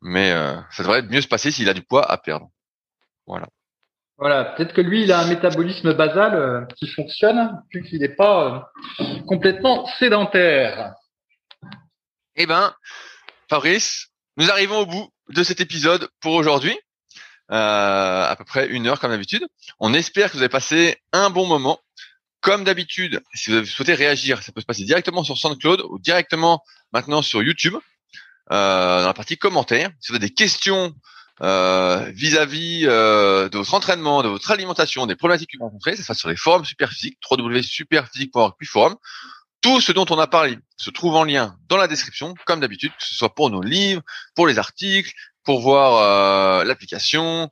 Mais 0.00 0.30
ça 0.70 0.82
devrait 0.82 1.02
mieux 1.02 1.22
se 1.22 1.26
passer 1.26 1.50
s'il 1.50 1.68
a 1.68 1.74
du 1.74 1.82
poids 1.82 2.08
à 2.08 2.18
perdre. 2.18 2.48
Voilà. 3.26 3.48
Voilà, 4.18 4.44
peut-être 4.44 4.72
que 4.72 4.80
lui, 4.80 5.02
il 5.02 5.12
a 5.12 5.20
un 5.20 5.26
métabolisme 5.26 5.92
basal 5.92 6.34
euh, 6.34 6.64
qui 6.76 6.88
fonctionne, 6.88 7.62
vu 7.70 7.82
qu'il 7.82 8.00
n'est 8.00 8.14
pas 8.14 8.66
euh, 9.00 9.04
complètement 9.26 9.86
sédentaire. 9.98 10.94
Eh 12.34 12.46
ben, 12.46 12.74
Fabrice, 13.50 14.08
nous 14.38 14.50
arrivons 14.50 14.78
au 14.78 14.86
bout 14.86 15.10
de 15.28 15.42
cet 15.42 15.60
épisode 15.60 16.08
pour 16.20 16.32
aujourd'hui. 16.32 16.78
Euh, 17.52 18.28
à 18.28 18.34
peu 18.34 18.44
près 18.44 18.66
une 18.66 18.88
heure 18.88 18.98
comme 18.98 19.12
d'habitude. 19.12 19.46
On 19.78 19.94
espère 19.94 20.30
que 20.30 20.36
vous 20.36 20.42
avez 20.42 20.48
passé 20.48 20.96
un 21.12 21.30
bon 21.30 21.46
moment. 21.46 21.78
Comme 22.40 22.64
d'habitude, 22.64 23.22
si 23.34 23.50
vous 23.50 23.64
souhaitez 23.64 23.94
réagir, 23.94 24.42
ça 24.42 24.52
peut 24.52 24.60
se 24.60 24.66
passer 24.66 24.84
directement 24.84 25.24
sur 25.24 25.38
SoundCloud 25.38 25.82
ou 25.88 25.98
directement 25.98 26.62
maintenant 26.92 27.22
sur 27.22 27.42
YouTube, 27.42 27.74
euh, 28.52 29.00
dans 29.00 29.06
la 29.06 29.14
partie 29.14 29.38
commentaires. 29.38 29.90
Si 30.00 30.10
vous 30.10 30.16
avez 30.16 30.28
des 30.28 30.34
questions 30.34 30.94
euh, 31.42 32.10
vis-à-vis 32.14 32.86
euh, 32.86 33.48
de 33.48 33.58
votre 33.58 33.74
entraînement, 33.74 34.22
de 34.22 34.28
votre 34.28 34.50
alimentation, 34.50 35.06
des 35.06 35.16
problématiques 35.16 35.50
que 35.52 35.58
vous 35.58 35.64
rencontrez, 35.64 35.96
ça 35.96 36.02
sera 36.02 36.14
sur 36.14 36.28
les 36.28 36.36
forums 36.36 36.64
Superphysique, 36.64 37.18
www.superphysique.org 37.30 38.54
puis 38.58 38.66
forum. 38.66 38.96
Tout 39.60 39.80
ce 39.80 39.92
dont 39.92 40.06
on 40.10 40.18
a 40.18 40.26
parlé 40.26 40.58
se 40.76 40.90
trouve 40.90 41.14
en 41.16 41.24
lien 41.24 41.56
dans 41.68 41.76
la 41.76 41.88
description, 41.88 42.34
comme 42.44 42.60
d'habitude, 42.60 42.92
que 42.92 43.04
ce 43.04 43.14
soit 43.14 43.34
pour 43.34 43.50
nos 43.50 43.62
livres, 43.62 44.02
pour 44.34 44.46
les 44.46 44.58
articles, 44.58 45.12
pour 45.46 45.60
voir 45.60 46.60
euh, 46.60 46.64
l'application, 46.64 47.50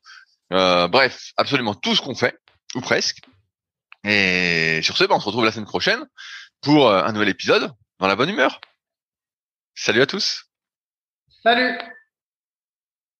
bref, 0.50 1.32
absolument 1.36 1.74
tout 1.74 1.94
ce 1.94 2.02
qu'on 2.02 2.14
fait, 2.14 2.38
ou 2.74 2.80
presque. 2.80 3.20
Et 4.04 4.80
sur 4.82 4.98
ce, 4.98 5.04
ben, 5.04 5.16
on 5.16 5.20
se 5.20 5.26
retrouve 5.26 5.44
la 5.46 5.52
semaine 5.52 5.64
prochaine 5.64 6.04
pour 6.60 6.92
un 6.92 7.10
nouvel 7.12 7.30
épisode 7.30 7.72
dans 7.98 8.06
la 8.06 8.16
bonne 8.16 8.28
humeur. 8.28 8.60
Salut 9.74 10.02
à 10.02 10.06
tous. 10.06 10.44
Salut 11.42 11.78